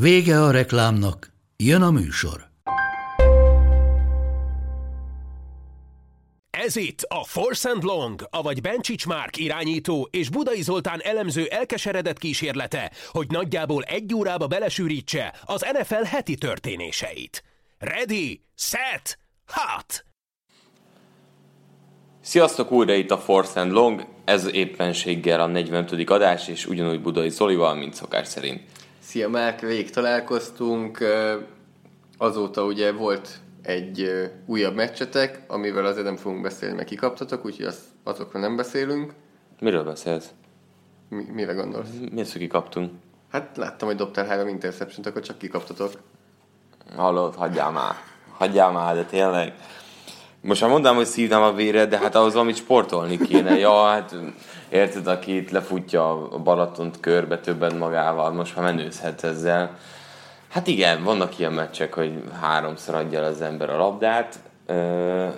Vége 0.00 0.42
a 0.42 0.50
reklámnak, 0.50 1.32
jön 1.56 1.82
a 1.82 1.90
műsor. 1.90 2.46
Ez 6.50 6.76
itt 6.76 7.00
a 7.08 7.24
Force 7.24 7.70
and 7.70 7.82
Long, 7.82 8.26
avagy 8.30 8.60
Bencsics 8.60 9.06
Márk 9.06 9.36
irányító 9.36 10.08
és 10.10 10.30
Budai 10.30 10.62
Zoltán 10.62 11.00
elemző 11.02 11.46
elkeseredett 11.46 12.18
kísérlete, 12.18 12.90
hogy 13.10 13.26
nagyjából 13.30 13.82
egy 13.82 14.14
órába 14.14 14.46
belesűrítse 14.46 15.34
az 15.44 15.66
NFL 15.72 16.02
heti 16.02 16.34
történéseit. 16.34 17.42
Ready, 17.78 18.40
set, 18.54 19.18
hot! 19.46 20.04
Sziasztok, 22.20 22.70
újra 22.70 22.94
itt 22.94 23.10
a 23.10 23.18
Force 23.18 23.60
and 23.60 23.72
Long, 23.72 24.06
ez 24.24 24.48
éppenséggel 24.52 25.40
a 25.40 25.46
45. 25.46 26.10
adás, 26.10 26.48
és 26.48 26.66
ugyanúgy 26.66 27.00
Budai 27.00 27.30
Zolival, 27.30 27.74
mint 27.74 27.94
szokás 27.94 28.28
szerint. 28.28 28.75
Szia 29.06 29.28
Márk, 29.28 29.60
rég 29.60 29.90
találkoztunk, 29.90 30.98
azóta 32.18 32.64
ugye 32.64 32.92
volt 32.92 33.28
egy 33.62 34.30
újabb 34.46 34.74
meccsetek, 34.74 35.42
amivel 35.46 35.84
azért 35.84 36.04
nem 36.04 36.16
fogunk 36.16 36.42
beszélni, 36.42 36.74
mert 36.74 36.88
kikaptatok, 36.88 37.44
úgyhogy 37.44 37.64
az, 37.64 37.78
azokról 38.04 38.42
nem 38.42 38.56
beszélünk. 38.56 39.12
Miről 39.60 39.84
beszélsz? 39.84 40.28
Mi, 41.08 41.24
mire 41.32 41.52
gondolsz? 41.52 41.88
Mi 42.12 42.20
az, 42.20 42.32
hogy 42.32 42.40
kikaptunk? 42.40 42.92
Hát 43.30 43.56
láttam, 43.56 43.88
hogy 43.88 43.96
dobtál 43.96 44.26
három 44.26 44.48
interception 44.48 45.06
akkor 45.06 45.22
csak 45.22 45.38
kikaptatok. 45.38 45.92
Hallod, 46.96 47.34
hagyjál 47.34 47.70
már. 47.70 47.94
Hagyjál 48.32 48.72
már, 48.72 48.94
de 48.94 49.04
tényleg. 49.04 49.54
Most 50.40 50.60
már 50.60 50.70
mondtam, 50.70 50.96
hogy 50.96 51.06
szívnám 51.06 51.42
a 51.42 51.52
véred, 51.52 51.90
de 51.90 51.98
hát 51.98 52.14
ahhoz 52.14 52.32
valamit 52.32 52.56
sportolni 52.56 53.18
kéne. 53.18 53.58
Ja, 53.58 53.84
hát 53.84 54.14
érted, 54.68 55.06
aki 55.06 55.36
itt 55.36 55.50
lefutja 55.50 56.30
a 56.30 56.38
Balatont 56.38 57.00
körbe 57.00 57.38
többen 57.38 57.76
magával, 57.76 58.32
most 58.32 58.56
már 58.56 58.64
menőzhet 58.64 59.24
ezzel. 59.24 59.78
Hát 60.48 60.66
igen, 60.66 61.02
vannak 61.02 61.38
ilyen 61.38 61.52
meccsek, 61.52 61.94
hogy 61.94 62.22
háromszor 62.40 62.94
adja 62.94 63.22
az 63.22 63.40
ember 63.40 63.70
a 63.70 63.76
labdát. 63.76 64.38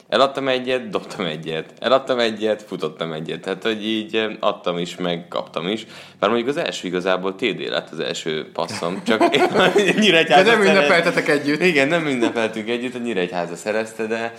Eladtam 0.10 0.48
egyet, 0.48 0.90
dobtam 0.90 1.26
egyet. 1.26 1.74
Eladtam 1.80 2.20
egyet, 2.20 2.62
futottam 2.62 3.14
egyet. 3.14 3.42
Tehát, 3.42 3.64
hogy 3.64 3.86
így 3.86 4.38
adtam 4.40 4.78
is, 4.78 4.96
meg 4.96 5.28
kaptam 5.28 5.68
is. 5.68 5.86
Bár 6.20 6.30
mondjuk 6.30 6.50
az 6.50 6.58
első 6.58 6.88
igazából 6.88 7.36
TD 7.36 7.60
lett 7.60 7.90
az 7.90 8.00
első 8.00 8.52
passzom, 8.52 9.04
csak 9.04 9.30
Nyíregyháza 10.00 10.44
De 10.44 10.52
nem 10.52 10.62
ünnepeltetek 10.62 11.28
együtt. 11.28 11.62
Igen, 11.62 11.88
nem 11.88 12.08
ünnepeltünk 12.08 12.70
együtt, 12.70 12.96
a 12.96 12.98
Nyíregyháza 12.98 13.56
szerezte, 13.56 14.06
de, 14.06 14.34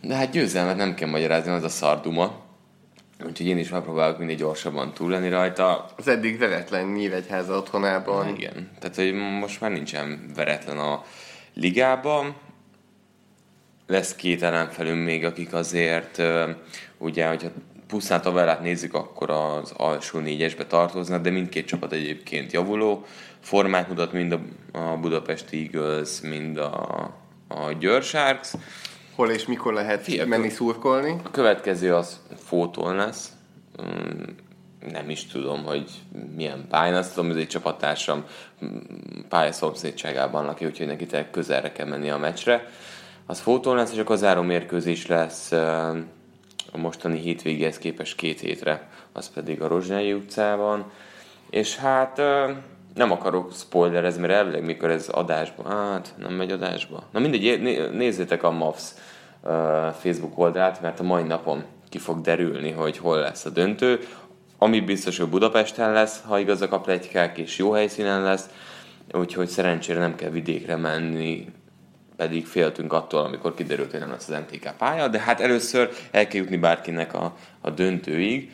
de 0.00 0.14
hát 0.14 0.30
győzelmet 0.30 0.76
nem 0.76 0.94
kell 0.94 1.08
magyarázni, 1.08 1.50
az 1.50 1.64
a 1.64 1.68
szarduma. 1.68 2.43
Úgyhogy 3.26 3.46
én 3.46 3.58
is 3.58 3.68
megpróbálok 3.68 4.18
mindig 4.18 4.36
gyorsabban 4.36 4.92
túl 4.92 5.10
lenni 5.10 5.28
rajta. 5.28 5.88
Az 5.96 6.08
eddig 6.08 6.38
veretlen 6.38 6.86
Nyíregyháza 6.86 7.56
otthonában. 7.56 8.28
Igen, 8.28 8.70
tehát 8.78 8.96
hogy 8.96 9.12
most 9.14 9.60
már 9.60 9.70
nincsen 9.70 10.30
veretlen 10.34 10.78
a 10.78 11.04
ligában. 11.54 12.34
Lesz 13.86 14.14
két 14.14 14.42
ellenfelünk 14.42 15.04
még, 15.04 15.24
akik 15.24 15.52
azért, 15.52 16.22
ugye, 16.98 17.28
hogyha 17.28 17.48
pusztán 17.86 18.20
tabellát 18.20 18.60
nézzük, 18.60 18.94
akkor 18.94 19.30
az 19.30 19.72
alsó 19.76 20.18
négyesbe 20.18 20.66
tartoznak, 20.66 21.22
de 21.22 21.30
mindkét 21.30 21.66
csapat 21.66 21.92
egyébként 21.92 22.52
javuló. 22.52 23.04
Formát 23.40 23.88
mutat 23.88 24.12
mind 24.12 24.32
a, 24.32 24.40
a 24.72 24.96
Budapest 24.96 25.46
Eagles, 25.52 26.20
mind 26.20 26.56
a, 26.56 26.72
a 27.48 27.72
Győr 27.72 28.02
Sharks 28.02 28.52
Hol 29.14 29.30
és 29.30 29.46
mikor 29.46 29.72
lehet 29.72 30.02
Fia, 30.02 30.26
menni 30.26 30.48
szurkolni? 30.48 31.16
A 31.24 31.30
következő 31.30 31.94
az 31.94 32.20
fótól 32.36 32.94
lesz. 32.94 33.32
Mm, 33.82 34.22
nem 34.92 35.10
is 35.10 35.26
tudom, 35.26 35.64
hogy 35.64 35.90
milyen 36.36 36.66
pályán, 36.68 36.94
azt 36.94 37.14
tudom, 37.14 37.30
hogy 37.30 37.40
egy 37.40 37.48
csapattársam 37.48 38.24
mm, 38.64 38.76
pályaszomszédságában 39.28 40.44
laki, 40.44 40.64
úgyhogy 40.66 40.86
neki 40.86 41.06
közelre 41.30 41.72
kell 41.72 41.86
menni 41.86 42.10
a 42.10 42.18
meccsre. 42.18 42.68
Az 43.26 43.40
fótól 43.40 43.76
lesz, 43.76 43.92
és 43.92 43.98
akkor 43.98 44.16
záró 44.16 44.42
mérkőzés 44.42 45.06
lesz 45.06 45.52
a 46.72 46.78
mostani 46.78 47.18
hétvégéhez 47.18 47.78
képest 47.78 48.16
két 48.16 48.40
hétre, 48.40 48.88
az 49.12 49.30
pedig 49.30 49.62
a 49.62 49.68
Rozsnyai 49.68 50.12
utcában. 50.12 50.90
És 51.50 51.76
hát 51.76 52.20
nem 52.94 53.10
akarok 53.10 53.52
spoilerezni, 53.54 54.20
mert 54.20 54.32
elvileg 54.32 54.64
mikor 54.64 54.90
ez 54.90 55.08
adásba, 55.08 55.68
hát 55.68 56.14
nem 56.18 56.32
megy 56.32 56.50
adásba. 56.50 57.02
Na 57.12 57.20
mindegy, 57.20 57.60
nézzétek 57.92 58.42
a 58.42 58.50
MAFS 58.50 58.92
Facebook 59.92 60.38
oldalát, 60.38 60.80
mert 60.80 61.00
a 61.00 61.02
mai 61.02 61.22
napon 61.22 61.64
ki 61.88 61.98
fog 61.98 62.20
derülni, 62.20 62.70
hogy 62.70 62.98
hol 62.98 63.18
lesz 63.18 63.44
a 63.44 63.50
döntő. 63.50 64.00
Ami 64.58 64.80
biztos, 64.80 65.18
hogy 65.18 65.28
Budapesten 65.28 65.92
lesz, 65.92 66.22
ha 66.26 66.38
igazak 66.38 66.72
a 66.72 66.80
plegykák, 66.80 67.38
és 67.38 67.58
jó 67.58 67.70
helyszínen 67.70 68.22
lesz, 68.22 68.48
úgyhogy 69.12 69.48
szerencsére 69.48 69.98
nem 69.98 70.14
kell 70.14 70.30
vidékre 70.30 70.76
menni, 70.76 71.46
pedig 72.16 72.46
féltünk 72.46 72.92
attól, 72.92 73.24
amikor 73.24 73.54
kiderült, 73.54 73.90
hogy 73.90 74.00
nem 74.00 74.10
lesz 74.10 74.28
az 74.28 74.38
MTK 74.48 74.76
pálya, 74.78 75.08
de 75.08 75.18
hát 75.18 75.40
először 75.40 75.90
el 76.10 76.26
kell 76.26 76.40
jutni 76.40 76.56
bárkinek 76.56 77.14
a, 77.14 77.36
a 77.60 77.70
döntőig. 77.70 78.50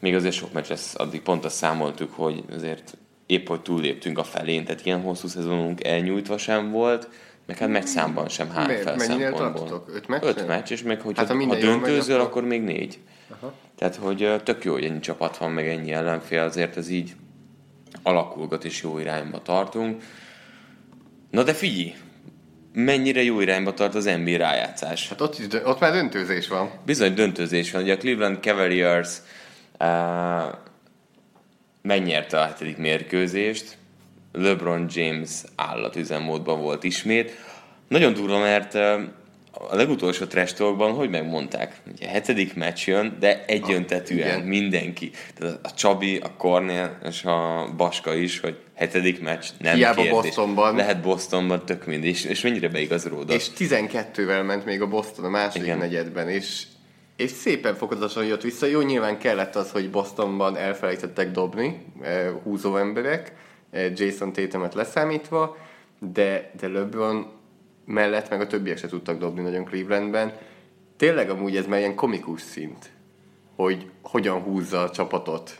Még 0.00 0.14
azért 0.14 0.34
sok 0.34 0.52
meccs 0.52 0.68
lesz, 0.68 0.94
addig 0.98 1.22
pont 1.22 1.44
azt 1.44 1.56
számoltuk, 1.56 2.12
hogy 2.12 2.44
azért 2.56 2.96
épp 3.26 3.48
hogy 3.48 3.60
túlléptünk 3.60 4.18
a 4.18 4.24
felén, 4.24 4.64
tehát 4.64 4.86
ilyen 4.86 5.00
hosszú 5.00 5.28
szezonunk 5.28 5.84
elnyújtva 5.84 6.38
sem 6.38 6.70
volt, 6.70 7.08
meg 7.46 7.58
hát 7.58 7.68
meccs 7.68 7.84
számban 7.84 8.28
sem 8.28 8.50
hány 8.50 8.76
fel 8.82 8.98
szempontból. 8.98 9.84
Öt 9.88 10.08
meccs? 10.08 10.22
Öt 10.22 10.46
meccs, 10.46 10.70
és 10.70 10.82
meg 10.82 11.00
hogyha 11.00 11.26
hát, 11.26 11.36
ha, 11.36 11.46
ha 11.46 11.54
döntőzöl, 11.54 12.14
akkor... 12.14 12.26
akkor 12.26 12.44
még 12.44 12.62
négy. 12.62 12.98
Aha. 13.28 13.52
Tehát, 13.76 13.96
hogy 13.96 14.42
tök 14.42 14.64
jó, 14.64 14.72
hogy 14.72 14.84
ennyi 14.84 15.00
csapat 15.00 15.36
van, 15.36 15.50
meg 15.50 15.68
ennyi 15.68 15.92
ellenfél, 15.92 16.42
azért 16.42 16.76
ez 16.76 16.88
így 16.88 17.14
alakulgat 18.02 18.64
és 18.64 18.82
jó 18.82 18.98
irányba 18.98 19.42
tartunk. 19.42 20.02
Na 21.30 21.42
de 21.42 21.52
figyelj, 21.52 21.94
mennyire 22.72 23.22
jó 23.22 23.40
irányba 23.40 23.74
tart 23.74 23.94
az 23.94 24.04
NBA 24.04 24.36
rájátszás. 24.36 25.08
Hát 25.08 25.20
ott, 25.20 25.38
is, 25.38 25.46
ott 25.64 25.80
már 25.80 25.92
döntőzés 25.92 26.48
van. 26.48 26.70
Bizony 26.84 27.14
döntőzés 27.14 27.70
van. 27.70 27.82
Ugye 27.82 27.92
a 27.92 27.96
Cleveland 27.96 28.38
Cavaliers 28.42 29.08
uh, 29.80 29.86
megnyerte 31.86 32.40
a 32.40 32.44
hetedik 32.44 32.76
mérkőzést, 32.76 33.76
LeBron 34.32 34.86
James 34.90 35.30
állatüzemmódban 35.56 36.60
volt 36.60 36.84
ismét. 36.84 37.38
Nagyon 37.88 38.12
durva, 38.12 38.38
mert 38.38 38.74
a 39.52 39.76
legutolsó 39.76 40.24
trash 40.24 40.54
talkban, 40.54 40.92
hogy 40.92 41.10
megmondták, 41.10 41.80
ugye 41.92 42.06
a 42.06 42.10
hetedik 42.10 42.54
meccs 42.54 42.86
jön, 42.86 43.16
de 43.20 43.44
egyöntetűen 43.46 44.40
ah, 44.40 44.46
mindenki. 44.46 45.10
Tehát 45.34 45.58
a 45.62 45.74
Csabi, 45.74 46.16
a 46.16 46.36
Cornél 46.36 46.98
és 47.08 47.24
a 47.24 47.68
Baska 47.76 48.14
is, 48.14 48.40
hogy 48.40 48.58
hetedik 48.74 49.20
meccs, 49.20 49.46
nem 49.58 49.74
Hiába 49.74 50.02
kérdés. 50.02 50.12
Bostonban. 50.12 50.76
Lehet 50.76 51.00
Bostonban, 51.00 51.64
tök 51.64 51.86
mindig, 51.86 52.10
és, 52.10 52.24
és 52.24 52.40
mennyire 52.40 52.68
beigazolódott. 52.68 53.36
És 53.36 53.46
12-vel 53.58 54.46
ment 54.46 54.64
még 54.64 54.80
a 54.80 54.88
Boston 54.88 55.24
a 55.24 55.28
második 55.28 55.66
Igen. 55.66 55.78
negyedben, 55.78 56.28
és 56.28 56.62
és 57.16 57.30
szépen 57.30 57.74
fokozatosan 57.74 58.24
jött 58.24 58.42
vissza. 58.42 58.66
Jó, 58.66 58.80
nyilván 58.80 59.18
kellett 59.18 59.56
az, 59.56 59.70
hogy 59.70 59.90
Bostonban 59.90 60.56
elfelejtettek 60.56 61.30
dobni 61.30 61.84
eh, 62.00 62.32
húzó 62.42 62.76
emberek, 62.76 63.32
eh, 63.70 63.92
Jason 63.96 64.32
Tatumot 64.32 64.74
leszámítva, 64.74 65.56
de, 65.98 66.50
de 66.60 66.68
LeBron 66.68 67.26
mellett 67.84 68.30
meg 68.30 68.40
a 68.40 68.46
többiek 68.46 68.78
se 68.78 68.88
tudtak 68.88 69.18
dobni 69.18 69.42
nagyon 69.42 69.64
Clevelandben. 69.64 70.32
Tényleg 70.96 71.30
amúgy 71.30 71.56
ez 71.56 71.66
már 71.66 71.78
ilyen 71.78 71.94
komikus 71.94 72.40
szint, 72.40 72.90
hogy 73.56 73.90
hogyan 74.02 74.40
húzza 74.40 74.82
a 74.82 74.90
csapatot. 74.90 75.58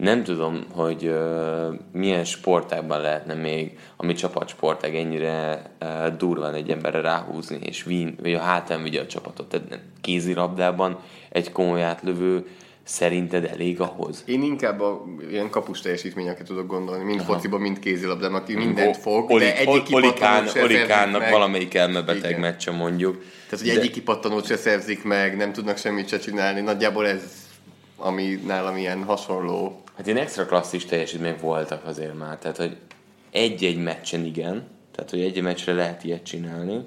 Nem 0.00 0.22
tudom, 0.24 0.64
hogy 0.72 1.04
uh, 1.06 1.74
milyen 1.92 2.24
sportágban 2.24 3.00
lehetne 3.00 3.34
még 3.34 3.78
a 3.96 4.04
mi 4.04 4.12
csapatsportág 4.12 4.96
ennyire 4.96 5.62
uh, 5.80 6.16
durván 6.16 6.54
egy 6.54 6.70
emberre 6.70 7.00
ráhúzni, 7.00 7.58
és 7.62 7.86
win, 7.86 8.16
vagy 8.22 8.34
a 8.34 8.40
hátán 8.40 8.82
vigye 8.82 9.00
a 9.00 9.06
csapatot. 9.06 9.48
Tehát 9.48 9.80
kézilabdában 10.00 10.98
egy 11.30 11.52
komoly 11.52 11.82
átlövő 11.82 12.46
szerinted 12.82 13.44
elég 13.44 13.80
ahhoz? 13.80 14.22
Én 14.26 14.42
inkább 14.42 14.80
a 14.80 15.04
ilyen 15.30 15.50
kapus 15.50 15.80
teljesítményeket 15.80 16.46
tudok 16.46 16.66
gondolni, 16.66 17.04
mind 17.04 17.22
fociban, 17.22 17.60
mind 17.60 17.78
kézilabdában, 17.78 18.40
aki 18.40 18.54
mindent 18.54 18.96
fog, 18.96 19.30
Oli, 19.30 19.44
de 19.44 19.56
egyik 19.56 19.94
Olikán, 19.94 20.48
Olikánnak 20.62 21.30
valamelyik 21.30 21.74
elmebeteg 21.74 22.30
Igen. 22.30 22.40
meccse 22.40 22.70
mondjuk. 22.70 23.18
Tehát, 23.48 23.64
hogy 23.64 23.74
de... 23.74 23.80
egyik 23.80 23.92
kipattanót 23.92 24.46
se 24.46 24.56
szerzik 24.56 25.04
meg, 25.04 25.36
nem 25.36 25.52
tudnak 25.52 25.76
semmit 25.76 26.08
se 26.08 26.18
csinálni, 26.18 26.60
nagyjából 26.60 27.06
ez 27.06 27.48
ami 28.00 28.40
nálam 28.46 28.76
ilyen 28.76 29.04
hasonló. 29.04 29.82
Hát 29.96 30.06
ilyen 30.06 30.18
extra 30.18 30.46
klasszis 30.46 30.84
teljesítmények 30.84 31.40
voltak 31.40 31.86
azért 31.86 32.18
már, 32.18 32.38
tehát 32.38 32.56
hogy 32.56 32.76
egy-egy 33.30 33.82
meccsen 33.82 34.24
igen, 34.24 34.66
tehát 34.94 35.10
hogy 35.10 35.20
egy-egy 35.20 35.42
meccsre 35.42 35.72
lehet 35.72 36.04
ilyet 36.04 36.22
csinálni, 36.22 36.84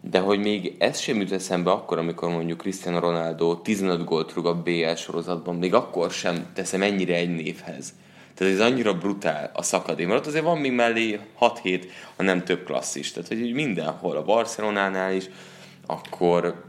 de 0.00 0.18
hogy 0.18 0.38
még 0.38 0.76
ez 0.78 0.98
sem 0.98 1.20
jut 1.20 1.32
eszembe 1.32 1.70
akkor, 1.70 1.98
amikor 1.98 2.30
mondjuk 2.30 2.58
Cristiano 2.58 2.98
Ronaldo 2.98 3.56
15 3.56 4.04
gólt 4.04 4.34
rúg 4.34 4.46
a 4.46 4.62
BL 4.62 4.94
sorozatban, 4.94 5.56
még 5.56 5.74
akkor 5.74 6.10
sem 6.10 6.46
teszem 6.54 6.82
ennyire 6.82 7.14
egy 7.14 7.34
névhez. 7.34 7.92
Tehát 8.34 8.52
ez 8.54 8.60
annyira 8.60 8.94
brutál 8.94 9.50
a 9.54 9.62
szakadék, 9.62 10.06
mert 10.06 10.20
ott 10.20 10.26
azért 10.26 10.44
van 10.44 10.58
még 10.58 10.72
mellé 10.72 11.20
6-7, 11.40 11.84
ha 12.16 12.22
nem 12.22 12.44
több 12.44 12.64
klasszis. 12.64 13.12
Tehát, 13.12 13.28
hogy 13.28 13.52
mindenhol, 13.52 14.16
a 14.16 14.22
Barcelonánál 14.22 15.12
is, 15.12 15.24
akkor 15.86 16.64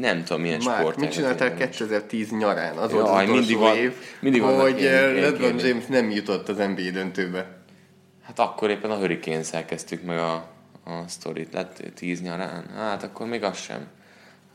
nem 0.00 0.24
tudom, 0.24 0.42
milyen 0.42 0.60
Már, 0.64 0.78
sport. 0.78 0.96
mit 0.96 1.10
csináltál 1.10 1.54
2010 1.54 2.30
nyarán? 2.30 2.76
Az 2.76 2.92
volt 2.92 3.08
az 3.08 3.28
mindig 3.28 3.56
van, 3.56 3.76
év, 3.76 3.92
mindig 4.20 4.42
hogy 4.42 4.80
LeBron 5.20 5.58
James 5.58 5.86
nem 5.86 6.10
jutott 6.10 6.48
az 6.48 6.56
NBA 6.56 6.90
döntőbe. 6.92 7.46
Hát 8.22 8.38
akkor 8.38 8.70
éppen 8.70 8.90
a 8.90 8.96
hurricanes 8.96 9.50
kezdtük 9.66 10.02
meg 10.02 10.18
a, 10.18 10.32
a 10.84 11.04
sztorit. 11.06 11.52
Lett 11.52 11.82
10 11.94 12.22
nyarán? 12.22 12.64
Hát 12.74 13.02
akkor 13.02 13.26
még 13.26 13.42
az 13.42 13.58
sem. 13.58 13.86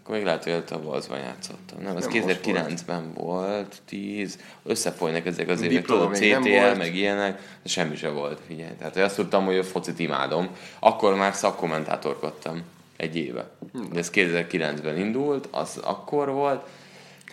Akkor 0.01 0.15
még 0.15 0.23
lehet, 0.23 0.43
hogy 0.43 0.63
a 0.69 0.75
Wolvesban 0.75 1.19
játszottam. 1.19 1.81
Nem, 1.81 1.95
az 1.95 2.07
2009-ben 2.11 3.13
volt. 3.13 3.47
volt, 3.47 3.81
10. 3.85 4.37
Összefolynak 4.63 5.25
ezek 5.25 5.49
az 5.49 5.61
évek, 5.61 5.85
tudod, 5.85 6.15
CTL, 6.15 6.77
meg 6.77 6.95
ilyenek, 6.95 7.35
de 7.63 7.69
semmi 7.69 7.95
se 7.95 8.09
volt, 8.09 8.39
figyelj. 8.47 8.71
Tehát 8.77 8.97
azt 8.97 9.15
tudtam, 9.15 9.45
hogy 9.45 9.57
a 9.57 9.63
focit 9.63 9.99
imádom. 9.99 10.49
Akkor 10.79 11.15
már 11.15 11.33
szakkommentátorkodtam 11.33 12.63
egy 13.01 13.15
éve. 13.15 13.49
De 13.91 13.99
ez 13.99 14.09
2009-ben 14.13 14.97
indult, 14.97 15.47
az 15.51 15.77
akkor 15.83 16.29
volt. 16.31 16.67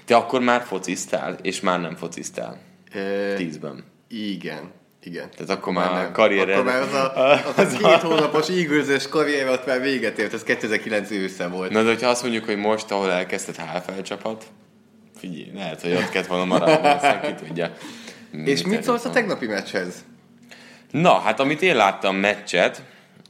Te 0.05 0.17
akkor 0.17 0.41
már 0.41 0.63
fociztál, 0.63 1.37
és 1.43 1.61
már 1.61 1.81
nem 1.81 1.97
fociztál. 1.97 2.59
E, 2.93 3.35
Tízben. 3.35 3.85
Igen. 4.09 4.71
Igen. 5.03 5.31
Tehát 5.31 5.51
akkor 5.51 5.73
már, 5.73 5.91
már 5.91 6.13
karrier 6.13 6.51
Akkor 6.51 6.65
már 6.65 6.83
az 6.83 6.93
a, 6.93 7.13
az 7.63 7.75
a 7.75 7.77
két 7.77 8.01
hónapos 8.01 8.49
ígőzős 8.49 9.09
karrier 9.09 9.49
ott 9.49 9.67
már 9.67 9.81
véget 9.81 10.19
ért, 10.19 10.33
ez 10.33 10.43
2009 10.43 11.11
ősze 11.11 11.47
volt. 11.47 11.71
Na 11.71 11.83
de 11.83 11.89
hogyha 11.89 12.09
azt 12.09 12.23
mondjuk, 12.23 12.45
hogy 12.45 12.57
most, 12.57 12.91
ahol 12.91 13.11
elkezdett 13.11 13.57
HFL 13.57 14.01
csapat, 14.01 14.45
figyelj, 15.17 15.51
lehet, 15.55 15.83
hogy 15.83 15.93
ott 15.93 16.09
kellett 16.09 16.29
volna 16.29 16.45
maradni, 16.45 16.89
aztán 16.89 17.21
ki 17.23 17.45
tudja. 17.45 17.73
És 18.45 18.63
mit 18.63 18.83
szólsz 18.83 19.05
a 19.05 19.11
tegnapi 19.11 19.47
meccshez? 19.47 20.05
Na, 20.91 21.19
hát 21.19 21.41
amit 21.41 21.63
én 21.63 21.77
láttam 21.77 22.17
meccset, 22.17 22.83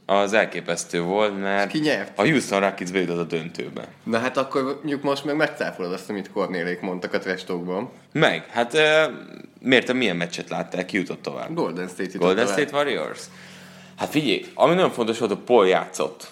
az 0.09 0.33
elképesztő 0.33 1.01
volt, 1.01 1.39
mert 1.39 1.71
Ki 1.71 1.79
nyert? 1.79 2.19
a 2.19 2.21
Houston 2.21 2.59
Rockets 2.59 2.91
bejutott 2.91 3.19
a 3.19 3.23
döntőbe. 3.23 3.87
Na 4.03 4.17
hát 4.17 4.37
akkor 4.37 4.63
mondjuk 4.63 5.01
most 5.01 5.25
meg 5.25 5.35
megcáfolod 5.35 5.93
azt, 5.93 6.09
amit 6.09 6.31
Kornélék 6.31 6.81
mondtak 6.81 7.13
a 7.13 7.19
trestokban. 7.19 7.89
Meg, 8.11 8.45
hát 8.51 8.73
uh, 8.73 8.81
miért, 9.61 9.93
milyen 9.93 10.15
meccset 10.15 10.49
láttál, 10.49 10.85
ki 10.85 10.97
jutott 10.97 11.21
tovább? 11.21 11.53
Golden 11.53 11.87
State 11.87 12.03
jutott 12.03 12.21
Golden 12.21 12.45
tovább. 12.45 12.59
State 12.59 12.75
Warriors? 12.75 13.19
Hát 13.97 14.09
figyelj, 14.09 14.45
ami 14.53 14.73
nagyon 14.73 14.91
fontos 14.91 15.19
volt, 15.19 15.31
hogy 15.31 15.41
Paul 15.41 15.67
játszott. 15.67 16.27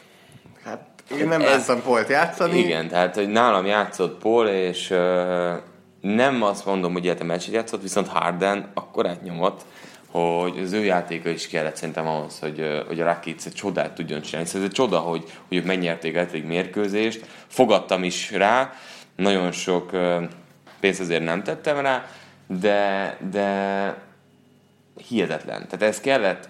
Hát 0.63 0.81
én 1.19 1.27
nem 1.27 1.41
Ez, 1.41 1.47
láttam 1.47 1.81
Paul-t 1.81 2.09
játszani. 2.09 2.57
Igen, 2.57 2.87
tehát 2.87 3.15
hogy 3.15 3.27
nálam 3.27 3.65
játszott 3.65 4.19
Paul, 4.21 4.47
és 4.47 4.89
uh, 4.89 4.97
nem 6.01 6.43
azt 6.43 6.65
mondom, 6.65 6.93
hogy 6.93 7.07
a 7.07 7.23
meccset 7.23 7.53
játszott, 7.53 7.81
viszont 7.81 8.07
Harden 8.07 8.71
akkor 8.73 9.07
átnyomott, 9.07 9.65
hogy 10.11 10.59
az 10.59 10.71
ő 10.71 10.83
játéka 10.83 11.29
is 11.29 11.47
kellett 11.47 11.75
szerintem 11.75 12.07
ahhoz, 12.07 12.39
hogy, 12.39 12.83
hogy 12.87 12.99
a 12.99 13.03
Rakic 13.03 13.45
egy 13.45 13.53
csodát 13.53 13.95
tudjon 13.95 14.21
csinálni. 14.21 14.47
Szóval 14.47 14.61
ez 14.61 14.67
egy 14.67 14.75
csoda, 14.75 14.99
hogy, 14.99 15.23
hogy 15.47 15.57
ők 15.57 15.65
megnyerték 15.65 16.15
egy 16.15 16.45
mérkőzést. 16.45 17.25
Fogadtam 17.47 18.03
is 18.03 18.31
rá, 18.31 18.73
nagyon 19.15 19.51
sok 19.51 19.91
pénzt 20.79 20.99
azért 20.99 21.23
nem 21.23 21.43
tettem 21.43 21.79
rá, 21.79 22.05
de, 22.47 23.17
de 23.31 23.95
hihetetlen. 25.07 25.67
Tehát 25.67 25.81
ez 25.81 25.99
kellett 25.99 26.49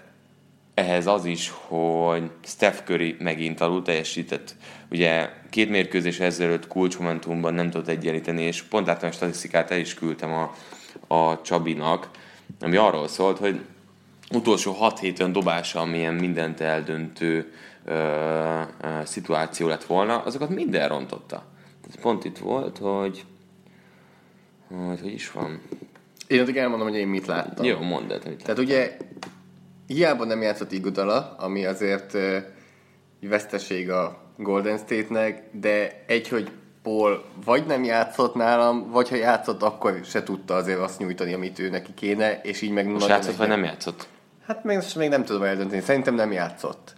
ehhez 0.74 1.08
az 1.08 1.26
is, 1.26 1.54
hogy 1.68 2.32
Steph 2.44 2.84
Curry 2.84 3.16
megint 3.20 3.62
alul 3.62 3.82
teljesített. 3.82 4.56
Ugye 4.92 5.30
két 5.50 5.70
mérkőzés 5.70 6.20
ezelőtt 6.20 6.68
kulcsmomentumban 6.68 7.54
nem 7.54 7.70
tudott 7.70 7.88
egyenlíteni, 7.88 8.42
és 8.42 8.62
pont 8.62 8.88
a 8.88 9.12
statisztikát 9.12 9.72
el 9.72 9.80
is 9.80 9.94
küldtem 9.94 10.34
a, 10.34 10.56
a 11.16 11.42
Csabinak, 11.42 12.10
ami 12.60 12.76
arról 12.76 13.08
szólt, 13.08 13.38
hogy 13.38 13.62
utolsó 14.32 14.72
6 14.72 15.00
hét 15.00 15.20
olyan 15.20 15.32
dobása, 15.32 15.80
amilyen 15.80 16.14
mindent 16.14 16.60
eldöntő 16.60 17.54
ö, 17.86 17.94
ö, 17.94 18.62
szituáció 19.04 19.68
lett 19.68 19.84
volna, 19.84 20.22
azokat 20.22 20.50
minden 20.50 20.88
rontotta. 20.88 21.44
Tehát 21.82 22.02
pont 22.02 22.26
itt 22.26 22.38
volt, 22.38 22.78
hogy 22.78 23.26
hogy, 24.68 25.00
hogy 25.02 25.14
is 25.14 25.32
van. 25.32 25.62
Én 26.28 26.42
addig 26.42 26.58
elmondom, 26.58 26.88
hogy 26.88 26.98
én 26.98 27.08
mit 27.08 27.26
láttam. 27.26 27.66
Jó, 27.66 27.80
mondd 27.80 28.12
el, 28.12 28.20
mit 28.26 28.44
Tehát 28.44 28.60
ugye 28.60 28.98
hiába 29.88 30.26
nem 30.26 30.42
játszott 30.42 30.72
Igudala, 30.72 31.36
ami 31.40 31.66
azért 31.66 32.14
ö, 32.14 32.38
veszteség 33.20 33.90
a 33.90 34.22
Golden 34.38 34.78
State-nek, 34.78 35.44
de 35.52 36.04
egy, 36.08 36.28
hogy 36.28 36.52
Paul 36.88 37.24
vagy 37.46 37.66
nem 37.66 37.84
játszott 37.84 38.36
nálam, 38.36 38.92
vagy 38.92 39.10
ha 39.10 39.16
játszott, 39.16 39.64
akkor 39.64 40.00
se 40.04 40.24
tudta 40.24 40.56
azért 40.56 40.80
azt 40.80 41.00
nyújtani, 41.00 41.34
amit 41.34 41.60
ő 41.60 41.70
neki 41.70 41.94
kéne, 41.94 42.42
és 42.42 42.62
így 42.62 42.72
meg... 42.72 42.88
Most 42.88 43.08
játszott, 43.08 43.36
vagy 43.36 43.48
nem 43.48 43.64
játszott? 43.64 44.08
Hát 44.48 44.64
még, 44.64 44.76
most 44.76 44.96
még 44.96 45.10
nem 45.10 45.24
tudom 45.24 45.44
eldönteni. 45.44 45.82
Szerintem 45.82 46.16
nem 46.16 46.32
játszott. 46.32 46.94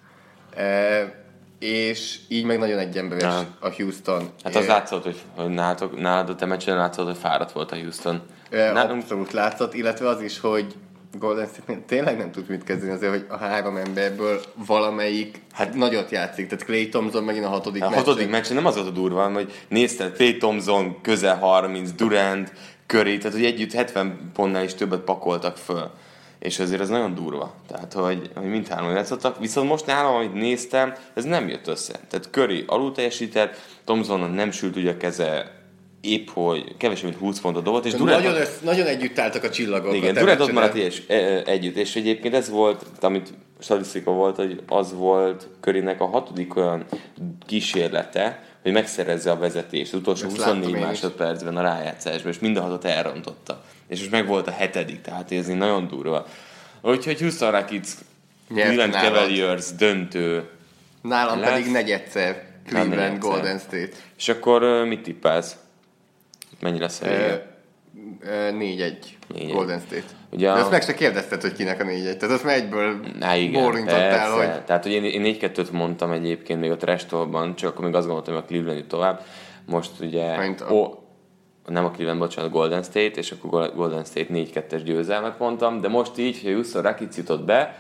E, 0.56 1.13
és 1.59 2.19
így 2.27 2.45
meg 2.45 2.59
nagyon 2.59 2.77
egy 2.77 2.97
emberes 2.97 3.24
ja. 3.24 3.68
a 3.68 3.74
Houston. 3.77 4.30
Hát 4.44 4.56
az 4.56 4.63
é, 4.63 4.68
látszott, 4.68 5.03
hogy, 5.03 5.21
nálad, 5.47 6.00
nálad 6.00 6.30
a 6.30 6.36
te 6.36 6.45
meccsen 6.45 6.77
látszott, 6.77 7.06
hogy 7.06 7.18
fáradt 7.18 7.51
volt 7.51 7.71
a 7.71 7.75
Houston. 7.75 8.21
E, 8.50 8.71
Nálunk... 8.71 9.01
Abszolút 9.01 9.31
látszott, 9.31 9.74
illetve 9.74 10.07
az 10.07 10.21
is, 10.21 10.39
hogy 10.39 10.75
Golden 11.18 11.48
State 11.48 11.80
tényleg 11.88 12.18
nem 12.18 12.32
tud 12.32 12.50
mit 12.50 12.64
kezdeni 12.64 12.92
azért, 12.92 13.12
hogy 13.12 13.26
a 13.30 13.38
három 13.38 13.78
emberből 13.78 14.42
valamelyik 14.68 15.42
hát 15.52 15.74
nagyot 15.74 16.12
játszik. 16.12 16.48
Tehát 16.48 16.66
Clay 16.66 16.90
Thompson 16.90 17.24
megint 17.24 17.46
a 17.46 17.50
hatodik 17.50 17.84
A 17.84 17.90
hatodik 17.90 18.30
meccsen 18.30 18.56
nem 18.56 18.66
az 18.66 18.76
a 18.76 18.90
durva, 18.90 19.32
hogy 19.32 19.54
nézted 19.68 20.16
Clay 20.16 20.38
Thompson 20.38 21.02
közel 21.02 21.38
30, 21.38 21.92
Durant, 21.92 22.52
Curry, 22.86 23.18
tehát 23.18 23.34
hogy 23.34 23.46
együtt 23.46 23.72
70 23.72 24.32
pontnál 24.34 24.63
is 24.63 24.74
többet 24.74 25.00
pakoltak 25.00 25.58
föl. 25.58 25.92
És 26.39 26.60
azért 26.60 26.82
ez 26.82 26.89
nagyon 26.89 27.16
durva. 27.16 27.54
Tehát, 27.68 27.94
hogy, 27.94 28.32
hogy 28.36 28.50
mindhárman 28.50 28.92
játszottak. 28.92 29.39
Viszont 29.39 29.70
most 29.70 29.86
nálam, 29.86 30.16
amit 30.16 30.34
néztem, 30.34 30.94
ez 31.13 31.24
nem 31.24 31.50
jött 31.50 31.68
össze. 31.68 31.94
Tehát 32.10 32.30
Curry 32.32 32.63
alul 32.68 32.92
teljesített, 32.92 33.60
Thompson 33.84 34.32
nem 34.32 34.51
sült 34.51 34.75
ugye 34.75 34.92
a 34.92 34.98
keze 34.98 35.59
épp, 36.01 36.29
hogy 36.29 36.77
kevesebb, 36.77 37.10
mint 37.10 37.20
20 37.20 37.39
pontot 37.39 37.63
dobott, 37.63 37.86
és 37.86 37.94
Durant... 37.94 38.24
Nagyon, 38.24 38.41
össz, 38.41 38.60
nagyon 38.60 38.86
együtt 38.86 39.20
álltak 39.20 39.44
a 39.44 39.50
csillagok. 39.50 39.96
Igen, 39.96 40.13
Durant 40.13 40.39
ott 40.39 40.51
maradt 40.51 40.75
és, 40.75 41.03
e, 41.08 41.13
e, 41.13 41.44
együtt, 41.46 41.75
és 41.75 41.96
egyébként 41.96 42.34
ez 42.34 42.50
volt, 42.50 42.86
amit 43.00 43.34
statisztika 43.60 44.12
volt, 44.12 44.36
hogy 44.36 44.62
az 44.68 44.94
volt 44.94 45.48
Körinek 45.60 46.01
a 46.01 46.06
hatodik 46.06 46.56
olyan 46.56 46.86
kísérlete, 47.48 48.44
hogy 48.62 48.72
megszerezze 48.72 49.32
a 49.32 49.38
vezetést 49.38 49.94
az 49.94 50.00
utolsó 50.00 50.25
Ezt 50.25 50.36
24 50.36 50.79
másodpercben 50.79 51.58
a 51.58 51.62
rájátszásban, 51.62 52.32
és 52.32 52.39
mind 52.39 52.58
a 52.58 52.62
hatot 52.62 52.86
elrontotta. 52.86 53.63
És 53.88 54.00
most 54.00 54.12
meg 54.12 54.27
volt 54.27 54.48
a 54.48 54.51
hetedik, 54.51 55.01
tehát 55.01 55.32
ez 55.32 55.48
nagyon 55.48 55.88
durva. 55.88 56.27
Úgyhogy 56.82 57.20
Houston 57.20 57.51
Rockets, 57.51 57.89
Cleveland 58.48 58.94
Cavaliers 58.94 59.65
döntő. 59.77 60.50
Nálam 61.01 61.39
lesz. 61.39 61.50
pedig 61.50 61.72
negyedszer 61.72 62.44
Cleveland 62.68 63.20
Golden 63.20 63.58
State. 63.58 63.89
És 64.18 64.29
akkor 64.29 64.86
mit 64.88 65.01
tippelsz? 65.01 65.56
Mennyi 66.62 66.80
lesz 66.80 67.01
a 67.01 67.06
vége? 67.06 67.58
4-1 68.25 68.94
Golden 69.51 69.80
State. 69.80 70.04
Ugye 70.32 70.54
De 70.54 70.60
azt 70.60 70.72
meg 70.72 70.82
se 70.82 70.94
kérdezted, 70.94 71.42
hogy 71.42 71.54
kinek 71.54 71.82
a 71.82 71.84
4-1. 71.84 72.04
Tehát 72.04 72.36
azt 72.36 72.44
már 72.44 72.56
egyből 72.56 73.00
Há, 73.20 73.36
igen, 73.36 73.63
bólintottál, 73.63 74.32
hogy... 74.32 74.63
Tehát, 74.63 74.84
hogy 74.84 74.92
én, 74.92 75.04
én 75.04 75.38
4-2-t 75.39 75.72
mondtam 75.72 76.12
egyébként 76.12 76.60
még 76.60 76.72
a 76.72 76.78
Trestolban, 76.78 77.56
csak 77.56 77.70
akkor 77.70 77.86
még 77.86 77.96
azt 77.96 78.06
gondoltam, 78.06 78.34
hogy 78.34 78.44
a 78.44 78.46
Cleveland 78.46 78.86
tovább. 78.86 79.22
Most 79.66 79.92
ugye... 80.00 80.25
A... 80.68 80.74
Ó, 80.74 81.04
nem 81.66 81.86
a 81.86 81.92
Cleveland, 81.92 82.20
bocsánat, 82.20 82.51
Golden 82.51 82.84
State, 82.84 83.20
és 83.20 83.32
akkor 83.32 83.74
Golden 83.75 84.04
State 84.04 84.34
4-2-es 84.34 84.82
győzelmet 84.84 85.39
mondtam, 85.39 85.82
de 85.82 85.88
most 85.88 86.18
így, 86.18 86.42
hogy 86.42 86.51
Jusson 86.51 86.82
Rakic 86.82 87.18
jutott 87.18 87.44
be, 87.44 87.78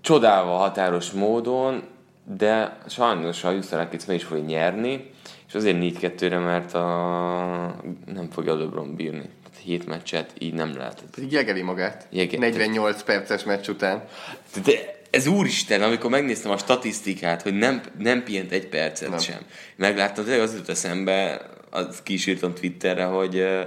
csodálva 0.00 0.56
határos 0.56 1.10
módon, 1.10 1.82
de 2.36 2.78
sajnos 2.88 3.44
a 3.44 3.50
Jusson 3.50 3.78
Rakic 3.78 4.04
meg 4.04 4.16
is 4.16 4.24
fogja 4.24 4.44
nyerni, 4.44 5.10
És 5.48 5.54
azért 5.54 5.76
4-2-re, 5.80 6.38
mert 6.38 6.74
a... 6.74 7.84
nem 8.06 8.30
fogja 8.30 8.54
LeBron 8.54 8.94
bírni. 8.94 9.18
Tehát 9.18 9.58
hét 9.62 9.86
meccset 9.86 10.32
így 10.38 10.54
nem 10.54 10.76
lehet. 10.76 11.02
Pedig 11.14 11.32
jegeli 11.32 11.62
magát. 11.62 12.06
Jegeli. 12.10 12.38
48 12.38 13.02
perces 13.02 13.44
meccs 13.44 13.68
után. 13.68 14.04
De 14.64 14.98
ez 15.10 15.26
úristen, 15.26 15.82
amikor 15.82 16.10
megnéztem 16.10 16.50
a 16.50 16.58
statisztikát, 16.58 17.42
hogy 17.42 17.54
nem, 17.54 17.80
nem 17.98 18.22
pihent 18.24 18.52
egy 18.52 18.66
percet 18.66 19.08
Nem. 19.10 19.18
sem. 19.18 19.40
Megláttam, 19.76 20.24
tényleg 20.24 20.42
az 20.42 20.54
jut 20.54 20.68
eszembe, 20.68 21.46
az 21.70 22.02
kísírtam 22.02 22.54
Twitterre, 22.54 23.04
hogy 23.04 23.36
ö, 23.36 23.62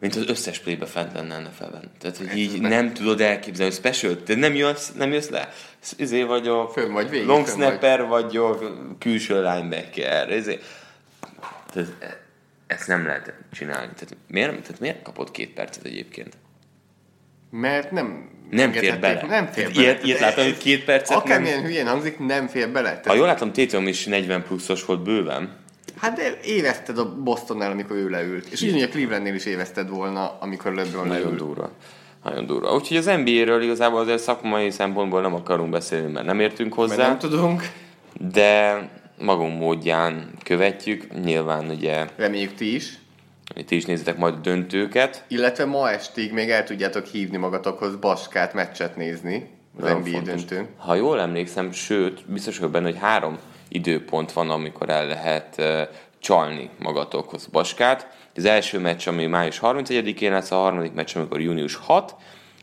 mint 0.00 0.14
az 0.14 0.26
összes 0.26 0.58
playbe 0.58 0.86
fent 0.86 1.12
lenne 1.12 1.38
NFL-ben. 1.38 1.90
Tehát, 1.98 2.16
hogy 2.16 2.36
így 2.36 2.60
nem 2.60 2.92
tudod 2.92 3.20
elképzelni, 3.20 3.72
hogy 3.72 3.84
special, 3.84 4.22
te 4.22 4.34
nem 4.34 4.54
jössz, 4.54 4.90
nem 4.96 5.12
jössz 5.12 5.28
le. 5.28 5.52
Ezért 5.98 6.26
vagyok, 6.26 6.72
Fönn 6.72 6.92
vagy 6.92 7.10
végig, 7.10 7.26
long 7.26 7.48
snapper 7.48 8.06
vagyok, 8.06 8.76
külső 8.98 9.34
linebacker. 9.34 10.30
Ezért, 10.30 10.64
tehát, 11.72 11.88
e- 11.98 12.20
ezt 12.66 12.86
nem 12.86 13.06
lehet 13.06 13.34
csinálni. 13.52 13.92
Tehát 13.94 14.16
miért, 14.28 14.50
tehát 14.50 14.80
miért 14.80 15.02
kapott 15.02 15.30
két 15.30 15.50
percet 15.50 15.84
egyébként? 15.84 16.36
Mert 17.50 17.90
nem... 17.90 18.28
Nem 18.50 18.72
fér 18.72 18.98
bele. 18.98 19.26
Nem 19.26 19.46
fér 19.46 19.72
bele. 19.72 19.80
Ilyet, 19.80 20.04
ilyet 20.04 20.20
láttam, 20.20 20.44
hogy 20.44 20.58
két 20.58 20.84
percet 20.84 21.16
Akármilyen 21.16 21.56
nem... 21.56 21.66
hülyén 21.66 21.86
hangzik, 21.86 22.18
nem 22.18 22.46
fér 22.46 22.68
bele. 22.68 22.88
Tehát, 22.88 23.06
Ha 23.06 23.14
jól 23.14 23.26
látom, 23.26 23.52
Tatum 23.52 23.86
is 23.86 24.04
40 24.04 24.42
pluszos 24.42 24.84
volt 24.84 25.02
bőven. 25.02 25.58
Hát 26.00 26.16
de 26.16 26.38
érezted 26.44 26.98
a 26.98 27.14
Bostonnál, 27.22 27.70
amikor 27.70 27.96
ő 27.96 28.08
leült. 28.08 28.46
És 28.46 28.62
így 28.62 28.82
a 28.82 28.88
Clevelandnél 28.88 29.34
is 29.34 29.44
érezted 29.44 29.88
volna, 29.88 30.36
amikor 30.40 30.74
LeBron 30.74 31.06
Nagyon 31.06 31.22
leült. 31.22 31.38
durva. 31.38 31.70
Nagyon 32.24 32.46
durva. 32.46 32.74
Úgyhogy 32.74 32.96
az 32.96 33.04
NBA-ről 33.04 33.62
igazából 33.62 34.00
azért 34.00 34.22
szakmai 34.22 34.70
szempontból 34.70 35.20
nem 35.20 35.34
akarunk 35.34 35.70
beszélni, 35.70 36.12
mert 36.12 36.26
nem 36.26 36.40
értünk 36.40 36.76
Mert 36.76 36.90
hozzá, 36.90 37.08
nem 37.08 37.18
tudunk. 37.18 37.62
de 38.32 38.78
magunk 39.18 39.58
módján 39.58 40.30
követjük. 40.44 41.20
Nyilván 41.24 41.68
ugye 41.70 42.06
Reméljük 42.16 42.54
ti 42.54 42.74
is. 42.74 42.98
ti 43.66 43.76
is 43.76 43.84
nézitek 43.84 44.16
majd 44.18 44.34
a 44.34 44.38
döntőket. 44.38 45.24
Illetve 45.28 45.64
ma 45.64 45.90
estig 45.90 46.32
még 46.32 46.50
el 46.50 46.64
tudjátok 46.64 47.06
hívni 47.06 47.36
magatokhoz 47.36 47.96
Baskát 47.96 48.54
meccset 48.54 48.96
nézni 48.96 49.50
az 49.76 49.82
Nagyon 49.82 49.98
NBA 50.00 50.10
fontos. 50.10 50.34
döntőn. 50.44 50.66
Ha 50.76 50.94
jól 50.94 51.20
emlékszem, 51.20 51.72
sőt, 51.72 52.24
biztos 52.32 52.56
vagyok 52.58 52.72
benne, 52.72 52.86
hogy 52.90 52.98
három 53.00 53.38
időpont 53.70 54.32
van, 54.32 54.50
amikor 54.50 54.88
el 54.90 55.06
lehet 55.06 55.62
csalni 56.18 56.70
magatokhoz 56.78 57.46
Baskát. 57.46 58.18
Az 58.36 58.44
első 58.44 58.78
meccs, 58.78 59.08
ami 59.08 59.26
május 59.26 59.58
31-én 59.62 60.32
lesz, 60.32 60.50
a 60.50 60.56
harmadik 60.56 60.92
meccs, 60.92 61.16
amikor 61.16 61.40
június 61.40 61.74
6, 61.74 62.14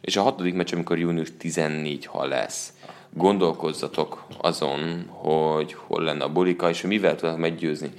és 0.02 0.18
a 0.18 0.22
hatodik 0.22 0.54
meccs, 0.54 0.74
amikor 0.74 0.98
június 0.98 1.30
14 1.38 2.06
ha 2.06 2.26
lesz. 2.26 2.74
Gondolkozzatok 3.14 4.26
azon, 4.42 5.06
hogy 5.08 5.74
hol 5.74 6.04
lenne 6.04 6.24
a 6.24 6.30
bulika, 6.32 6.70
és 6.70 6.82
hogy 6.82 6.90
mivel 6.90 7.16
tudnak 7.16 7.38
meggyőzni 7.38 7.90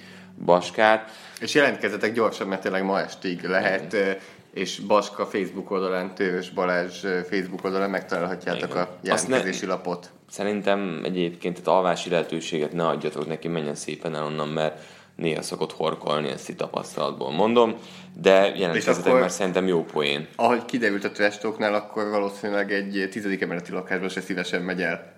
Baskát. 0.45 1.11
És 1.41 1.55
jelentkezzetek 1.55 2.13
gyorsan, 2.13 2.47
mert 2.49 2.63
tényleg 2.63 2.85
ma 2.85 3.01
estig 3.01 3.43
lehet, 3.43 3.95
eh, 3.95 4.17
és 4.55 4.79
Baska 4.79 5.27
Facebook 5.27 5.71
oldalán, 5.71 6.15
Tőrös 6.15 6.51
Balázs 6.51 7.05
Facebook 7.31 7.65
oldalán 7.65 7.91
megtalálhatjátok 7.91 8.71
Igen. 8.71 8.83
a 8.83 8.89
Azt 9.13 9.29
ne- 9.29 9.35
jelentkezési 9.35 9.67
lapot. 9.67 10.11
Szerintem 10.31 11.01
egyébként 11.05 11.63
tehát 11.63 11.79
alvási 11.79 12.11
lehetőséget 12.11 12.73
ne 12.73 12.87
adjatok 12.87 13.27
neki, 13.27 13.49
menjen 13.49 13.75
szépen 13.75 14.15
el 14.15 14.25
onnan, 14.25 14.49
mert 14.49 14.83
néha 15.17 15.43
szokott 15.43 15.73
horkolni, 15.73 16.29
ezt 16.29 16.49
itt 16.49 16.57
tapasztalatból 16.57 17.31
mondom, 17.31 17.75
de 18.21 18.31
jelentkezzetek, 18.57 19.07
akkor- 19.07 19.21
mert 19.21 19.33
szerintem 19.33 19.67
jó 19.67 19.85
poén. 19.85 20.27
Ahogy 20.37 20.65
kiderült 20.65 21.05
a 21.05 21.11
Trestoknál, 21.11 21.75
akkor 21.75 22.09
valószínűleg 22.09 22.73
egy 22.73 23.09
tizedik 23.11 23.41
emeleti 23.41 23.73
lakásba 23.73 24.09
se 24.09 24.21
szívesen 24.21 24.63
megy 24.63 24.83
el. 24.83 25.17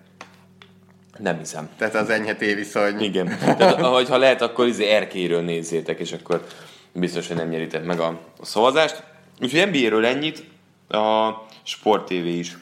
Nem 1.17 1.37
hiszem. 1.37 1.69
Tehát 1.77 1.95
az 1.95 2.09
enyhe 2.09 2.33
viszony. 2.33 3.01
Igen. 3.01 3.37
Tehát, 3.39 3.81
ahogy 3.81 4.09
ha 4.09 4.17
lehet, 4.17 4.41
akkor 4.41 4.67
izé 4.67 4.85
erkéről 4.85 5.41
nézzétek, 5.41 5.99
és 5.99 6.11
akkor 6.11 6.45
biztos, 6.91 7.27
hogy 7.27 7.35
nem 7.35 7.49
nyeritek 7.49 7.83
meg 7.83 7.99
a, 7.99 8.19
a 8.39 8.45
szavazást. 8.45 9.03
Úgyhogy 9.41 9.67
NBA-ről 9.71 10.05
ennyit. 10.05 10.43
A 10.87 11.31
Sport 11.63 12.05
TV 12.05 12.25
is 12.25 12.57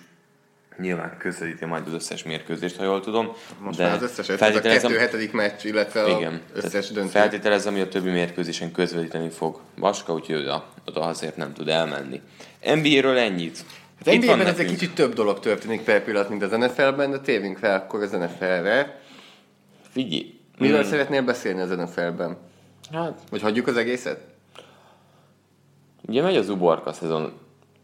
nyilván 0.79 1.17
közvetíti 1.17 1.65
majd 1.65 1.87
az 1.87 1.93
összes 1.93 2.23
mérkőzést, 2.23 2.77
ha 2.77 2.83
jól 2.83 2.99
tudom. 3.01 3.31
Most 3.59 3.79
már 3.79 3.93
az 3.93 4.01
összeset, 4.01 4.41
ez 4.41 4.55
a 4.55 4.61
kettő 4.61 4.97
hetedik 4.97 5.31
meccs, 5.31 5.65
illetve 5.65 6.09
igen, 6.09 6.41
az 6.55 6.63
összes 6.63 6.89
döntő. 6.89 7.09
Feltételezem, 7.09 7.73
hogy 7.73 7.81
a 7.81 7.87
többi 7.87 8.09
mérkőzésen 8.09 8.71
közvetíteni 8.71 9.29
fog 9.29 9.59
Vaska, 9.77 10.13
úgyhogy 10.13 10.35
oda, 10.35 10.65
oda 10.85 11.01
azért 11.01 11.37
nem 11.37 11.53
tud 11.53 11.67
elmenni. 11.67 12.21
NBA-ről 12.75 13.17
ennyit. 13.17 13.65
Hát 14.05 14.15
NBA-ben 14.15 14.47
ez 14.47 14.59
egy 14.59 14.69
kicsit 14.69 14.95
több 14.95 15.13
dolog 15.13 15.39
történik 15.39 15.81
per 15.81 16.03
pillanat, 16.03 16.29
mint 16.29 16.43
az 16.43 16.51
NFL-ben, 16.51 17.11
de 17.11 17.19
térjünk 17.19 17.57
fel 17.57 17.75
akkor 17.75 18.03
az 18.03 18.11
NFL-re. 18.11 19.01
Figyelj. 19.89 20.33
Miről 20.57 20.83
szeretnél 20.83 21.21
beszélni 21.21 21.61
az 21.61 21.69
NFL-ben? 21.69 22.37
Hát, 22.91 23.21
Vagy 23.29 23.41
hagyjuk 23.41 23.67
az 23.67 23.77
egészet? 23.77 24.19
Ugye 26.01 26.21
megy 26.21 26.35
az 26.37 26.49
uborka 26.49 26.93
szezon. 26.93 27.33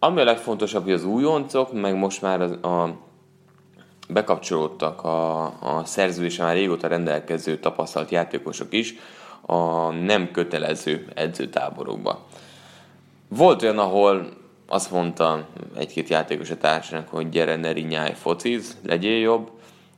Ami 0.05 0.21
a 0.21 0.23
legfontosabb, 0.23 0.83
hogy 0.83 0.93
az 0.93 1.05
újoncok, 1.05 1.73
meg 1.73 1.95
most 1.95 2.21
már 2.21 2.41
az, 2.41 2.51
a, 2.51 2.97
bekapcsolódtak 4.09 5.03
a, 5.03 5.43
a 5.43 5.85
szerződése 5.85 6.43
már 6.43 6.53
régóta 6.53 6.87
rendelkező 6.87 7.57
tapasztalt 7.57 8.09
játékosok 8.09 8.73
is 8.73 8.95
a 9.41 9.89
nem 9.89 10.31
kötelező 10.31 11.07
edzőtáborokba. 11.15 12.25
Volt 13.27 13.61
olyan, 13.61 13.79
ahol 13.79 14.29
azt 14.67 14.91
mondta 14.91 15.47
egy-két 15.77 16.09
játékos 16.09 16.49
a 16.49 16.57
társának, 16.57 17.09
hogy 17.09 17.29
gyere, 17.29 17.55
ne 17.55 17.71
rinyálj, 17.71 18.13
fociz, 18.13 18.77
legyél 18.83 19.19
jobb. 19.19 19.51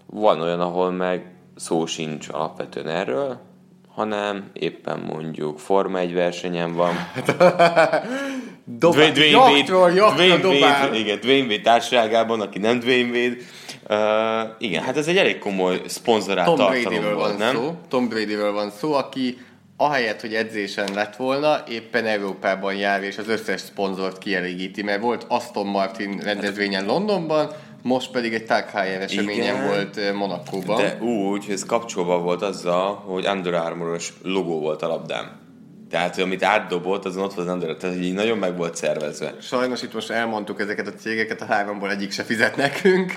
Van 0.06 0.42
olyan, 0.42 0.62
ahol 0.62 0.92
meg 0.92 1.36
szó 1.56 1.86
sincs 1.86 2.30
alapvetően 2.30 2.88
erről, 2.88 3.40
hanem 3.96 4.50
éppen 4.54 5.00
mondjuk 5.00 5.60
Forma 5.60 6.00
1 6.00 6.14
versenyen 6.14 6.74
van, 6.74 6.94
Dobál, 8.70 9.18
jaktról, 9.18 9.92
jaktra 9.92 10.16
Dwayne 10.16 10.38
dobál. 10.38 10.86
Wade, 10.86 10.98
igen, 10.98 11.20
Dwayne 11.20 11.48
Wade 11.48 11.62
társaságában, 11.62 12.42
aki 12.42 12.60
nem 12.60 12.80
Dwayne 12.80 13.10
Wade. 13.10 13.36
Uh, 13.90 14.56
igen, 14.60 14.84
hát 14.84 14.98
ez 14.98 15.08
egy 15.08 15.18
elég 15.18 15.38
komoly 15.40 15.82
szponzorált 15.86 16.48
Tom 16.48 16.58
tartalom 16.58 17.04
volt, 17.04 17.16
van 17.16 17.36
nem? 17.36 17.56
szó. 17.56 17.76
Tom 17.90 18.08
Bradyről 18.08 18.52
van 18.52 18.72
szó, 18.72 18.94
aki 18.94 19.38
ahelyett, 19.78 20.22
hogy 20.22 20.34
edzésen 20.34 20.88
lett 20.94 21.16
volna, 21.16 21.64
éppen 21.70 22.06
Európában 22.06 22.76
jár, 22.76 23.04
és 23.04 23.18
az 23.18 23.28
összes 23.28 23.62
szponzort 23.62 24.18
kielégíti, 24.18 24.84
mert 24.84 25.02
volt 25.02 25.26
Aston 25.28 25.68
Martin 25.68 26.20
rendezvényen 26.24 26.86
Londonban, 26.86 27.52
most 27.82 28.12
pedig 28.12 28.34
egy 28.34 28.46
Tag 28.46 28.66
Heuer 28.70 29.02
eseményen 29.02 29.56
Igen. 29.56 29.68
volt 29.68 30.14
Monakóban. 30.14 30.78
De 30.78 30.98
úgy, 31.02 31.46
hogy 31.46 31.54
ez 31.54 31.66
kapcsolva 31.66 32.18
volt 32.18 32.42
azzal, 32.42 32.94
hogy 32.96 33.28
Under 33.28 33.54
Armour-os 33.54 34.14
logó 34.24 34.60
volt 34.60 34.82
a 34.82 34.88
labdám. 34.88 35.47
Tehát, 35.90 36.16
hogy 36.16 36.24
amit 36.24 36.44
átdobott, 36.44 37.06
azon 37.06 37.24
ott 37.24 37.38
az 37.38 37.48
Under 37.48 37.76
tehát 37.76 37.96
hogy 37.96 38.06
így 38.06 38.14
nagyon 38.14 38.38
meg 38.38 38.58
volt 38.58 38.76
szervezve. 38.76 39.36
Sajnos 39.42 39.82
itt 39.82 39.94
most 39.94 40.10
elmondtuk 40.10 40.60
ezeket 40.60 40.88
a 40.88 40.94
cégeket, 40.94 41.42
a 41.42 41.46
háromból 41.46 41.92
egyik 41.92 42.12
se 42.12 42.24
fizet 42.24 42.56
nekünk. 42.56 43.14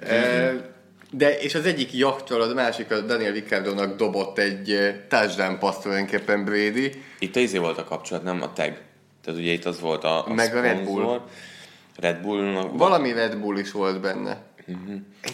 De, 1.10 1.38
és 1.38 1.54
az 1.54 1.66
egyik 1.66 1.92
jachtról, 1.92 2.40
a 2.40 2.54
másik 2.54 2.90
a 2.90 3.00
Daniel 3.00 3.32
Ricciardo-nak 3.32 3.96
dobott 3.96 4.38
egy 4.38 4.78
touchdown 5.08 5.58
paszt 5.58 5.82
tulajdonképpen 5.82 6.44
Brady. 6.44 7.02
Itt 7.18 7.36
a 7.36 7.40
izé 7.40 7.58
volt 7.58 7.78
a 7.78 7.84
kapcsolat, 7.84 8.22
nem 8.22 8.42
a 8.42 8.52
tag. 8.52 8.78
Tehát 9.24 9.40
ugye 9.40 9.52
itt 9.52 9.64
az 9.64 9.80
volt 9.80 10.04
a, 10.04 10.26
a 10.26 10.34
Meg 10.34 10.56
a 10.56 10.60
Red 10.60 10.84
Bull. 10.84 11.20
Red 11.96 12.20
Bullnak. 12.20 12.78
Valami 12.78 13.12
Red 13.12 13.36
Bull 13.36 13.58
is 13.58 13.72
volt 13.72 14.00
benne. 14.00 14.47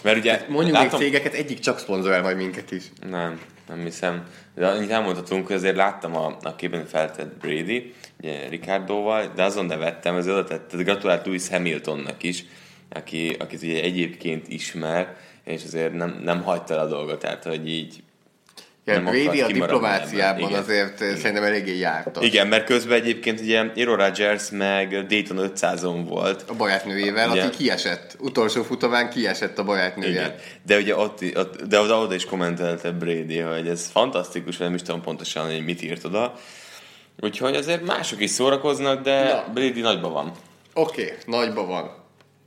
Mert 0.03 0.17
ugye 0.17 0.45
Mondjuk 0.49 0.75
látom, 0.75 0.99
még 0.99 1.09
cégeket, 1.09 1.33
egyik 1.33 1.59
csak 1.59 1.79
szponzorál 1.79 2.21
majd 2.21 2.37
minket 2.37 2.71
is. 2.71 2.83
Nem, 3.09 3.41
nem 3.67 3.79
hiszem. 3.79 4.27
De 4.55 4.67
annyit 4.67 4.89
elmondhatunk, 4.89 5.47
hogy 5.47 5.55
azért 5.55 5.75
láttam 5.75 6.15
a, 6.15 6.37
a 6.41 6.55
képen 6.55 6.85
feltett 6.85 7.37
Brady, 7.37 7.93
ugye 8.19 8.47
Ricardoval, 8.49 9.31
de 9.35 9.43
azon 9.43 9.65
nevettem, 9.65 10.15
ez 10.15 10.27
oda 10.27 10.43
tett, 10.43 10.75
gratulált 10.75 11.25
Lewis 11.25 11.49
Hamiltonnak 11.49 12.23
is, 12.23 12.43
aki, 12.89 13.35
akit 13.39 13.61
ugye 13.61 13.81
egyébként 13.81 14.47
ismer, 14.47 15.15
és 15.43 15.63
azért 15.63 15.93
nem, 15.93 16.21
nem 16.23 16.43
hagyta 16.43 16.73
el 16.73 16.79
a 16.79 16.87
dolgot, 16.87 17.19
tehát 17.19 17.43
hogy 17.43 17.69
így 17.69 18.03
Ja, 18.85 19.01
Brady 19.01 19.41
a 19.41 19.47
diplomáciában. 19.47 20.49
Igen. 20.49 20.61
azért 20.61 21.01
Igen. 21.01 21.17
szerintem 21.17 21.43
eléggé 21.43 21.77
jártas. 21.77 22.25
Igen, 22.25 22.47
mert 22.47 22.65
közben 22.65 23.01
egyébként 23.01 23.39
ugye 23.39 23.63
Aaron 23.75 23.95
Rodgers 23.95 24.49
meg 24.49 25.05
Dayton 25.07 25.51
500-on 25.55 26.03
volt. 26.07 26.43
A 26.47 26.53
barátnőjével, 26.53 27.31
Igen. 27.31 27.47
aki 27.47 27.57
kiesett. 27.57 28.15
Utolsó 28.19 28.63
futamán 28.63 29.09
kiesett 29.09 29.57
a 29.57 29.63
barátnője. 29.63 30.11
Igen. 30.11 30.35
De 30.65 30.77
ugye 30.77 30.95
ott, 30.95 31.19
ott, 31.35 31.61
de 31.61 31.79
oda, 31.79 31.99
oda 31.99 32.13
is 32.15 32.25
kommentelte 32.25 32.91
Brady, 32.91 33.39
hogy 33.39 33.67
ez 33.67 33.89
fantasztikus, 33.91 34.57
nem 34.57 34.73
is 34.73 34.81
tudom 34.81 35.01
pontosan, 35.01 35.45
hogy 35.45 35.63
mit 35.63 35.81
írt 35.81 36.03
oda. 36.03 36.33
Úgyhogy 37.19 37.55
azért 37.55 37.85
mások 37.85 38.21
is 38.21 38.29
szórakoznak, 38.29 39.03
de 39.03 39.23
Na. 39.23 39.53
Brady 39.53 39.81
nagyban 39.81 40.11
van. 40.11 40.31
Oké, 40.73 41.03
okay, 41.03 41.15
nagyba 41.25 41.65
van. 41.65 42.03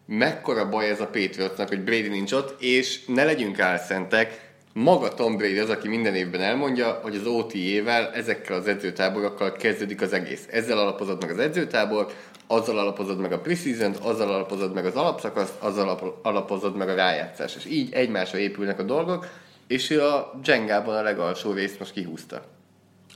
Mekkora 0.06 0.68
baj 0.68 0.88
ez 0.88 1.00
a 1.00 1.06
Patriotsnak, 1.06 1.68
hogy 1.68 1.80
Brady 1.80 2.08
nincs 2.08 2.32
ott, 2.32 2.62
és 2.62 3.04
ne 3.06 3.24
legyünk 3.24 3.60
álszentek, 3.60 4.47
maga 4.72 5.14
Tom 5.14 5.36
Brady 5.36 5.58
az, 5.58 5.70
aki 5.70 5.88
minden 5.88 6.14
évben 6.14 6.40
elmondja, 6.40 6.98
hogy 7.02 7.14
az 7.14 7.26
OTA-vel, 7.26 8.10
ezekkel 8.12 8.56
az 8.56 8.66
edzőtáborokkal 8.66 9.52
kezdődik 9.52 10.02
az 10.02 10.12
egész. 10.12 10.46
Ezzel 10.50 10.78
alapozod 10.78 11.20
meg 11.20 11.30
az 11.30 11.38
edzőtábor, 11.38 12.06
azzal 12.46 12.78
alapozod 12.78 13.18
meg 13.18 13.32
a 13.32 13.40
preseason 13.40 13.94
azzal 14.02 14.28
alapozod 14.28 14.74
meg 14.74 14.86
az 14.86 14.94
alapszakaszt, 14.94 15.52
azzal 15.58 15.88
alap- 15.88 16.26
alapozod 16.26 16.76
meg 16.76 16.88
a 16.88 16.94
rájátszást. 16.94 17.56
És 17.56 17.66
így 17.66 17.92
egymásra 17.92 18.38
épülnek 18.38 18.78
a 18.78 18.82
dolgok, 18.82 19.26
és 19.66 19.90
ő 19.90 20.02
a 20.02 20.40
Jengában 20.44 20.96
a 20.96 21.02
legalsó 21.02 21.52
részt 21.52 21.78
most 21.78 21.92
kihúzta. 21.92 22.42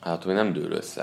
Hát, 0.01 0.23
hogy 0.23 0.35
nem 0.35 0.53
dől 0.53 0.73
össze. 0.73 1.03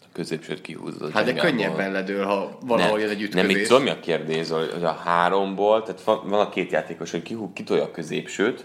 A 0.00 0.06
középsőt 0.12 0.60
kihúzod. 0.60 1.10
Hát 1.10 1.24
de 1.24 1.32
könnyebben 1.32 1.92
ledől, 1.92 2.24
ha 2.24 2.58
valahol 2.60 3.00
jön 3.00 3.08
egy 3.08 3.22
ütközés. 3.22 3.46
Nem, 3.46 3.56
még 3.56 3.66
tudom, 3.66 3.82
mi 3.82 3.90
a 3.90 4.00
kérdés, 4.00 4.48
hogy 4.48 4.84
a 4.84 4.92
háromból, 4.92 5.82
tehát 5.82 6.02
van, 6.02 6.28
van 6.28 6.40
a 6.40 6.48
két 6.48 6.70
játékos, 6.70 7.10
hogy 7.10 7.22
ki, 7.22 7.36
kitolja 7.54 7.82
a 7.82 7.90
középsőt, 7.90 8.64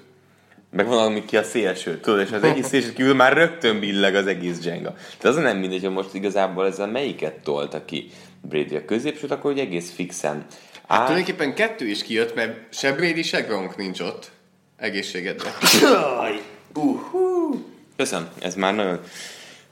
meg 0.71 0.87
van, 0.87 1.05
ami 1.05 1.25
ki 1.25 1.37
a 1.37 1.43
szélső, 1.43 1.99
tudod, 1.99 2.19
és 2.19 2.31
az 2.31 2.43
egész 2.43 2.67
szélső 2.67 2.93
kívül 2.93 3.13
már 3.13 3.33
rögtön 3.33 3.79
billeg 3.79 4.15
az 4.15 4.27
egész 4.27 4.63
Jenga. 4.63 4.93
Tehát 4.93 5.37
az 5.37 5.43
nem 5.43 5.57
mindegy, 5.57 5.83
hogy 5.83 5.93
most 5.93 6.13
igazából 6.13 6.65
ezzel 6.65 6.87
melyiket 6.87 7.33
tolta 7.33 7.85
ki 7.85 8.09
Brady 8.41 8.75
a 8.75 8.85
középsőt, 8.85 9.31
akkor 9.31 9.51
hogy 9.51 9.59
egész 9.59 9.91
fixen. 9.91 10.45
Hát 10.87 10.99
tulajdonképpen 10.99 11.53
kettő 11.53 11.87
is 11.87 12.03
kijött, 12.03 12.35
mert 12.35 12.73
se 12.73 12.93
Brady, 12.93 13.21
se 13.21 13.41
Gronk 13.41 13.77
nincs 13.77 13.99
ott. 13.99 14.31
Egészségedre. 14.77 15.49
uh-huh. 16.75 17.59
Köszönöm, 17.97 18.29
ez 18.39 18.55
már 18.55 18.75
nagyon 18.75 18.99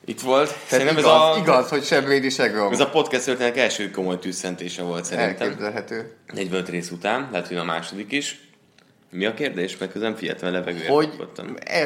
itt 0.06 0.22
volt. 0.22 0.48
Tehát 0.48 0.68
szerintem 0.68 0.98
igaz, 0.98 1.12
ez 1.12 1.38
a, 1.38 1.40
igaz, 1.40 1.70
hogy 1.70 1.84
se 1.84 2.02
Brady, 2.02 2.30
se 2.30 2.48
Gronk. 2.48 2.74
Ez 2.74 2.80
a 2.80 2.90
podcast 2.90 3.26
történetek 3.26 3.58
első 3.58 3.92
komoly 3.92 4.20
tűzszentése 4.20 4.82
volt 4.84 5.06
szerintem. 5.06 5.48
Elképzelhető. 5.48 6.16
45 6.34 6.70
rész 6.70 6.92
után, 6.92 7.28
lehet, 7.32 7.48
hogy 7.48 7.58
a 7.58 7.64
második 7.64 8.12
is. 8.12 8.47
Mi 9.18 9.26
a 9.26 9.34
kérdés? 9.34 9.78
Meg 9.78 9.90
közben 9.90 10.16
a 10.42 10.50
levegőért. 10.50 10.88
Hogy 10.88 11.10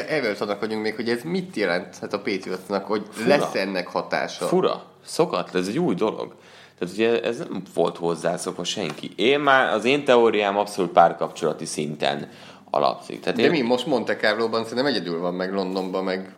erről 0.08 0.36
adak 0.40 0.60
vagyunk 0.60 0.82
még, 0.82 0.96
hogy 0.96 1.10
ez 1.10 1.24
mit 1.24 1.56
jelent 1.56 1.98
hát 1.98 2.14
a 2.14 2.18
Patriotsnak, 2.18 2.86
hogy 2.86 3.04
Fura. 3.12 3.28
lesz 3.28 3.56
ennek 3.56 3.88
hatása? 3.88 4.46
Fura. 4.46 4.84
Szokat, 5.06 5.56
ez 5.56 5.68
egy 5.68 5.80
új 5.80 5.96
dolog. 5.96 6.36
Tehát 6.80 6.94
ugye 6.94 7.22
ez 7.24 7.38
nem 7.38 7.62
volt 7.74 7.98
hozzászokva 7.98 8.64
senki. 8.64 9.12
Én 9.16 9.40
már, 9.40 9.74
az 9.74 9.86
én 9.86 10.04
teóriám 10.04 10.58
abszolút 10.58 10.92
párkapcsolati 10.92 11.66
szinten 11.66 12.30
alapszik. 12.70 13.20
Tehát 13.20 13.38
de 13.40 13.46
én... 13.46 13.52
mi 13.52 13.62
most 13.62 13.86
Monte 13.86 14.16
Carlo-ban 14.16 14.64
szerintem 14.64 14.86
egyedül 14.86 15.20
van, 15.20 15.34
meg 15.34 15.54
Londonban, 15.54 16.04
meg... 16.04 16.36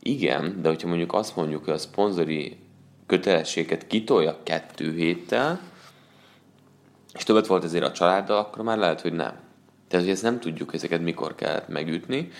Igen, 0.00 0.58
de 0.62 0.68
hogyha 0.68 0.88
mondjuk 0.88 1.12
azt 1.12 1.36
mondjuk, 1.36 1.64
hogy 1.64 1.74
a 1.74 1.78
szponzori 1.78 2.56
kötelességet 3.06 3.86
kitolja 3.86 4.38
kettő 4.42 4.94
héttel, 4.94 5.60
és 7.14 7.24
többet 7.24 7.46
volt 7.46 7.64
ezért 7.64 7.84
a 7.84 7.92
családdal, 7.92 8.38
akkor 8.38 8.64
már 8.64 8.78
lehet, 8.78 9.00
hogy 9.00 9.12
nem. 9.12 9.44
Tehát, 9.88 10.04
hogy 10.04 10.14
ezt 10.14 10.22
nem 10.22 10.40
tudjuk, 10.40 10.74
ezeket 10.74 11.00
mikor 11.00 11.34
kellett 11.34 11.68
megütni. 11.68 12.30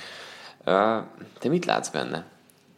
Te 1.38 1.48
mit 1.48 1.64
látsz 1.64 1.88
benne? 1.88 2.26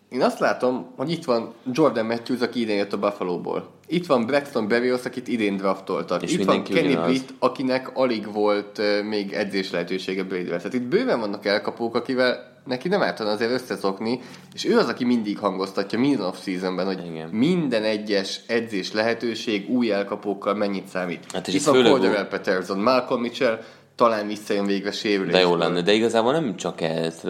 Én 0.08 0.22
azt 0.22 0.38
látom, 0.38 0.92
hogy 0.96 1.10
itt 1.10 1.24
van 1.24 1.52
Jordan 1.72 2.06
Matthews, 2.06 2.40
aki 2.40 2.60
idén 2.60 2.76
jött 2.76 2.92
a 2.92 2.98
Buffalo-ból. 2.98 3.68
Itt 3.86 4.06
van 4.06 4.26
Braxton 4.26 4.68
Berrios, 4.68 5.04
akit 5.04 5.28
idén 5.28 5.56
draftoltak. 5.56 6.22
És 6.22 6.32
itt 6.32 6.44
van 6.44 6.64
Kenny 6.64 6.96
Britt, 7.04 7.34
akinek 7.38 7.96
alig 7.96 8.32
volt 8.32 8.78
uh, 8.78 9.02
még 9.02 9.32
edzés 9.32 9.70
lehetősége 9.70 10.22
brady 10.22 10.44
Tehát 10.44 10.74
itt 10.74 10.82
bőven 10.82 11.20
vannak 11.20 11.46
elkapók, 11.46 11.94
akivel 11.94 12.56
neki 12.64 12.88
nem 12.88 13.02
ártana 13.02 13.30
azért 13.30 13.50
összeszokni, 13.50 14.20
és 14.54 14.64
ő 14.64 14.78
az, 14.78 14.88
aki 14.88 15.04
mindig 15.04 15.38
hangoztatja 15.38 15.98
minden 15.98 16.26
off-seasonben, 16.26 16.86
hogy 16.86 17.06
Igen. 17.06 17.28
minden 17.28 17.82
egyes 17.82 18.40
edzés 18.46 18.92
lehetőség 18.92 19.70
új 19.70 19.92
elkapókkal 19.92 20.54
mennyit 20.54 20.86
számít. 20.86 21.24
Hát 21.32 21.48
és 21.48 21.54
itt 21.54 21.64
van 21.64 21.84
Cordell 21.84 22.28
Peterson, 22.28 22.78
Malcolm 22.78 23.20
Mitchell, 23.20 23.58
talán 23.98 24.26
visszajön 24.26 24.66
végre 24.66 24.92
sérülés. 24.92 25.32
De 25.32 25.40
jó 25.40 25.56
lenne, 25.56 25.82
de 25.82 25.92
igazából 25.92 26.32
nem 26.32 26.56
csak 26.56 26.80
ez. 26.80 27.20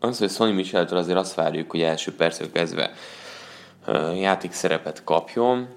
Az, 0.00 0.18
hogy 0.18 0.30
Sonny 0.30 0.54
Micheltől 0.54 0.98
azért 0.98 1.18
azt 1.18 1.34
várjuk, 1.34 1.70
hogy 1.70 1.80
első 1.80 2.14
perctől 2.14 2.52
kezdve 2.52 2.92
játék 4.20 4.52
szerepet 4.52 5.04
kapjon. 5.04 5.68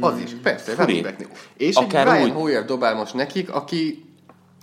Az 0.00 0.18
is, 0.18 0.30
persze, 0.42 0.72
Furi. 0.72 1.06
És 1.56 1.74
Akár 1.74 2.06
egy 2.06 2.12
Brian 2.12 2.30
úgy... 2.30 2.42
Hoyer 2.42 2.64
dobál 2.64 2.94
most 2.94 3.14
nekik, 3.14 3.50
aki 3.50 4.04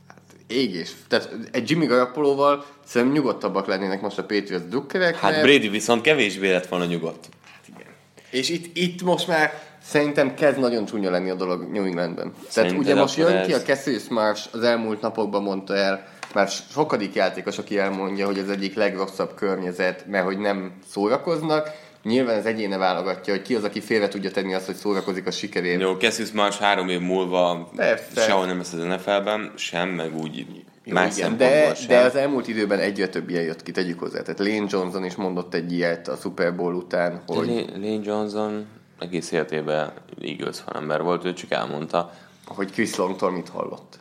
hát, 0.07 0.21
égés. 0.47 0.91
Tehát 1.07 1.29
egy 1.51 1.69
Jimmy 1.69 1.85
Garoppolóval 1.85 2.65
szerintem 2.85 3.17
nyugodtabbak 3.17 3.67
lennének 3.67 4.01
most 4.01 4.17
a 4.17 4.23
Patriots 4.23 4.63
drukkerek. 4.69 5.15
Hát 5.15 5.31
mert... 5.31 5.43
Brady 5.43 5.69
viszont 5.69 6.01
kevésbé 6.01 6.51
lett 6.51 6.67
volna 6.67 6.85
nyugodt. 6.85 7.29
Hát 7.43 7.63
igen. 7.67 7.93
És 8.29 8.49
itt, 8.49 8.77
itt 8.77 9.01
most 9.01 9.27
már 9.27 9.61
Szerintem 9.87 10.33
kezd 10.33 10.59
nagyon 10.59 10.85
csúnya 10.85 11.09
lenni 11.09 11.29
a 11.29 11.35
dolog 11.35 11.71
New 11.71 11.85
Englandben. 11.85 12.33
Tehát 12.53 12.71
ugye 12.71 12.95
most 12.95 13.17
jön 13.17 13.35
ez... 13.35 13.47
ki 13.47 13.53
a 13.53 13.61
Cassius 13.61 14.07
Marsh 14.07 14.47
az 14.51 14.63
elmúlt 14.63 15.01
napokban 15.01 15.43
mondta 15.43 15.75
el, 15.75 16.07
már 16.33 16.47
sokadik 16.47 17.13
játékos, 17.13 17.57
aki 17.57 17.77
elmondja, 17.77 18.25
hogy 18.25 18.39
az 18.39 18.49
egyik 18.49 18.75
legrosszabb 18.75 19.35
környezet, 19.35 20.05
mert 20.07 20.25
hogy 20.25 20.37
nem 20.37 20.71
szórakoznak. 20.87 21.71
Nyilván 22.03 22.37
az 22.37 22.45
egyéne 22.45 22.77
válogatja, 22.77 23.33
hogy 23.33 23.41
ki 23.41 23.55
az, 23.55 23.63
aki 23.63 23.79
félre 23.79 24.07
tudja 24.07 24.31
tenni 24.31 24.53
azt, 24.53 24.65
hogy 24.65 24.75
szórakozik 24.75 25.27
a 25.27 25.31
sikerén. 25.31 25.79
Jó, 25.79 25.93
Cassius 25.93 26.31
Marsh 26.31 26.61
három 26.61 26.89
év 26.89 26.99
múlva 26.99 27.69
Persze. 27.75 28.21
sehol 28.21 28.45
nem 28.45 28.57
lesz 28.57 28.73
az 28.73 28.83
NFL-ben, 28.83 29.51
sem, 29.55 29.89
meg 29.89 30.15
úgy 30.15 30.45
jó, 30.83 30.93
más 30.93 31.17
igen, 31.17 31.37
de, 31.37 31.73
sem. 31.75 31.87
de 31.87 31.99
az 31.99 32.15
elmúlt 32.15 32.47
időben 32.47 32.79
egyre 32.79 33.07
több 33.07 33.29
ilyen 33.29 33.43
jött 33.43 33.63
ki, 33.63 33.71
tegyük 33.71 33.99
hozzá. 33.99 34.21
Tehát 34.21 34.39
Lane 34.39 34.65
Johnson 34.69 35.05
is 35.05 35.15
mondott 35.15 35.53
egy 35.53 35.71
ilyet 35.71 36.07
a 36.07 36.15
Super 36.15 36.55
Bowl 36.55 36.73
után, 36.73 37.21
hogy... 37.25 37.65
Lane 37.73 37.99
Johnson 38.03 38.65
egész 38.99 39.31
életében 39.31 39.91
Eagles 40.21 40.57
ember 40.73 41.01
volt, 41.01 41.25
ő 41.25 41.33
csak 41.33 41.51
elmondta. 41.51 42.11
Hogy 42.45 42.71
Chris 42.71 42.95
Longtól 42.95 43.31
mit 43.31 43.49
hallott. 43.49 43.99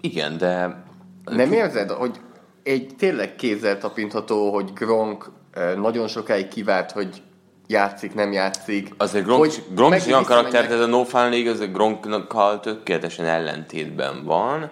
Igen, 0.00 0.38
de... 0.38 0.84
Nem 1.24 1.52
érzed, 1.52 1.90
hogy 1.90 2.20
egy 2.62 2.94
tényleg 2.98 3.36
kézzel 3.36 3.78
tapintható, 3.78 4.52
hogy 4.52 4.72
Gronk 4.72 5.30
nagyon 5.76 6.08
sokáig 6.08 6.48
kivárt, 6.48 6.90
hogy 6.90 7.22
játszik, 7.66 8.14
nem 8.14 8.32
játszik. 8.32 8.94
Azért 8.96 9.24
Gronk, 9.24 9.40
hogy 9.40 9.64
Gronk 9.74 9.96
is 9.96 10.06
olyan 10.06 10.24
karakter, 10.24 10.70
ez 10.70 10.80
a 10.80 10.86
No 10.86 11.04
Fun 11.04 11.28
League, 11.30 11.50
az 11.50 11.60
a 11.60 11.66
Gronkkal 11.66 12.60
tökéletesen 12.60 13.24
ellentétben 13.24 14.24
van. 14.24 14.70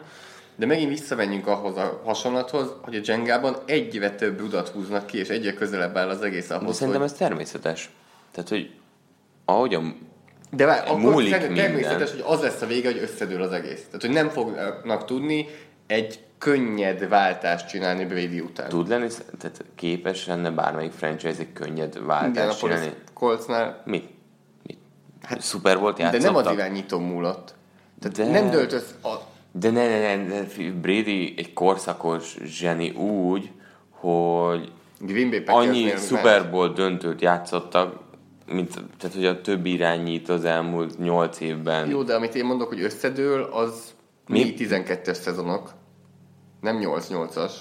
De 0.56 0.66
megint 0.66 0.88
visszamenjünk 0.88 1.46
ahhoz 1.46 1.76
a 1.76 2.00
hasonlathoz, 2.04 2.72
hogy 2.82 2.94
a 2.94 3.00
Jengában 3.04 3.56
egyre 3.66 4.10
több 4.10 4.38
rudat 4.38 4.68
húznak 4.68 5.06
ki, 5.06 5.18
és 5.18 5.28
egyre 5.28 5.54
közelebb 5.54 5.96
áll 5.96 6.08
az 6.08 6.22
egész 6.22 6.50
ahhoz, 6.50 6.66
De 6.66 6.72
szerintem 6.72 7.02
hogy... 7.02 7.10
ez 7.10 7.16
természetes. 7.16 7.90
Tehát, 8.32 8.48
hogy 8.48 8.70
ahogy 9.44 9.74
a 9.74 9.80
de 10.50 10.66
vár, 10.66 10.84
akkor 10.88 11.24
természetes, 11.54 12.10
hogy 12.10 12.22
az 12.26 12.40
lesz 12.40 12.62
a 12.62 12.66
vége, 12.66 12.92
hogy 12.92 13.00
összedől 13.02 13.42
az 13.42 13.52
egész. 13.52 13.84
Tehát, 13.84 14.00
hogy 14.00 14.10
nem 14.10 14.28
fognak 14.28 15.04
tudni 15.04 15.46
egy 15.86 16.20
könnyed 16.38 17.08
váltást 17.08 17.68
csinálni 17.68 18.04
Brady 18.04 18.40
után. 18.40 18.68
Tud 18.68 18.88
lenni, 18.88 19.08
tehát 19.38 19.64
képes 19.74 20.26
lenne 20.26 20.50
bármelyik 20.50 20.92
franchise 20.92 21.38
egy 21.38 21.52
könnyed 21.52 22.04
váltást 22.06 22.62
Igen, 22.62 22.76
csinálni? 22.76 22.92
Coltsnál... 23.12 23.82
Mit? 23.84 24.08
Mit? 24.62 24.78
Hát, 25.22 25.40
Szuper 25.40 25.78
volt 25.78 25.98
játszottak? 25.98 26.32
De 26.32 26.40
nem 26.40 26.46
az 26.46 26.52
irányító 26.52 26.98
múlott. 26.98 27.54
Tehát 28.00 28.16
de... 28.16 28.40
nem 28.40 28.50
dölt 28.50 28.72
össze 28.72 28.94
a... 29.02 29.32
De 29.52 29.70
ne, 29.70 29.88
ne, 29.88 30.16
ne, 30.16 30.24
ne, 30.24 30.42
Brady 30.70 31.34
egy 31.36 31.52
korszakos 31.52 32.36
zseni 32.44 32.90
úgy, 32.90 33.50
hogy 33.90 34.72
Green 34.98 35.30
Bay 35.30 35.42
annyi 35.46 35.92
Super 35.96 36.50
Bowl 36.50 36.68
döntőt 36.68 37.20
játszottak, 37.20 38.03
mint, 38.46 38.72
tehát 38.98 39.16
hogy 39.16 39.26
a 39.26 39.40
több 39.40 39.66
irányít 39.66 40.28
az 40.28 40.44
elmúlt 40.44 40.98
8 40.98 41.40
évben. 41.40 41.88
Jó, 41.88 42.02
de 42.02 42.14
amit 42.14 42.34
én 42.34 42.44
mondok, 42.44 42.68
hogy 42.68 42.82
összedől, 42.82 43.42
az 43.42 43.94
mi 44.26 44.54
12-es 44.58 45.14
szezonok, 45.14 45.70
nem 46.60 46.78
8-8-as. 46.82 47.52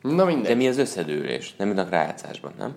Na 0.00 0.24
mindegy. 0.24 0.46
De 0.46 0.54
mi 0.54 0.68
az 0.68 0.78
összedőlés? 0.78 1.56
Nem 1.56 1.78
a 1.78 1.88
rájátszásban, 1.88 2.52
nem? 2.58 2.74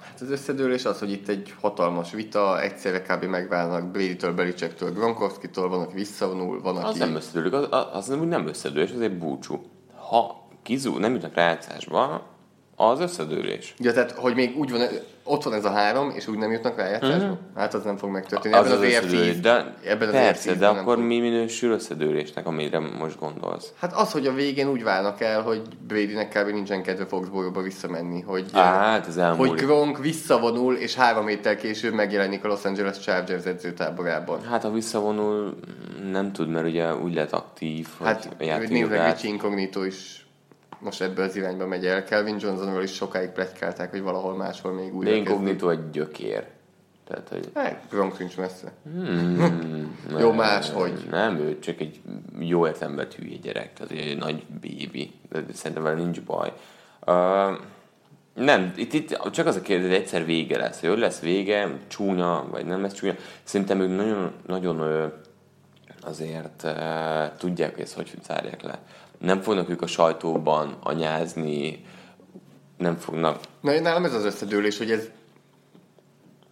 Hát 0.00 0.20
az 0.20 0.30
összedőlés 0.30 0.84
az, 0.84 0.98
hogy 0.98 1.10
itt 1.10 1.28
egy 1.28 1.54
hatalmas 1.60 2.12
vita, 2.12 2.60
egyszerre 2.62 3.02
kb. 3.02 3.24
megválnak 3.24 3.90
Brady-től, 3.90 4.34
Belicektől, 4.34 4.92
Gronkowski-tól, 4.92 5.68
van, 5.68 5.80
aki 5.80 5.94
visszavonul, 5.94 6.60
van, 6.60 6.76
aki... 6.76 6.86
Az 6.86 6.98
nem 6.98 7.14
összedőlés, 7.14 7.52
az, 7.70 7.86
az 7.92 8.06
nem, 8.06 8.28
nem 8.28 8.46
összedőlés, 8.46 8.90
az 8.90 9.00
egy 9.00 9.18
búcsú. 9.18 9.66
Ha 10.08 10.48
kizú, 10.62 10.98
nem 10.98 11.12
jutnak 11.12 11.34
rájátszásba, 11.34 12.26
az 12.80 13.00
összedőlés. 13.00 13.74
Ja, 13.78 13.92
tehát, 13.92 14.10
hogy 14.10 14.34
még 14.34 14.56
úgy 14.56 14.70
van, 14.70 14.80
ott 15.24 15.42
van 15.42 15.54
ez 15.54 15.64
a 15.64 15.70
három, 15.70 16.12
és 16.14 16.26
úgy 16.26 16.38
nem 16.38 16.52
jutnak 16.52 16.76
rá 16.76 16.88
játszásba? 16.88 17.24
Mm-hmm. 17.24 17.32
Hát 17.56 17.74
az 17.74 17.84
nem 17.84 17.96
fog 17.96 18.10
megtörténni. 18.10 18.56
Az 18.56 18.66
ebben 18.66 18.78
az, 18.78 18.84
az 18.84 18.88
összedőlés, 18.88 19.40
de 19.40 19.74
ebben 19.84 20.08
az 20.08 20.14
persze, 20.14 20.54
de 20.54 20.66
akkor 20.66 20.94
fog. 20.94 21.04
mi 21.04 21.18
minősül 21.18 21.72
összedőlésnek, 21.72 22.46
amire 22.46 22.78
most 22.78 23.18
gondolsz? 23.18 23.72
Hát 23.80 23.92
az, 23.92 24.12
hogy 24.12 24.26
a 24.26 24.32
végén 24.32 24.68
úgy 24.68 24.82
válnak 24.82 25.20
el, 25.20 25.42
hogy 25.42 25.62
Bradynek 25.86 26.28
kb. 26.28 26.52
nincsen 26.52 26.82
kedve 26.82 27.06
Foxborough-ba 27.06 27.62
visszamenni, 27.62 28.20
hogy, 28.20 28.44
Á, 28.52 28.62
hát 28.62 29.06
ez 29.06 29.36
hogy 29.36 29.50
Gronk 29.50 29.98
visszavonul, 29.98 30.74
és 30.74 30.94
három 30.94 31.26
héttel 31.26 31.56
később 31.56 31.92
megjelenik 31.92 32.44
a 32.44 32.48
Los 32.48 32.64
Angeles 32.64 32.98
Chargers 32.98 33.44
edzőtáborában. 33.44 34.42
Hát 34.42 34.62
ha 34.62 34.70
visszavonul, 34.70 35.58
nem 36.10 36.32
tud, 36.32 36.48
mert 36.48 36.66
ugye 36.66 36.94
úgy 36.94 37.14
lett 37.14 37.32
aktív, 37.32 37.86
hát, 38.04 38.28
hogy 38.38 38.48
Hát 38.48 38.68
néznek, 38.68 39.06
Ricci 39.06 39.28
Incognito 39.28 39.84
is 39.84 40.27
most 40.78 41.02
ebből 41.02 41.24
az 41.24 41.36
irányba 41.36 41.66
megy 41.66 41.86
el. 41.86 42.04
Kelvin 42.04 42.36
Johnsonról 42.38 42.82
is 42.82 42.92
sokáig 42.92 43.30
pletykálták, 43.30 43.90
hogy 43.90 44.02
valahol 44.02 44.36
máshol 44.36 44.72
még 44.72 44.94
újra 44.94 45.10
De 45.10 45.16
inkognitó 45.16 45.68
egy 45.68 45.90
gyökér. 45.90 46.46
Tehát, 47.08 47.28
hogy... 47.28 47.50
Hát, 47.54 47.82
Gronk 47.90 48.16
sincs 48.16 48.36
messze. 48.36 48.72
Hmm, 48.82 49.98
jó, 50.18 50.32
más, 50.32 50.70
hogy. 50.70 51.06
Nem, 51.10 51.36
ő 51.36 51.58
csak 51.58 51.80
egy 51.80 52.00
jó 52.38 52.66
értelemben 52.66 53.06
hülye 53.16 53.36
gyerek, 53.36 53.72
tehát 53.72 53.92
egy 53.92 54.18
nagy 54.18 54.44
bébi. 54.60 55.12
De 55.30 55.44
szerintem 55.52 55.82
vele 55.82 55.96
nincs 55.96 56.20
baj. 56.20 56.52
Uh, 57.06 57.58
nem, 58.34 58.72
itt, 58.76 58.92
itt 58.92 59.30
csak 59.30 59.46
az 59.46 59.56
a 59.56 59.60
kérdés, 59.60 59.86
hogy 59.86 59.96
egyszer 59.96 60.24
vége 60.24 60.58
lesz. 60.58 60.80
Hogy 60.80 60.98
lesz 60.98 61.20
vége, 61.20 61.76
csúnya, 61.86 62.46
vagy 62.50 62.66
nem 62.66 62.82
lesz 62.82 62.92
csúnya. 62.92 63.14
Szerintem 63.42 63.80
ők 63.80 63.96
nagyon, 63.96 64.32
nagyon 64.46 65.10
azért 66.00 66.62
uh, 66.62 67.36
tudják, 67.36 67.74
hogy 67.74 67.82
ezt 67.82 67.94
hogy 67.94 68.12
zárják 68.22 68.62
le. 68.62 68.78
Nem 69.18 69.40
fognak 69.40 69.68
ők 69.68 69.82
a 69.82 69.86
sajtóban 69.86 70.76
anyázni, 70.82 71.84
nem 72.76 72.96
fognak... 72.96 73.40
Na, 73.60 73.80
nálam 73.80 74.04
ez 74.04 74.14
az 74.14 74.24
összedőlés, 74.24 74.78
hogy 74.78 74.90
ez 74.90 75.08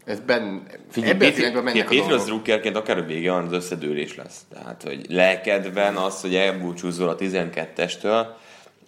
ez 0.04 0.20
ben, 0.20 0.66
Figyelj, 0.90 1.12
ebben 1.12 1.28
Pétri, 1.28 1.44
a 1.44 1.62
mennek 1.62 1.88
Pétri 1.88 2.12
az 2.12 2.24
drukkerként 2.24 2.76
akár 2.76 2.98
a 2.98 3.02
vége 3.02 3.30
van, 3.30 3.44
az 3.46 3.52
összedőlés 3.52 4.16
lesz. 4.16 4.40
Tehát, 4.52 4.82
hogy 4.82 5.06
lelkedben 5.08 5.96
az, 5.96 6.20
hogy 6.20 6.34
elbúcsúzol 6.34 7.08
a 7.08 7.16
12-estől, 7.16 8.26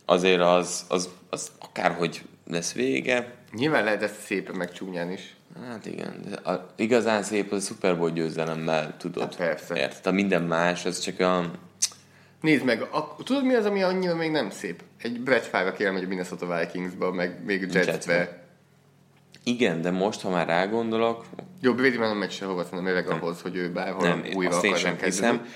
azért 0.04 0.40
az, 0.40 0.84
az, 0.88 1.08
az 1.30 1.50
akárhogy 1.58 2.22
lesz 2.50 2.72
vége. 2.72 3.34
Nyilván 3.52 3.84
lehet 3.84 4.02
ezt 4.02 4.20
szépen 4.20 4.54
meg 4.54 4.72
csúnyán 4.72 5.10
is. 5.10 5.36
Hát 5.66 5.86
igen, 5.86 6.20
de 6.28 6.50
a, 6.50 6.72
igazán 6.76 7.22
szép 7.22 7.52
az 7.52 7.64
a 7.64 7.66
Super 7.66 7.98
Bowl 7.98 8.10
győzelemmel 8.10 8.96
tudod. 8.96 9.22
Hát 9.22 9.36
persze. 9.36 9.76
Érted? 9.76 10.06
A 10.06 10.10
minden 10.12 10.42
más, 10.42 10.84
az 10.84 10.98
csak 10.98 11.20
olyan... 11.20 11.58
Nézd 12.40 12.64
meg, 12.64 12.82
a, 12.82 13.16
tudod 13.24 13.44
mi 13.44 13.54
az, 13.54 13.64
ami 13.64 13.82
annyira 13.82 14.14
még 14.14 14.30
nem 14.30 14.50
szép? 14.50 14.82
Egy 15.02 15.20
Brett 15.20 15.44
Favre, 15.44 15.84
elmegy 15.84 16.04
a 16.04 16.06
Minnesota 16.06 16.58
Vikingsba, 16.58 17.12
meg 17.12 17.44
még 17.44 17.68
Jetsbe. 17.72 18.42
Igen, 19.44 19.80
de 19.80 19.90
most, 19.90 20.20
ha 20.20 20.30
már 20.30 20.46
rágondolok... 20.46 21.24
Jó, 21.60 21.74
Brady 21.74 21.96
már 21.96 22.08
nem 22.08 22.16
megy 22.16 22.30
sehova, 22.30 22.64
nem 22.70 22.86
évek 22.86 23.10
ahhoz, 23.10 23.40
hogy 23.40 23.56
ő 23.56 23.72
bárhol 23.72 24.08
nem, 24.08 24.24
újra 24.34 24.54
azt 24.54 24.64
én 24.64 24.76
sem 24.76 24.96
hiszem. 25.02 25.46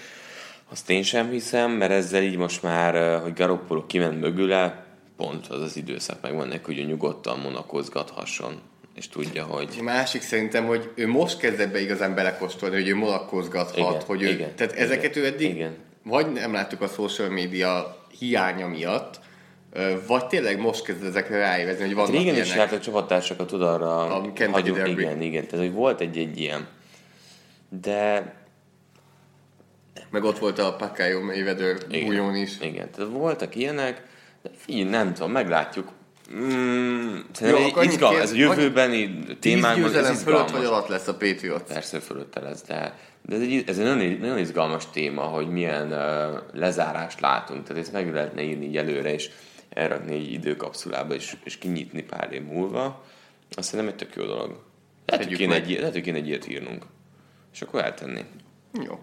Azt 0.68 0.90
én 0.90 1.02
sem 1.02 1.30
hiszem, 1.30 1.70
mert 1.70 1.92
ezzel 1.92 2.22
így 2.22 2.36
most 2.36 2.62
már, 2.62 3.20
hogy 3.20 3.32
Garoppolo 3.32 3.86
kiment 3.86 4.20
mögüle, 4.20 4.84
pont 5.16 5.46
az 5.46 5.60
az 5.60 5.76
időszak 5.76 6.22
megvan 6.22 6.48
neki, 6.48 6.64
hogy 6.64 6.78
ő 6.78 6.82
nyugodtan 6.82 7.38
monakozgathasson 7.38 8.60
és 8.94 9.08
tudja, 9.08 9.44
hogy... 9.44 9.76
A 9.78 9.82
másik 9.82 10.22
szerintem, 10.22 10.66
hogy 10.66 10.90
ő 10.94 11.08
most 11.08 11.38
kezdett 11.38 11.72
be 11.72 11.80
igazán 11.80 12.14
belekóstolni, 12.14 12.74
hogy 12.74 12.88
ő 12.88 12.94
monakozgathat, 12.94 13.76
igen, 13.76 14.02
hogy 14.06 14.22
ő... 14.22 14.28
Igen, 14.28 14.54
tehát 14.54 14.72
igen, 14.72 14.84
ezeket 14.84 15.16
ő 15.16 15.26
eddig 15.26 15.54
igen. 15.54 15.74
Vagy 16.02 16.32
nem 16.32 16.52
láttuk 16.52 16.80
a 16.80 16.86
social 16.86 17.28
media 17.28 17.96
hiánya 18.18 18.66
miatt, 18.66 19.20
vagy 20.06 20.26
tényleg 20.26 20.60
most 20.60 20.84
kezd 20.84 21.04
ezekre 21.04 21.38
ráévezni, 21.38 21.84
hogy 21.84 21.94
vannak 21.94 22.10
Régen 22.10 22.24
ilyenek. 22.24 22.46
is 22.46 22.54
járt 22.54 22.72
a 22.72 22.80
csapattársakat 22.80 23.46
tud 23.46 23.62
arra 23.62 24.00
a 24.00 24.32
hagyjuk, 24.50 24.88
igen, 24.88 25.20
igen, 25.20 25.46
tehát 25.46 25.64
hogy 25.64 25.74
volt 25.74 26.00
egy-egy 26.00 26.40
ilyen. 26.40 26.68
De 27.68 28.34
meg 30.10 30.24
ott 30.24 30.38
volt 30.38 30.58
a 30.58 30.76
Pakayo 30.76 31.20
Mayweather 31.20 31.76
bújón 31.88 32.34
is. 32.34 32.60
Igen, 32.60 32.90
tehát 32.90 33.10
voltak 33.12 33.54
ilyenek, 33.54 34.02
de 34.42 34.50
figyelj, 34.56 34.90
nem 34.90 35.14
tudom, 35.14 35.30
meglátjuk. 35.30 35.92
Mm, 36.34 37.16
Jó, 37.40 37.56
akkor 37.56 37.84
izgal, 37.84 38.20
ez 38.20 38.30
a 38.30 38.34
jövőbeni 38.34 39.24
témánkban 39.40 39.94
ez 39.94 40.10
izgalmas. 40.10 40.22
fölött 40.22 40.50
vagy 40.50 40.64
alatt 40.64 40.88
lesz 40.88 41.08
a 41.08 41.16
Patriot? 41.16 41.62
Persze 41.62 42.00
fölötte 42.00 42.40
lesz, 42.40 42.62
de, 42.62 42.98
de 43.22 43.34
ez 43.34 43.40
egy, 43.40 43.64
ez 43.66 43.78
egy 43.78 43.84
nagyon, 43.84 44.18
nagyon 44.20 44.38
izgalmas 44.38 44.90
téma, 44.90 45.22
hogy 45.22 45.48
milyen 45.48 45.92
uh, 45.92 46.40
lezárást 46.52 47.20
látunk. 47.20 47.66
Tehát 47.66 47.82
ezt 47.82 47.92
meg 47.92 48.12
lehetne 48.12 48.42
írni 48.42 48.64
így 48.66 48.76
előre, 48.76 49.12
és 49.12 49.30
elrakni 49.68 50.14
egy 50.14 50.32
időkapszulába, 50.32 51.14
és, 51.14 51.36
és 51.44 51.58
kinyitni 51.58 52.02
pár 52.02 52.32
év 52.32 52.42
múlva. 52.42 53.04
Azt 53.54 53.68
szerintem 53.68 53.94
egy 53.94 54.06
tök 54.06 54.16
jó 54.16 54.24
dolog. 54.24 54.62
Lehet, 55.06 55.26
hogy 55.26 55.36
kéne, 55.36 55.54
egy, 55.54 55.70
lehet, 55.70 55.92
hogy 55.92 56.02
kéne 56.02 56.16
egy 56.16 56.28
ilyet 56.28 56.48
írnunk. 56.48 56.84
És 57.52 57.62
akkor 57.62 57.84
eltenni. 57.84 58.24
Jó. 58.72 59.02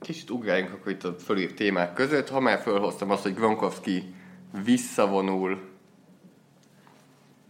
Kicsit 0.00 0.30
ugráljunk 0.30 0.72
akkor 0.72 0.92
itt 0.92 1.04
a 1.04 1.16
fölírt 1.24 1.54
témák 1.54 1.92
között. 1.92 2.28
Ha 2.28 2.40
már 2.40 2.60
felhoztam 2.60 3.10
azt, 3.10 3.22
hogy 3.22 3.34
Gronkowski 3.34 4.14
visszavonul, 4.64 5.60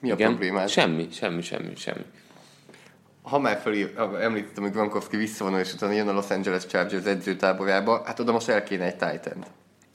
mi 0.01 0.11
a 0.11 0.15
Igen? 0.15 0.29
problémád? 0.29 0.69
Semmi, 0.69 1.09
semmi, 1.11 1.43
semmi, 1.43 1.77
semmi. 1.77 2.05
Ha 3.23 3.39
már 3.39 3.59
fölír, 3.59 3.95
említettem, 4.21 4.63
hogy 4.63 4.73
Gronkowski 4.73 5.17
visszavonul, 5.17 5.59
és 5.59 5.73
utána 5.73 5.93
jön 5.93 6.09
a 6.09 6.13
Los 6.13 6.31
Angeles 6.31 6.67
Chargers 6.67 7.05
edzőtáborába, 7.05 8.03
hát 8.05 8.21
oda 8.21 8.33
most 8.33 8.49
el 8.49 8.63
kéne 8.63 8.85
egy 8.85 8.97
titan 8.97 9.45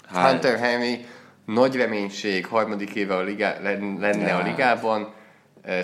Hát. 0.08 0.32
Hunter 0.32 0.60
Henry 0.60 1.06
nagy 1.46 1.76
reménység, 1.76 2.46
harmadik 2.46 2.96
éve 2.96 3.16
a 3.16 3.22
ligá, 3.22 3.60
lenne 3.62 4.28
ja. 4.28 4.38
a 4.38 4.44
ligában. 4.44 5.14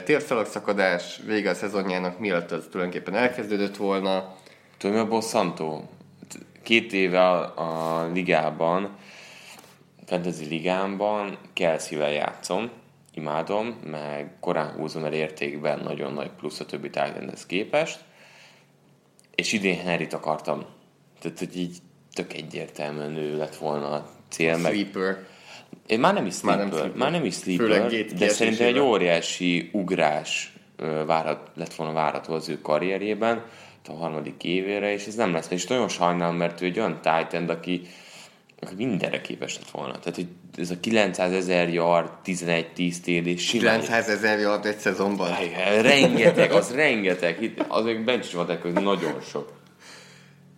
Térszalagszakadás 0.04 1.20
vége 1.26 1.50
a 1.50 1.54
szezonjának, 1.54 2.20
mielőtt 2.20 2.52
az 2.52 2.68
tulajdonképpen 2.72 3.16
elkezdődött 3.16 3.78
volna. 3.78 4.36
Tudom, 4.78 4.98
a 4.98 5.06
bosszantó? 5.06 5.90
Két 6.64 6.94
éve 6.94 7.30
a, 7.30 7.54
a 7.56 8.06
ligában, 8.14 8.96
fantasy 10.08 10.46
ligámban 10.46 11.38
Kelsey-vel 11.54 12.12
játszom, 12.12 12.70
imádom, 13.14 13.80
meg 13.86 14.32
korán 14.40 14.72
húzom 14.72 15.04
el 15.04 15.14
értékben 15.14 15.80
nagyon 15.80 16.14
nagy 16.14 16.30
plusz 16.30 16.60
a 16.60 16.66
többi 16.66 16.90
tárgyendhez 16.90 17.46
képest, 17.46 18.00
és 19.36 19.54
idén 19.54 19.80
Henryt 19.80 20.14
akartam. 20.14 20.66
Tehát, 21.20 21.40
hogy 21.40 21.58
így 21.58 21.78
tök 22.14 22.34
egyértelműen 22.34 23.16
ő 23.16 23.38
lett 23.38 23.56
volna 23.56 23.90
a 23.90 24.10
cél. 24.30 24.58
Meg... 24.58 24.74
Sleeper. 24.74 25.26
Én 25.88 26.00
már 26.00 26.14
nem 26.14 26.26
is 26.26 26.36
sleeper, 26.36 26.58
már 26.58 26.68
nem 26.68 26.78
sleeper, 26.78 26.98
már 26.98 27.12
nem 27.12 27.26
is 27.26 27.36
sleeper 27.36 28.06
de 28.06 28.30
szerintem 28.30 28.68
egy 28.68 28.80
óriási 28.80 29.70
ugrás 29.74 30.54
várat, 31.06 31.52
lett 31.56 31.74
volna 31.74 31.94
várható 31.94 32.34
az 32.34 32.50
ő 32.50 32.62
karrierjében 32.62 33.46
a 33.88 33.94
harmadik 33.94 34.44
évére, 34.44 34.92
és 34.92 35.06
ez 35.06 35.16
nem 35.16 35.34
lesz. 35.34 35.52
És 35.52 35.68
nagyon 35.68 35.88
sajnálom, 35.88 36.36
mert 36.36 36.62
ő 36.62 36.66
egy 36.66 36.80
olyan 36.80 37.02
Titan, 37.02 37.50
aki 37.50 37.82
mindenre 38.78 39.22
képes 39.22 39.56
lett 39.56 39.70
volna. 39.70 40.00
Tehát, 40.00 40.16
hogy 40.16 40.28
ez 40.58 40.70
a 40.70 40.80
900 40.80 41.32
ezer 41.32 41.74
yard, 41.74 42.10
11-10 42.26 42.66
TD 42.76 43.40
simán. 43.40 43.80
900 43.80 44.10
ezer 44.10 44.40
yard 44.40 44.66
egy 44.66 44.78
szezonban. 44.78 45.30
Rengeteg, 45.82 46.52
az 46.52 46.72
rengeteg. 46.72 47.54
Az 47.68 47.84
még 47.84 48.04
bench 48.04 48.36
nagyon 48.74 49.22
sok. 49.30 49.52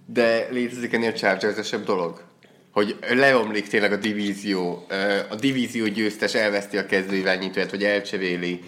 De 0.05 0.47
létezik 0.51 0.93
ennél 0.93 1.13
chargers 1.13 1.69
dolog? 1.85 2.27
hogy 2.71 2.97
leomlik 3.09 3.67
tényleg 3.67 3.91
a 3.91 3.95
divízió, 3.95 4.85
a 5.29 5.35
divízió 5.35 5.85
győztes 5.85 6.33
elveszti 6.33 6.77
a 6.77 6.85
kezdőirányítóját, 6.85 7.71
vagy 7.71 7.83
elcseréli. 7.83 8.59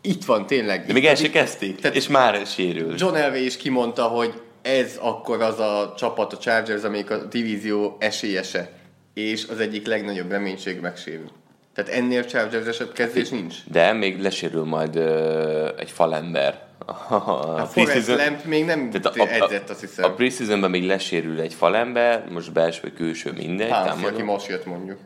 Itt 0.00 0.24
van 0.24 0.46
tényleg. 0.46 0.86
De 0.86 0.92
még 0.92 1.06
el 1.06 1.14
se 1.14 1.30
kezdték, 1.30 1.80
tehát 1.80 1.96
és 1.96 2.08
már 2.08 2.46
sérül. 2.46 2.94
John 2.98 3.14
Elway 3.14 3.44
is 3.44 3.56
kimondta, 3.56 4.02
hogy 4.02 4.42
ez 4.62 4.98
akkor 5.00 5.42
az 5.42 5.58
a 5.58 5.94
csapat, 5.96 6.32
a 6.32 6.38
Chargers, 6.38 6.82
amelyik 6.82 7.10
a 7.10 7.16
divízió 7.16 7.96
esélyese, 7.98 8.70
és 9.14 9.46
az 9.50 9.60
egyik 9.60 9.86
legnagyobb 9.86 10.30
reménység 10.30 10.80
megsérül. 10.80 11.30
Tehát 11.74 11.90
ennél 11.90 12.24
chargers 12.24 12.82
kezdés 12.94 13.28
nincs. 13.28 13.56
De 13.70 13.92
még 13.92 14.20
lesérül 14.20 14.64
majd 14.64 14.96
ö, 14.96 15.68
egy 15.78 15.90
falember 15.90 16.70
a, 16.86 17.14
a 17.60 17.66
Forrest 17.66 18.08
Lamp 18.08 18.44
még 18.44 18.64
nem 18.64 18.90
Tehát 18.90 19.18
a, 19.18 19.44
edzett, 19.44 19.70
azt 19.70 19.80
hiszem. 19.80 20.04
A 20.04 20.14
preseasonben 20.14 20.70
még 20.70 20.86
lesérül 20.86 21.40
egy 21.40 21.54
falember, 21.54 22.24
most 22.30 22.52
belső 22.52 22.80
vagy 22.82 22.92
külső 22.92 23.32
mindegy. 23.32 23.70
Hansi, 23.70 24.04
aki 24.04 24.22
most 24.22 24.48
jött 24.48 24.66
mondjuk. 24.66 24.98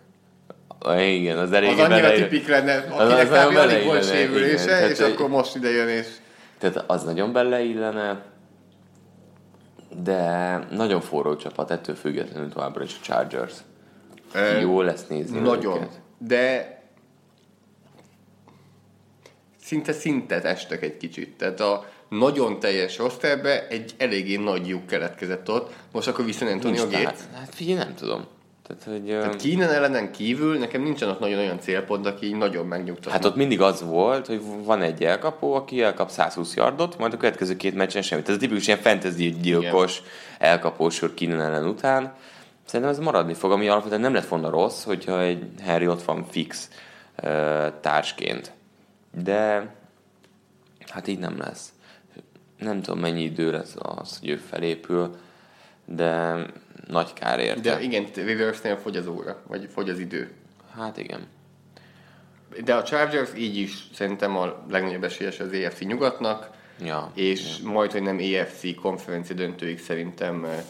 Igen, 0.99 1.39
az 1.39 1.53
elég 1.53 1.71
Az 1.71 1.79
annyira 1.79 2.13
tipik 2.13 2.49
lenne, 2.49 2.75
akinek 2.91 3.27
kb. 3.27 3.57
alig 3.57 3.85
volt 3.85 4.11
sérülése, 4.11 4.77
igen, 4.77 4.91
és 4.91 4.97
tehát, 4.97 5.13
akkor 5.13 5.29
most 5.29 5.57
ide 5.57 5.71
jön 5.71 5.89
és... 5.89 6.07
Tehát 6.59 6.85
az 6.87 7.05
nagyon 7.05 7.33
beleillene, 7.33 8.23
de 10.03 10.57
nagyon 10.71 11.01
forró 11.01 11.37
csapat, 11.37 11.71
ettől 11.71 11.95
függetlenül 11.95 12.53
továbbra 12.53 12.85
is 12.85 12.97
a 13.01 13.05
Chargers. 13.05 13.55
E, 14.33 14.61
Jó 14.61 14.81
lesz 14.81 15.07
nézni 15.07 15.39
Nagyon, 15.39 15.77
őket. 15.77 16.01
de 16.19 16.75
szinte 19.61 19.93
szintet 19.93 20.45
estek 20.45 20.83
egy 20.83 20.97
kicsit. 20.97 21.37
Tehát 21.37 21.61
a 21.61 21.85
nagyon 22.09 22.59
teljes 22.59 22.99
rosterbe 22.99 23.69
egy 23.69 23.95
eléggé 23.99 24.37
nagy 24.37 24.67
lyuk 24.69 24.87
keletkezett 24.87 25.51
ott. 25.51 25.75
Most 25.93 26.09
akkor 26.09 26.25
vissza 26.25 26.47
Antonio 26.47 26.85
Gates. 26.85 27.19
Hát 27.35 27.55
figyelj, 27.55 27.79
nem 27.79 27.95
tudom. 27.95 28.27
Tehát, 28.67 28.83
hogy, 28.85 29.05
Tehát 29.05 29.37
Kínen 29.37 29.71
ellenen 29.71 30.13
kívül 30.13 30.59
nekem 30.59 30.83
nincsen 30.83 31.09
ott 31.09 31.21
nagyon 31.21 31.39
olyan 31.39 31.61
célpont, 31.61 32.07
aki 32.07 32.33
nagyon 32.33 32.67
megnyugtat. 32.67 33.13
Hát 33.13 33.25
ott 33.25 33.37
mindig 33.37 33.61
az 33.61 33.83
volt, 33.83 34.27
hogy 34.27 34.43
van 34.65 34.83
egy 34.83 35.05
elkapó, 35.05 35.55
aki 35.55 35.83
elkap 35.83 36.11
120 36.11 36.55
yardot, 36.55 36.99
majd 36.99 37.13
a 37.13 37.17
következő 37.17 37.57
két 37.57 37.75
meccsen 37.75 38.03
semmit. 38.03 38.29
Ez 38.29 38.35
a 38.35 38.39
tipikus 38.39 38.67
ilyen 38.67 38.79
fantasy 38.79 39.37
gyilkos 39.41 40.03
elkapósor 40.39 41.15
Kínen 41.15 41.41
ellen 41.41 41.67
után. 41.67 42.15
Szerintem 42.65 42.95
ez 42.95 43.05
maradni 43.05 43.35
fog, 43.35 43.53
ami 43.53 43.69
alapvetően 43.69 44.01
nem 44.01 44.15
lett 44.15 44.29
volna 44.29 44.51
rossz, 44.51 44.85
hogyha 44.85 45.21
egy 45.21 45.43
Harry 45.65 45.87
ott 45.87 46.03
van 46.03 46.27
fix 46.31 46.71
társként 47.81 48.55
de 49.23 49.75
hát 50.87 51.07
így 51.07 51.19
nem 51.19 51.39
lesz. 51.39 51.73
Nem 52.59 52.83
tudom, 52.83 53.01
mennyi 53.01 53.23
idő 53.23 53.51
lesz 53.51 53.75
az, 53.79 54.19
hogy 54.19 54.29
ő 54.29 54.37
felépül, 54.37 55.17
de 55.85 56.37
nagy 56.87 57.13
kár 57.13 57.39
érte. 57.39 57.61
De 57.61 57.81
igen, 57.81 58.07
Rivers-nél 58.15 58.77
fogy 58.77 58.97
az 58.97 59.07
óra, 59.07 59.43
vagy 59.47 59.69
fogy 59.73 59.91
az 59.91 59.99
idő. 59.99 60.31
Hát 60.77 60.97
igen. 60.97 61.27
De 62.65 62.75
a 62.75 62.83
Chargers 62.83 63.31
így 63.37 63.57
is 63.57 63.87
szerintem 63.95 64.37
a 64.37 64.65
legnagyobb 64.71 65.05
esélyes 65.05 65.41
az 65.41 65.53
EFC 65.53 65.81
nyugatnak, 65.81 66.51
ja, 66.85 67.11
és 67.15 67.59
ja. 67.63 67.71
majd, 67.71 67.93
hogy 67.93 68.03
nem 68.03 68.19
EFC 68.19 68.75
konferencia 68.75 69.35
döntőig 69.35 69.81
szerintem 69.81 70.45
eh, 70.45 70.65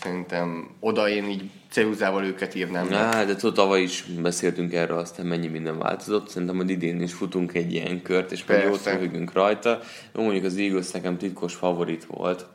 szerintem 0.00 0.70
oda 0.80 1.08
én 1.08 1.24
így 1.24 1.50
ceruzával 1.70 2.24
őket 2.24 2.54
írnám. 2.54 2.88
Na, 2.88 3.24
de 3.24 3.34
tudod, 3.34 3.54
tavaly 3.54 3.82
is 3.82 4.02
beszéltünk 4.02 4.72
erről, 4.72 4.98
aztán 4.98 5.26
mennyi 5.26 5.46
minden 5.46 5.78
változott. 5.78 6.28
Szerintem 6.28 6.56
hogy 6.56 6.70
idén 6.70 7.02
is 7.02 7.12
futunk 7.12 7.54
egy 7.54 7.72
ilyen 7.72 8.02
kört, 8.02 8.32
és 8.32 8.44
majd 8.44 8.62
jót 8.62 9.32
rajta. 9.32 9.80
Jó, 10.14 10.22
mondjuk 10.22 10.44
az 10.44 10.56
Eagles 10.56 10.90
nekem 10.90 11.16
titkos 11.16 11.54
favorit 11.54 12.04
volt. 12.04 12.46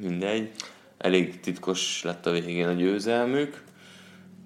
Mindegy. 0.00 0.50
Elég 1.00 1.40
titkos 1.40 2.02
lett 2.04 2.26
a 2.26 2.30
végén 2.30 2.68
a 2.68 2.72
győzelmük. 2.72 3.62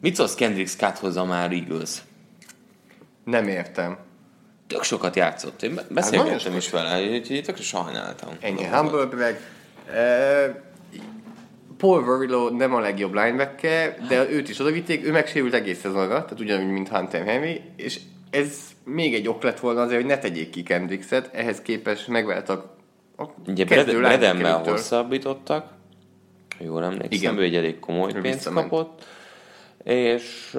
Mit 0.00 0.14
szólsz 0.14 0.34
Kendrick 0.34 0.68
Scotthoz 0.68 1.16
a 1.16 1.24
már 1.24 1.52
Eagles? 1.52 2.02
Nem 3.24 3.48
értem. 3.48 3.98
Tök 4.66 4.82
sokat 4.82 5.16
játszott. 5.16 5.62
Én 5.62 5.74
be- 5.74 5.86
beszélgettem 5.90 6.56
is 6.56 6.70
vele, 6.70 7.10
úgyhogy 7.10 7.42
tökre 7.42 7.62
sajnáltam. 7.62 8.30
Ennyi 8.40 8.64
Humble 8.64 9.04
Brag. 9.04 9.36
Uh, 9.88 10.56
Paul 11.76 12.04
Verrillo 12.04 12.50
nem 12.50 12.74
a 12.74 12.80
legjobb 12.80 13.14
linebacker, 13.14 13.98
de 14.08 14.30
őt 14.30 14.48
is 14.48 14.58
odavitték, 14.58 15.06
ő 15.06 15.10
megsérült 15.10 15.54
egész 15.54 15.80
szezonra, 15.80 16.22
tehát 16.22 16.40
ugyanúgy, 16.40 16.72
mint 16.72 16.88
Hunter 16.88 17.24
Henry, 17.24 17.60
és 17.76 18.00
ez 18.30 18.58
még 18.84 19.14
egy 19.14 19.28
ok 19.28 19.42
lett 19.42 19.60
volna 19.60 19.82
azért, 19.82 20.00
hogy 20.00 20.10
ne 20.10 20.18
tegyék 20.18 20.50
ki 20.50 20.62
Kendrickset, 20.62 21.30
ehhez 21.32 21.62
képest 21.62 22.08
megváltak 22.08 22.76
a 23.16 23.24
Ugye 23.46 23.64
Bredemmel 23.64 24.58
hosszabbítottak, 24.58 25.73
jól 26.58 26.84
emlékszem, 26.84 27.08
Igen. 27.10 27.38
ő 27.38 27.42
egy 27.42 27.54
elég 27.54 27.78
komoly 27.78 28.12
pénzt 28.12 28.52
kapott, 28.52 29.04
és... 29.84 30.56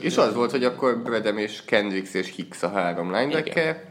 És 0.00 0.16
az 0.16 0.34
volt, 0.34 0.50
hogy 0.50 0.64
akkor 0.64 1.02
Bredem 1.02 1.38
és 1.38 1.62
Kendricks 1.64 2.14
és 2.14 2.32
Hicks 2.36 2.62
a 2.62 2.68
három 2.68 3.14
linebacker. 3.14 3.84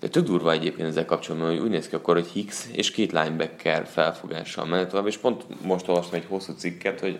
De 0.00 0.08
tök 0.08 0.24
durva 0.24 0.52
egyébként 0.52 0.88
ezzel 0.88 1.04
kapcsolatban, 1.04 1.50
hogy 1.50 1.58
úgy 1.58 1.70
néz 1.70 1.88
ki 1.88 1.94
akkor, 1.94 2.14
hogy 2.14 2.26
Hicks 2.26 2.64
és 2.72 2.90
két 2.90 3.12
linebacker 3.12 3.86
felfogással 3.86 4.66
menet 4.66 4.88
tovább, 4.88 5.06
és 5.06 5.16
pont 5.16 5.44
most 5.62 5.88
olvastam 5.88 6.18
egy 6.18 6.26
hosszú 6.28 6.52
cikket, 6.52 7.00
hogy 7.00 7.18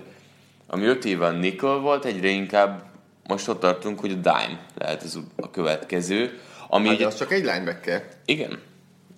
ami 0.66 0.84
öt 0.84 1.04
éve 1.04 1.26
a 1.26 1.30
nickel 1.30 1.76
volt, 1.78 2.04
egyre 2.04 2.28
inkább 2.28 2.82
most 3.26 3.48
ott 3.48 3.60
tartunk, 3.60 4.00
hogy 4.00 4.10
a 4.10 4.14
dime 4.14 4.66
lehet 4.74 5.02
az 5.02 5.18
a 5.36 5.50
következő, 5.50 6.38
ami 6.68 6.88
Hát, 6.88 6.98
de 6.98 7.06
az 7.06 7.16
csak 7.16 7.32
egy 7.32 7.44
linebacker. 7.44 8.08
igen, 8.24 8.58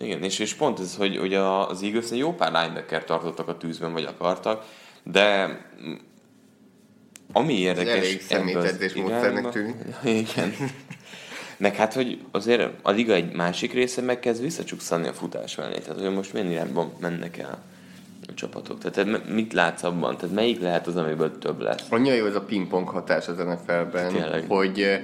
igen, 0.01 0.23
és, 0.23 0.39
és 0.39 0.55
pont 0.55 0.81
ez, 0.81 0.97
hogy, 0.97 1.17
hogy 1.17 1.35
az 1.35 1.83
eagles 1.83 2.11
jó 2.11 2.35
pár 2.35 2.53
linebacker 2.53 3.05
tartottak 3.05 3.49
a 3.49 3.57
tűzben, 3.57 3.93
vagy 3.93 4.05
akartak, 4.05 4.65
de 5.03 5.59
ami 7.33 7.59
érdekes... 7.59 7.97
elég 7.97 8.23
ebbe 8.29 8.45
az 8.51 8.57
szemétedzés 8.57 8.95
módszernek 8.95 9.49
tűnik. 9.49 9.75
Igen. 10.29 10.55
Meg 11.57 11.77
hát, 11.77 11.95
hogy 11.95 12.21
azért 12.31 12.71
a 12.83 12.91
liga 12.91 13.15
egy 13.15 13.33
másik 13.33 13.73
része 13.73 14.01
megkezd 14.03 14.43
visszacsukszani 14.43 15.09
a 15.09 15.13
futás 15.13 15.57
mellé. 15.57 15.79
Tehát, 15.79 16.01
hogy 16.01 16.15
most 16.15 16.33
milyen 16.33 16.51
irányban 16.51 16.93
mennek 17.01 17.39
el 17.39 17.63
a 18.29 18.35
csapatok. 18.35 18.79
Tehát 18.79 19.29
mit 19.29 19.53
látsz 19.53 19.83
abban? 19.83 20.17
Tehát 20.17 20.35
melyik 20.35 20.61
lehet 20.61 20.87
az, 20.87 20.97
amiből 20.97 21.39
több 21.39 21.61
lesz? 21.61 21.87
Annyira 21.91 22.15
jó 22.15 22.27
ez 22.27 22.35
a 22.35 22.41
pingpong 22.41 22.89
hatás 22.89 23.29
az 23.29 23.37
NFL-ben, 23.37 24.13
Tényleg. 24.13 24.45
hogy, 24.49 24.81
eh, 24.81 25.01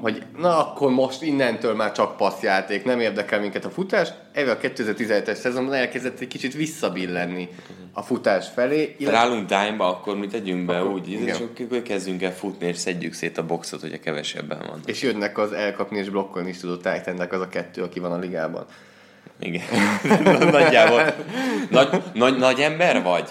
hogy 0.00 0.22
na 0.36 0.58
akkor 0.68 0.90
most 0.90 1.22
innentől 1.22 1.74
már 1.74 1.92
csak 1.92 2.16
passzjáték, 2.16 2.84
nem 2.84 3.00
érdekel 3.00 3.40
minket 3.40 3.64
a 3.64 3.70
futás. 3.70 4.08
Ebben 4.32 4.56
a 4.56 4.58
2017-es 4.58 5.34
szezonban 5.34 5.74
elkezdett 5.74 6.20
egy 6.20 6.28
kicsit 6.28 6.54
visszabillenni 6.54 7.48
a 7.92 8.02
futás 8.02 8.46
felé. 8.54 8.96
Ha 9.04 9.10
Rálunk 9.10 9.48
dime 9.48 9.84
akkor 9.84 10.16
mi 10.16 10.26
tegyünk 10.26 10.66
be 10.66 10.78
Akkor- 10.78 10.92
úgy, 10.92 11.10
és 11.10 11.32
akkor 11.32 11.82
kezdjünk 11.82 12.22
el 12.22 12.34
futni, 12.34 12.66
és 12.66 12.76
szedjük 12.76 13.12
szét 13.12 13.38
a 13.38 13.46
boxot, 13.46 13.80
hogyha 13.80 13.98
kevesebben 13.98 14.62
van. 14.68 14.80
És 14.86 15.02
jönnek 15.02 15.38
az 15.38 15.52
elkapni 15.52 15.98
és 15.98 16.08
blokkolni 16.08 16.48
is 16.48 16.58
tudó 16.58 16.76
titan 16.76 17.18
az 17.30 17.40
a 17.40 17.48
kettő, 17.48 17.82
aki 17.82 18.00
van 18.00 18.12
a 18.12 18.18
ligában. 18.18 18.64
Igen. 19.40 19.62
Nagyjából. 20.50 21.14
Nagy, 21.70 22.02
nagy, 22.14 22.36
nagy 22.36 22.60
ember 22.60 23.02
vagy? 23.02 23.28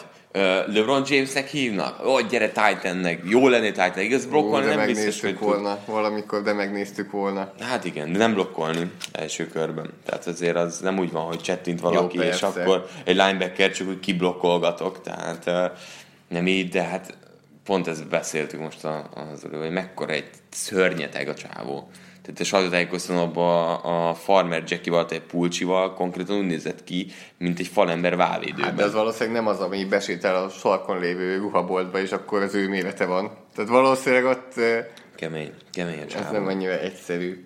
LeBron 0.68 1.04
Jamesnek 1.08 1.48
hívnak? 1.48 2.06
Ó, 2.06 2.22
gyere 2.22 2.48
Titannek. 2.48 3.22
Jó 3.26 3.48
lenni 3.48 3.72
Titan. 3.72 4.00
Igaz, 4.00 4.26
Ó, 4.26 4.30
blokkolni 4.30 4.66
de 4.68 4.76
nem 4.76 4.86
biztos, 4.86 5.22
hogy 5.22 5.38
tud. 5.38 5.48
volna, 5.48 5.80
valamikor, 5.86 6.42
de 6.42 6.54
megnéztük 6.54 7.12
volna. 7.12 7.54
Hát 7.60 7.86
igen, 7.86 8.12
de 8.12 8.18
nem 8.18 8.34
blokkolni 8.34 8.92
első 9.12 9.48
körben. 9.48 9.94
Tehát 10.06 10.28
azért 10.28 10.56
az 10.56 10.80
nem 10.80 11.00
úgy 11.00 11.12
van, 11.12 11.26
hogy 11.26 11.42
csettint 11.42 11.80
valaki, 11.80 12.18
Jó, 12.18 12.24
és 12.24 12.42
akkor 12.42 12.88
egy 13.04 13.16
linebacker 13.16 13.72
csak 13.72 13.88
úgy 13.88 14.00
kiblokkolgatok. 14.00 15.02
Tehát 15.02 15.52
nem 16.28 16.48
így, 16.48 16.70
de 16.70 16.84
hát 16.84 17.18
pont 17.64 17.88
ezt 17.88 18.08
beszéltük 18.08 18.60
most 18.60 18.84
az 18.84 19.46
előbb, 19.46 19.62
hogy 19.62 19.72
mekkora 19.72 20.14
egy 20.14 20.30
szörnyeteg 20.50 21.28
a 21.28 21.34
csávó. 21.34 21.90
Tehát 22.28 22.42
a 22.42 22.44
sajtótájékoztatóban 22.44 23.76
a, 23.76 24.10
a 24.10 24.14
Farmer 24.14 24.64
Jackie-val, 24.68 25.06
tehát 25.06 25.24
egy 25.24 25.30
pulcsival 25.30 25.94
konkrétan 25.94 26.38
úgy 26.38 26.46
nézett 26.46 26.84
ki, 26.84 27.08
mint 27.38 27.60
egy 27.60 27.68
falember 27.68 28.16
válvédőben. 28.16 28.64
Hát 28.64 28.76
de 28.76 28.84
az 28.84 28.94
valószínűleg 28.94 29.44
nem 29.44 29.48
az, 29.48 29.60
ami 29.60 29.86
besétál 29.86 30.44
a 30.44 30.50
sarkon 30.50 31.00
lévő 31.00 31.38
ruhaboltba, 31.38 32.00
és 32.00 32.12
akkor 32.12 32.42
az 32.42 32.56
ő 32.56 32.68
mérete 32.68 33.06
van. 33.06 33.32
Tehát 33.56 33.70
valószínűleg 33.70 34.26
ott 34.26 34.54
Kemény, 35.16 35.52
kemény 35.72 36.00
a 36.00 36.18
ez 36.18 36.32
nem 36.32 36.48
annyira 36.48 36.80
egyszerű. 36.80 37.46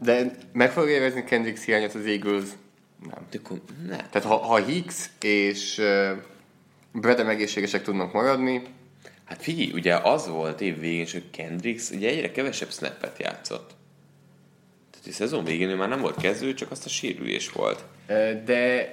De 0.00 0.36
meg 0.52 0.70
fog 0.70 0.88
érezni 0.88 1.24
Kendricks 1.24 1.64
hiányot 1.64 1.94
az 1.94 2.06
Eagles? 2.06 2.44
Nem. 3.10 3.26
De 3.30 3.38
akkor 3.44 3.60
ne. 3.88 3.96
Tehát 3.96 4.28
ha, 4.28 4.36
ha 4.36 4.56
Hicks 4.56 5.10
és 5.20 5.82
Bredem 6.92 7.28
egészségesek 7.28 7.82
tudnak 7.82 8.12
maradni, 8.12 8.62
Hát 9.28 9.42
figyelj, 9.42 9.72
ugye 9.72 9.94
az 9.94 10.28
volt 10.28 10.60
év 10.60 10.80
végén, 10.80 11.06
hogy 11.12 11.30
Kendricks 11.30 11.90
ugye 11.90 12.08
egyre 12.08 12.30
kevesebb 12.30 12.70
snappet 12.70 13.18
játszott. 13.18 13.70
Tehát 14.90 15.06
a 15.08 15.12
szezon 15.12 15.44
végén 15.44 15.68
ő 15.68 15.76
már 15.76 15.88
nem 15.88 16.00
volt 16.00 16.16
kezdő, 16.16 16.54
csak 16.54 16.70
azt 16.70 16.84
a 16.84 16.88
sérülés 16.88 17.50
volt. 17.50 17.84
de 18.44 18.92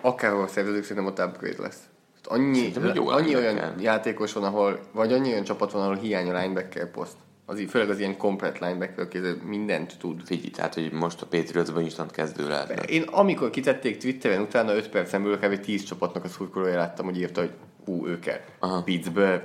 akárhol 0.00 0.48
szervezők 0.48 0.84
szerintem 0.84 1.06
ott 1.06 1.28
upgrade 1.28 1.62
lesz. 1.62 1.78
Annyi, 2.24 2.72
annyi 2.94 3.36
olyan 3.36 3.80
játékos 3.80 4.32
van, 4.32 4.44
ahol, 4.44 4.80
vagy 4.92 5.12
annyi 5.12 5.30
olyan 5.30 5.44
csapat 5.44 5.72
van, 5.72 5.82
ahol 5.82 5.96
hiány 5.96 6.30
a 6.30 6.40
linebacker 6.40 6.90
poszt. 6.90 7.16
Az, 7.46 7.62
főleg 7.68 7.90
az 7.90 7.98
ilyen 7.98 8.16
komplet 8.16 8.58
linebacker 8.58 9.08
kézzel 9.08 9.36
mindent 9.44 9.98
tud. 9.98 10.20
Figyelj, 10.24 10.50
tehát, 10.50 10.74
hogy 10.74 10.92
most 10.92 11.22
a 11.22 11.26
Patriotsban 11.26 11.82
instant 11.82 12.10
kezdő 12.10 12.48
lehetne. 12.48 12.82
Én 12.82 13.02
amikor 13.02 13.50
kitették 13.50 13.98
Twitteren, 13.98 14.40
utána 14.40 14.74
5 14.74 14.88
percen 14.88 15.22
belül 15.22 15.38
kb. 15.38 15.60
10 15.60 15.84
csapatnak 15.84 16.24
a 16.24 16.28
szurkolója 16.28 16.76
láttam, 16.76 17.04
hogy 17.04 17.18
írta, 17.18 17.40
hogy 17.40 17.50
hú, 17.90 18.06
ő 18.06 18.18
kell. 18.18 18.40
Aha. 18.58 18.82
Pittsburgh, 18.82 19.44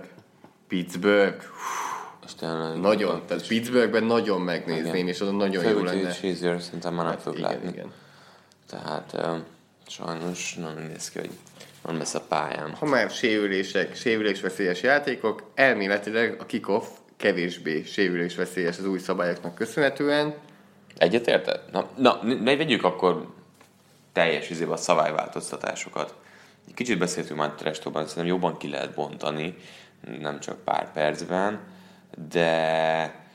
Pittsburgh, 0.68 1.44
tényleg 2.40 2.80
nagyon, 2.80 3.22
tehát 3.28 3.48
Pittsburghben 3.48 4.04
nagyon 4.04 4.42
megnézném, 4.42 4.94
Igen. 4.96 5.08
és 5.08 5.22
oda 5.22 5.32
nagyon 5.32 5.64
jó 5.64 5.70
Főleg, 5.70 5.94
hogy 5.94 6.02
lenne. 6.02 6.14
Shazier 6.14 6.62
szerintem 6.62 6.94
már 6.94 7.04
nem 7.04 7.14
Hát 7.14 7.22
fog 7.22 7.38
igen, 7.38 7.52
látni. 7.52 7.68
igen. 7.68 7.92
Tehát 8.70 9.14
uh, 9.14 9.38
sajnos 9.88 10.56
nem 10.56 10.88
néz 10.88 11.10
ki, 11.10 11.20
hogy 11.20 11.30
van 11.82 11.98
lesz 11.98 12.14
a 12.14 12.22
pályán. 12.22 12.74
Ha 12.74 12.86
már 12.86 13.10
sérülések, 13.10 13.96
sérülésveszélyes 13.96 14.82
játékok, 14.82 15.44
elméletileg 15.56 16.36
a 16.40 16.46
kickoff 16.46 16.86
kevésbé 17.18 17.84
sérülésveszélyes 17.84 18.78
az 18.78 18.86
új 18.86 19.00
szabályoknak 19.00 19.56
köszönhetően. 19.56 20.34
Egyetérted? 20.98 21.62
Na, 21.72 21.90
na 21.98 22.20
ne, 22.24 22.34
ne 22.34 22.56
vegyük 22.56 22.84
akkor 22.84 23.28
teljes 24.14 24.50
izébe 24.50 24.72
a 24.72 24.78
szabályváltoztatásokat. 24.78 26.14
Kicsit 26.74 26.98
beszéltünk 26.98 27.40
már 27.40 27.52
Trestóban, 27.52 28.08
szerintem 28.08 28.26
jobban 28.26 28.58
ki 28.58 28.70
lehet 28.70 28.94
bontani, 28.94 29.56
nem 30.20 30.40
csak 30.40 30.64
pár 30.64 30.92
percben, 30.92 31.60
de 32.30 33.26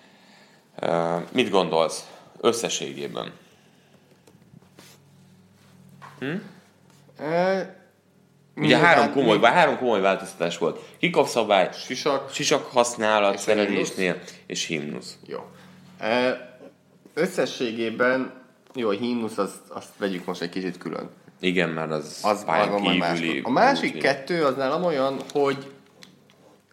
uh, 0.82 1.22
mit 1.32 1.50
gondolsz 1.50 2.10
összességében? 2.40 3.32
E, 7.18 7.78
Ugye 8.56 8.66
nyilván 8.66 8.84
három 8.84 9.12
komoly, 9.12 9.38
még 9.38 9.46
három 9.46 9.76
komoly 9.76 10.00
változtatás 10.00 10.58
volt. 10.58 10.80
Kickoff 10.98 11.28
szabály, 11.28 11.70
Sisak, 11.72 12.32
sisak 12.32 12.64
használat 12.64 13.34
És 13.34 13.40
szerelésnél, 13.40 14.20
és 14.46 14.66
himnusz. 14.66 15.16
Jó. 15.26 15.50
E, 15.98 16.40
összességében, 17.14 18.32
jó, 18.74 18.88
a 18.88 18.92
himnusz, 18.92 19.38
azt, 19.38 19.68
azt 19.68 19.88
vegyük 19.98 20.24
most 20.24 20.40
egy 20.40 20.48
kicsit 20.48 20.78
külön. 20.78 21.10
Igen, 21.40 21.68
mert 21.68 21.90
az, 21.90 22.20
Az 22.22 22.44
pályán 22.44 22.82
kívüli. 22.82 23.40
A 23.44 23.50
másik 23.50 23.88
útli. 23.88 24.00
kettő 24.00 24.44
az 24.44 24.56
nálam 24.56 24.84
olyan, 24.84 25.16
hogy 25.32 25.56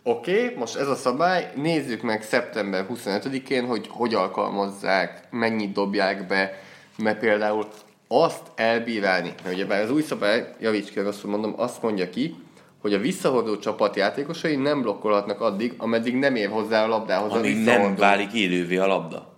oké, 0.04 0.44
okay, 0.44 0.56
most 0.58 0.76
ez 0.76 0.88
a 0.88 0.96
szabály, 0.96 1.52
nézzük 1.56 2.02
meg 2.02 2.24
szeptember 2.24 2.86
25-én, 2.94 3.66
hogy 3.66 3.88
hogy 3.90 4.14
alkalmazzák, 4.14 5.28
mennyit 5.32 5.72
dobják 5.72 6.28
be, 6.28 6.62
mert 6.98 7.20
például 7.20 7.68
azt 8.08 8.42
elbírálni, 8.56 9.34
mert 9.44 9.56
ugye 9.56 9.66
bár 9.66 9.82
az 9.82 9.92
új 9.92 10.02
szabály, 10.02 10.54
javíts 10.60 10.90
ki, 10.90 11.00
rosszul 11.00 11.30
mondom, 11.30 11.54
azt 11.58 11.82
mondja 11.82 12.10
ki, 12.10 12.36
hogy 12.82 12.94
a 12.94 13.00
visszahordó 13.00 13.58
csapat 13.58 13.96
játékosai 13.96 14.56
nem 14.56 14.82
blokkolhatnak 14.82 15.42
addig, 15.42 15.74
ameddig 15.78 16.16
nem 16.16 16.36
ér 16.36 16.50
hozzá 16.50 16.84
a 16.84 16.88
labdához 16.88 17.32
a 17.32 17.36
Amíg 17.36 17.56
nem 17.56 17.64
visszahordó. 17.64 18.02
válik 18.02 18.34
élővé 18.34 18.78
a 18.78 18.88
labda. 18.88 19.37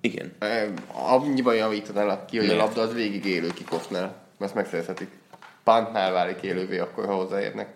Igen. 0.00 0.32
Annyiban 0.92 1.54
javítanálak 1.54 2.26
ki, 2.26 2.36
hogy 2.36 2.46
Miért? 2.46 2.60
a 2.60 2.64
labda 2.64 2.80
az 2.82 2.94
végig 2.94 3.24
élő 3.24 3.48
kikofnál. 3.54 4.16
Ezt 4.40 4.54
megszerezhetik. 4.54 5.08
Pantnál 5.64 6.12
válik 6.12 6.42
élővé, 6.42 6.78
akkor 6.78 7.06
ha 7.06 7.14
hozzáérnek. 7.14 7.68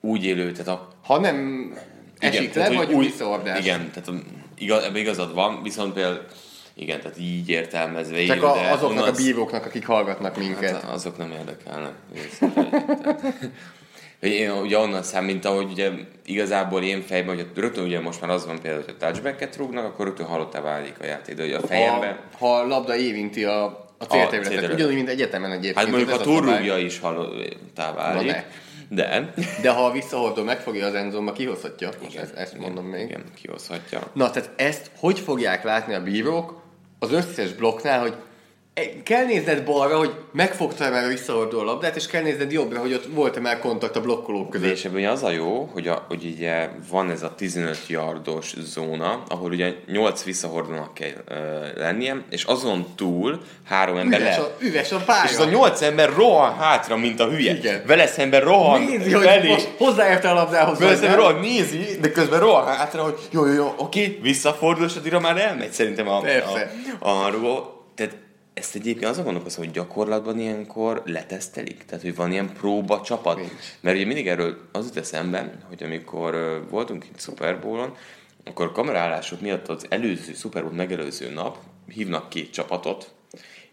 Úgy 0.00 0.24
élő, 0.24 0.52
tehát 0.52 0.68
a 0.80 0.88
Ha 1.04 1.20
nem 1.20 1.68
esik 2.18 2.50
tehát, 2.50 2.68
le, 2.70 2.76
hogy 2.76 2.86
vagy 2.86 2.94
új- 2.94 3.04
visszaordás. 3.04 3.58
Igen, 3.64 3.90
tehát 3.90 4.08
a- 4.08 4.22
igaz, 4.58 4.82
ebben 4.82 4.96
igazad 5.00 5.34
van, 5.34 5.62
viszont 5.62 5.92
például 5.92 6.24
igen, 6.74 7.00
tehát 7.00 7.18
így 7.18 7.48
értelmezve 7.48 8.24
Csak 8.24 8.36
élő, 8.36 8.46
a, 8.46 8.54
de 8.54 8.60
azoknak 8.70 8.90
onnan 9.02 9.14
a 9.14 9.16
bíróknak, 9.16 9.64
akik 9.64 9.86
hallgatnak 9.86 10.36
minket. 10.36 10.72
Hát 10.82 10.90
azok 10.90 11.16
nem 11.16 11.30
érdekelnek. 11.30 11.92
Hogy 14.24 14.32
én 14.32 14.50
ugye 14.50 14.78
onnan 14.78 15.02
szám, 15.02 15.24
mint 15.24 15.44
ahogy 15.44 15.70
ugye 15.70 15.90
igazából 16.26 16.82
én 16.82 17.02
fejben, 17.02 17.34
hogy 17.34 17.46
rögtön 17.54 17.84
ugye 17.84 18.00
most 18.00 18.20
már 18.20 18.30
az 18.30 18.46
van 18.46 18.60
például, 18.60 18.84
hogy 18.84 18.94
a 18.98 19.04
touchbacket 19.04 19.56
rúgnak, 19.56 19.84
akkor 19.84 20.06
rögtön 20.06 20.26
halottá 20.26 20.60
válik 20.60 20.94
a 21.00 21.04
játék, 21.04 21.34
de 21.34 21.44
ugye 21.44 21.56
a 21.56 21.60
ha, 21.60 21.66
fejemben, 21.66 22.18
ha 22.38 22.56
a 22.56 22.66
labda 22.66 22.96
érinti 22.96 23.44
a, 23.44 23.64
A 23.98 24.04
célterületet. 24.04 24.72
Ugyanúgy, 24.72 24.94
mint 24.94 25.08
egyetemen 25.08 25.50
egyébként. 25.50 25.76
Hát 25.76 25.86
mondjuk, 25.86 26.10
ha 26.10 26.18
túlrúgja 26.18 26.76
is 26.78 26.98
halottá 26.98 27.92
válik. 27.92 28.44
De. 28.88 29.32
De 29.62 29.70
ha 29.70 29.84
a 29.84 29.92
visszahordó 29.92 30.42
megfogja 30.42 30.86
az 30.86 30.94
enzomba, 30.94 31.32
kihozhatja. 31.32 31.88
Most 32.02 32.16
ezt, 32.16 32.34
ezt 32.34 32.58
mondom 32.58 32.84
még. 32.84 33.04
Igen, 33.04 33.24
kihozhatja. 33.34 34.00
Na, 34.12 34.30
tehát 34.30 34.50
ezt 34.56 34.90
hogy 34.98 35.18
fogják 35.18 35.64
látni 35.64 35.94
a 35.94 36.02
bírók 36.02 36.62
az 36.98 37.12
összes 37.12 37.52
blokknál, 37.52 38.00
hogy 38.00 38.14
kell 39.04 39.24
nézned 39.24 39.64
balra, 39.64 39.98
hogy 39.98 40.14
megfogta 40.32 40.90
már 40.90 41.04
a 41.04 41.08
visszahordó 41.08 41.58
a 41.58 41.64
labdát, 41.64 41.96
és 41.96 42.06
kell 42.06 42.22
nézned 42.22 42.52
jobbra, 42.52 42.80
hogy 42.80 42.92
ott 42.92 43.06
volt-e 43.14 43.40
már 43.40 43.58
kontakt 43.58 43.96
a 43.96 44.00
blokkolók 44.00 44.50
között. 44.50 44.70
És 44.70 44.84
ebben 44.84 45.04
az 45.04 45.22
a 45.22 45.30
jó, 45.30 45.68
hogy, 45.72 45.88
a, 45.88 46.04
hogy 46.08 46.24
ugye 46.34 46.68
van 46.90 47.10
ez 47.10 47.22
a 47.22 47.34
15 47.34 47.78
yardos 47.88 48.54
zóna, 48.58 49.22
ahol 49.28 49.50
ugye 49.50 49.74
8 49.86 50.22
visszahordónak 50.22 50.94
kell 50.94 51.08
uh, 51.28 51.36
lennie, 51.76 52.24
és 52.30 52.44
azon 52.44 52.86
túl 52.96 53.40
három 53.64 53.96
ember 53.96 54.20
üves. 54.20 54.38
A, 54.38 54.56
üves 54.60 54.92
a 54.92 54.98
pálya. 55.06 55.24
És 55.24 55.30
az 55.30 55.38
a 55.38 55.48
8 55.50 55.82
ember 55.82 56.12
rohan 56.14 56.54
hátra, 56.56 56.96
mint 56.96 57.20
a 57.20 57.28
hülye. 57.28 57.54
Igen. 57.54 57.82
Vele 57.86 58.06
szemben 58.06 58.40
rohan 58.40 58.82
Nézi, 58.82 59.12
hogy 59.12 59.48
most 59.48 59.68
hozzáérte 59.78 60.30
a 60.30 60.34
labdához. 60.34 60.78
Vele 60.78 60.96
szemben 60.96 61.16
rohan, 61.16 61.40
nézi, 61.40 61.98
de 62.00 62.10
közben 62.10 62.40
rohan 62.40 62.66
hátra, 62.66 63.02
hogy 63.02 63.18
jó, 63.30 63.46
jó, 63.46 63.52
jó, 63.52 63.74
oké, 63.76 64.18
visszafordul, 64.22 64.86
és 64.86 64.96
addigra 64.96 65.20
már 65.20 65.36
elmegy 65.36 65.72
szerintem 65.72 66.08
a, 66.08 66.20
Persze. 66.20 66.72
a, 66.98 67.08
a, 67.08 67.26
a 67.26 67.73
ezt 68.54 68.74
egyébként 68.74 69.10
azon 69.10 69.24
gondolkozom, 69.24 69.64
hogy 69.64 69.72
gyakorlatban 69.72 70.38
ilyenkor 70.38 71.02
letesztelik? 71.04 71.84
Tehát, 71.84 72.02
hogy 72.02 72.14
van 72.14 72.32
ilyen 72.32 72.52
próba 72.52 73.00
csapat? 73.00 73.36
Nincs. 73.36 73.50
Mert 73.80 73.96
ugye 73.96 74.06
mindig 74.06 74.28
erről 74.28 74.56
az 74.72 74.84
jut 74.84 74.96
eszembe, 74.96 75.58
hogy 75.68 75.82
amikor 75.82 76.62
voltunk 76.70 77.04
itt 77.04 77.20
Super 77.20 77.60
Bowl-on, 77.60 77.96
akkor 78.44 78.72
kamerálások 78.72 79.40
miatt 79.40 79.68
az 79.68 79.86
előző 79.88 80.32
Super 80.32 80.62
Bowl 80.62 80.74
megelőző 80.74 81.30
nap 81.30 81.58
hívnak 81.88 82.28
két 82.28 82.52
csapatot, 82.52 83.14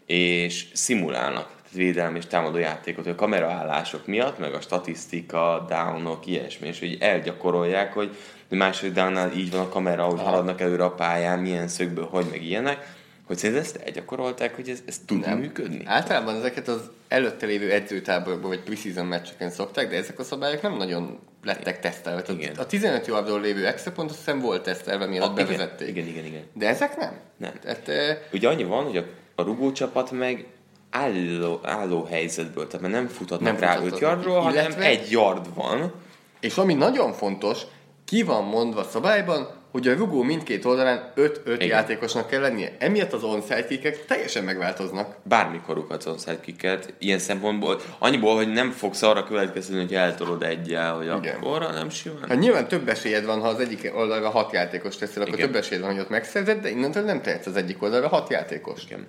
és 0.06 0.68
szimulálnak 0.74 1.60
védelmi 1.74 2.18
és 2.18 2.26
támadó 2.26 2.58
játékot, 2.58 3.04
hogy 3.04 3.14
a 3.14 3.16
kameraállások 3.16 4.06
miatt, 4.06 4.40
meg 4.40 4.54
a 4.54 4.62
statisztika, 4.62 5.66
downok, 5.70 6.26
ilyesmi, 6.26 6.68
és 6.68 6.80
hogy 6.80 6.98
elgyakorolják, 7.00 7.94
hogy 7.94 8.16
második 8.50 8.94
downnál 8.94 9.32
így 9.32 9.52
van 9.52 9.62
a 9.62 9.70
kamera, 9.70 10.04
hogy 10.04 10.20
haladnak 10.20 10.62
előre 10.62 10.84
a 10.84 10.92
pályán, 10.92 11.40
milyen 11.40 11.68
szögből, 11.68 12.06
hogy 12.06 12.26
meg 12.32 12.44
ilyenek, 12.44 13.00
hogy 13.40 13.56
ezt 13.56 13.76
elgyakorolták, 13.76 14.56
hogy 14.56 14.70
ez, 14.70 14.80
ez 14.86 15.00
tud 15.06 15.20
nem. 15.20 15.38
működni? 15.38 15.82
Általában 15.86 16.36
ezeket 16.36 16.68
az 16.68 16.82
előtte 17.08 17.46
lévő 17.46 17.72
edzőtáborokban 17.72 18.50
vagy 18.50 18.60
preseason 18.64 19.06
meccseken 19.06 19.50
szokták, 19.50 19.90
de 19.90 19.96
ezek 19.96 20.20
a 20.20 20.24
szabályok 20.24 20.62
nem 20.62 20.78
nagyon 20.78 21.20
lettek 21.44 21.80
tesztelve. 21.80 22.24
Igen. 22.30 22.56
A 22.56 22.66
15 22.66 23.08
yardról 23.08 23.42
lévő 23.42 23.68
extra 23.68 23.92
pont 23.92 24.10
azt 24.10 24.20
hiszem 24.20 24.40
volt 24.40 24.64
tesztelve, 24.64 25.06
mielőtt 25.06 25.30
Ah, 25.30 25.36
bevezették. 25.36 25.88
Igen, 25.88 26.08
igen, 26.08 26.26
igen. 26.26 26.44
De 26.54 26.68
ezek 26.68 26.98
nem? 26.98 27.20
Nem. 27.38 27.52
Tehát, 27.64 27.88
eh, 27.88 28.18
Ugye 28.34 28.48
annyi 28.48 28.64
van, 28.64 28.84
hogy 28.86 28.98
a, 28.98 29.04
a 29.36 29.42
rugócsapat 29.44 30.12
meg 30.12 30.46
álló, 30.90 31.60
álló 31.64 32.04
helyzetből, 32.04 32.68
tehát 32.68 32.82
már 32.82 32.92
nem 32.92 33.08
futhatnak 33.08 33.52
Nem 33.52 33.62
rá 33.62 33.68
futhatnak. 33.76 33.94
5 33.94 34.00
yardról, 34.00 34.40
hanem 34.40 34.72
egy 34.80 35.12
yard 35.12 35.56
van. 35.56 35.94
és 36.40 36.58
ami 36.58 36.74
nagyon 36.74 37.14
fontos, 37.14 37.62
ki 38.06 38.24
van 38.24 38.44
mondva 38.44 38.84
szabályban, 38.84 39.60
hogy 39.72 39.88
a 39.88 39.96
rugó 39.96 40.22
mindkét 40.22 40.66
oldalán 40.66 41.12
5-5 41.16 41.40
Igen. 41.46 41.68
játékosnak 41.68 42.28
kell 42.28 42.42
lennie. 42.42 42.76
Emiatt 42.80 43.14
az 43.14 43.24
onside 43.24 43.68
kickek 43.68 44.06
teljesen 44.06 44.44
megváltoznak. 44.44 45.16
Bármikor 45.24 45.76
rúghatsz 45.76 46.06
onside 46.06 46.40
kicket, 46.40 46.94
ilyen 46.98 47.20
szempontból, 47.20 47.82
annyiból, 48.00 48.36
hogy 48.36 48.52
nem 48.52 48.72
fogsz 48.72 49.02
arra 49.02 49.24
következni, 49.24 49.80
hogy 49.80 49.94
eltolod 49.94 50.44
egyel, 50.44 50.94
hogy 50.96 51.06
Igen. 51.06 51.36
akkor, 51.36 51.62
hanem 51.62 51.90
simán. 51.90 52.26
Hát 52.28 52.40
nyilván 52.40 52.68
több 52.68 52.90
esélyed 52.90 53.26
van, 53.26 53.40
ha 53.40 53.48
az 53.48 53.60
egyik 53.60 53.92
oldalra 53.96 54.30
hat 54.30 54.52
játékos 54.52 54.98
teszel, 54.98 55.22
akkor 55.22 55.34
Igen. 55.34 55.52
több 55.52 55.62
esélyed 55.62 55.84
van, 55.84 55.92
hogy 55.92 56.02
ott 56.02 56.10
megszerzed, 56.10 56.62
de 56.62 56.70
innentől 56.70 57.04
nem 57.04 57.22
tehetsz 57.22 57.46
az 57.46 57.56
egyik 57.56 57.82
oldalra 57.82 58.08
hat 58.08 58.30
játékos. 58.30 58.84
Igen. 58.86 59.08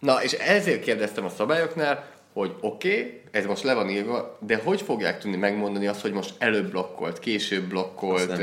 Na, 0.00 0.22
és 0.22 0.32
ezért 0.32 0.82
kérdeztem 0.82 1.24
a 1.24 1.28
szabályoknál, 1.28 2.04
hogy 2.32 2.54
oké, 2.60 2.90
okay, 2.90 3.20
ez 3.30 3.46
most 3.46 3.62
le 3.62 3.74
van 3.74 3.88
írva, 3.88 4.38
de 4.40 4.60
hogy 4.64 4.82
fogják 4.82 5.18
tudni 5.18 5.36
megmondani 5.36 5.86
azt, 5.86 6.00
hogy 6.00 6.12
most 6.12 6.34
előbb 6.38 6.70
blokkolt, 6.70 7.18
később 7.18 7.64
blokkolt, 7.64 8.38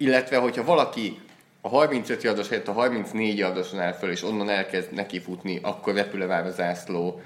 Illetve 0.00 0.36
hogyha 0.36 0.64
valaki 0.64 1.20
a 1.60 1.68
35 1.68 2.22
yardos 2.22 2.48
helyett 2.48 2.68
a 2.68 2.72
34 2.72 3.38
yardoson 3.38 3.80
áll 3.80 3.92
föl, 3.92 4.10
és 4.10 4.22
onnan 4.22 4.48
elkezd 4.48 4.92
neki 4.92 5.20
futni, 5.20 5.58
akkor 5.62 5.94
repül-e 5.94 6.26
már 6.26 6.46
a 6.46 6.50
zászló. 6.50 7.20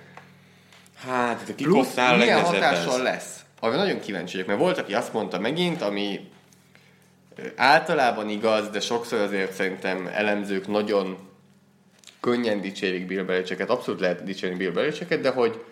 Hát, 1.06 1.48
a 1.48 1.52
Plusz 1.56 1.94
milyen 1.94 2.40
hatással 2.40 2.94
ez. 2.94 3.02
lesz? 3.02 3.44
Arra 3.60 3.76
nagyon 3.76 4.00
kíváncsi 4.00 4.32
vagyok, 4.32 4.46
mert 4.46 4.60
volt, 4.60 4.78
aki 4.78 4.94
azt 4.94 5.12
mondta 5.12 5.38
megint, 5.38 5.82
ami 5.82 6.28
általában 7.56 8.28
igaz, 8.28 8.68
de 8.68 8.80
sokszor 8.80 9.20
azért 9.20 9.52
szerintem 9.52 10.10
elemzők 10.14 10.68
nagyon 10.68 11.18
könnyen 12.20 12.60
dicsérik 12.60 13.06
Bill 13.06 13.22
Belichicket, 13.22 13.70
abszolút 13.70 14.00
lehet 14.00 14.24
dicsérni 14.24 14.56
Bill 14.56 14.70
Belichicket, 14.70 15.20
de 15.20 15.30
hogy 15.30 15.64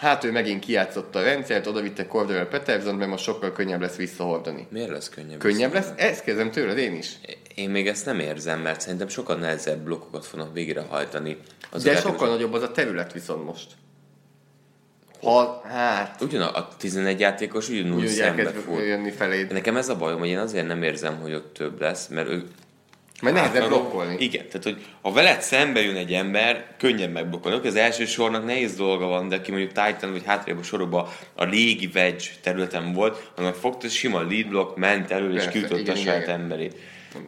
hát 0.00 0.24
ő 0.24 0.30
megint 0.32 0.64
kijátszotta 0.64 1.18
a 1.18 1.22
rendszert, 1.22 1.66
oda 1.66 1.80
vitte 1.80 2.06
Cordell 2.06 2.48
Peterson, 2.48 2.94
mert 2.94 3.10
most 3.10 3.24
sokkal 3.24 3.52
könnyebb 3.52 3.80
lesz 3.80 3.96
visszahordani. 3.96 4.66
Miért 4.70 4.90
lesz 4.90 5.08
könnyebb? 5.08 5.38
Könnyebb 5.38 5.72
lesz? 5.72 5.88
Ezt 5.96 6.22
kezdem 6.24 6.50
tőled 6.50 6.78
én 6.78 6.96
is. 6.96 7.12
Én 7.54 7.70
még 7.70 7.88
ezt 7.88 8.06
nem 8.06 8.18
érzem, 8.18 8.60
mert 8.60 8.80
szerintem 8.80 9.08
sokkal 9.08 9.36
nehezebb 9.36 9.78
blokkokat 9.84 10.26
fognak 10.26 10.52
végrehajtani. 10.52 11.36
Az 11.70 11.82
De 11.82 11.90
sokkal 11.90 12.04
játékosok. 12.10 12.34
nagyobb 12.34 12.52
az 12.52 12.62
a 12.62 12.70
terület 12.70 13.12
viszont 13.12 13.44
most. 13.44 13.66
Ha, 15.22 15.60
hát, 15.64 16.20
Ugyan 16.20 16.42
a 16.42 16.68
11 16.76 17.20
játékos 17.20 17.68
ugyanúgy 17.68 18.02
úgy 18.02 18.08
szembe 18.08 18.50
fut. 18.50 18.78
jönni 18.78 19.10
feléd. 19.10 19.52
Nekem 19.52 19.76
ez 19.76 19.88
a 19.88 19.96
bajom, 19.96 20.18
hogy 20.18 20.28
én 20.28 20.38
azért 20.38 20.66
nem 20.66 20.82
érzem, 20.82 21.18
hogy 21.20 21.34
ott 21.34 21.52
több 21.54 21.80
lesz, 21.80 22.06
mert 22.08 22.28
ő 22.28 22.46
Mert 23.20 23.34
nehezebb 23.34 23.54
Hátraról- 23.54 23.80
blokkolni. 23.80 24.16
Igen, 24.18 24.46
tehát 24.46 24.62
hogy 24.62 24.84
ha 25.02 25.12
veled 25.12 25.42
szembe 25.42 25.80
jön 25.80 25.96
egy 25.96 26.12
ember, 26.12 26.66
könnyebb 26.78 27.12
megblokkolni. 27.12 27.56
Oké, 27.58 27.68
Az 27.68 27.76
első 27.76 28.04
sornak 28.06 28.44
nehéz 28.44 28.74
dolga 28.76 29.06
van, 29.06 29.28
de 29.28 29.36
aki 29.36 29.50
mondjuk 29.50 29.72
Titan 29.72 30.10
vagy 30.12 30.22
hátrébb 30.26 30.58
a 30.58 30.62
sorokban 30.62 31.08
a 31.34 31.44
légi 31.44 31.90
wedge 31.94 32.24
területen 32.42 32.92
volt, 32.92 33.30
annak 33.36 33.54
fogta 33.54 33.88
sima 33.88 34.20
lead 34.22 34.46
block, 34.48 34.76
ment 34.76 35.10
elő 35.10 35.34
és 35.34 35.48
kiütötte 35.48 35.92
a 35.92 35.96
saját 35.96 36.22
igen. 36.22 36.40
emberét. 36.40 36.76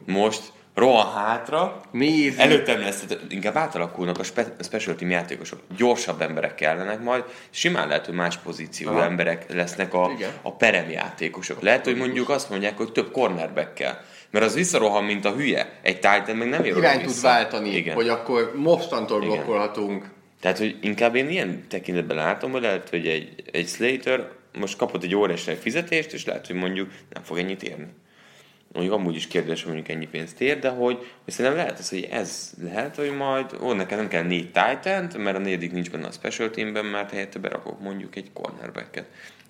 Most 0.06 0.42
rohan 0.74 1.12
hátra, 1.12 1.80
Nézd, 1.90 2.40
Előttem 2.40 2.80
lesz, 2.80 3.04
inkább 3.28 3.56
átalakulnak 3.56 4.18
a, 4.18 4.22
spe- 4.22 4.60
a 4.60 4.62
special 4.62 4.94
team 4.94 5.10
játékosok. 5.10 5.60
Gyorsabb 5.76 6.20
emberek 6.22 6.54
kellenek 6.54 7.02
majd, 7.02 7.24
simán 7.50 7.88
lehet, 7.88 8.06
hogy 8.06 8.14
más 8.14 8.36
pozíciójú 8.36 8.96
Aha. 8.96 9.04
emberek 9.04 9.52
lesznek 9.52 9.94
a, 9.94 10.10
Igen. 10.16 10.30
a 10.42 10.52
perem 10.52 10.90
játékosok. 10.90 11.62
Lehet, 11.62 11.84
hogy 11.84 11.96
mondjuk 11.96 12.28
azt 12.28 12.50
mondják, 12.50 12.76
hogy 12.76 12.92
több 12.92 13.10
cornerback 13.10 13.74
kell. 13.74 13.94
Mert 14.32 14.44
az 14.44 14.54
visszarohan, 14.54 15.04
mint 15.04 15.24
a 15.24 15.32
hülye. 15.32 15.78
Egy 15.82 15.94
Titan 15.94 16.36
meg 16.36 16.48
nem 16.48 16.64
ér 16.64 16.76
irány 16.76 17.02
tud 17.02 17.20
váltani, 17.20 17.76
Igen. 17.76 17.94
hogy 17.94 18.08
akkor 18.08 18.52
mostantól 18.56 19.22
Igen. 19.22 19.34
blokkolhatunk. 19.34 20.10
Tehát, 20.40 20.58
hogy 20.58 20.76
inkább 20.80 21.14
én 21.14 21.28
ilyen 21.28 21.64
tekintetben 21.68 22.16
látom, 22.16 22.50
hogy 22.50 22.62
lehet, 22.62 22.88
hogy 22.88 23.06
egy, 23.06 23.34
egy 23.52 23.68
Slater 23.68 24.28
most 24.58 24.76
kapott 24.76 25.02
egy 25.02 25.14
óriási 25.14 25.54
fizetést, 25.54 26.12
és 26.12 26.24
lehet, 26.24 26.46
hogy 26.46 26.56
mondjuk 26.56 26.90
nem 27.12 27.22
fog 27.22 27.38
ennyit 27.38 27.62
érni. 27.62 27.86
Mondjuk 28.72 28.94
amúgy 28.94 29.16
is 29.16 29.26
kérdés, 29.26 29.62
hogy 29.62 29.72
mondjuk 29.72 29.96
ennyi 29.96 30.06
pénzt 30.06 30.40
ér, 30.40 30.58
de 30.58 30.68
hogy, 30.68 30.96
hogy 31.24 31.32
szerintem 31.32 31.60
lehet 31.60 31.78
az, 31.78 31.88
hogy 31.88 32.08
ez 32.10 32.52
lehet, 32.62 32.96
hogy 32.96 33.16
majd, 33.16 33.46
ó, 33.62 33.72
nekem 33.72 33.98
nem 33.98 34.08
kell 34.08 34.22
négy 34.22 34.50
titan 34.50 35.10
mert 35.16 35.36
a 35.36 35.40
negyedik 35.40 35.72
nincs 35.72 35.90
benne 35.90 36.06
a 36.06 36.12
special 36.12 36.50
teamben, 36.50 36.84
mert 36.84 37.10
helyette 37.10 37.38
berakok 37.38 37.80
mondjuk 37.80 38.16
egy 38.16 38.30
cornerbacket. 38.32 39.06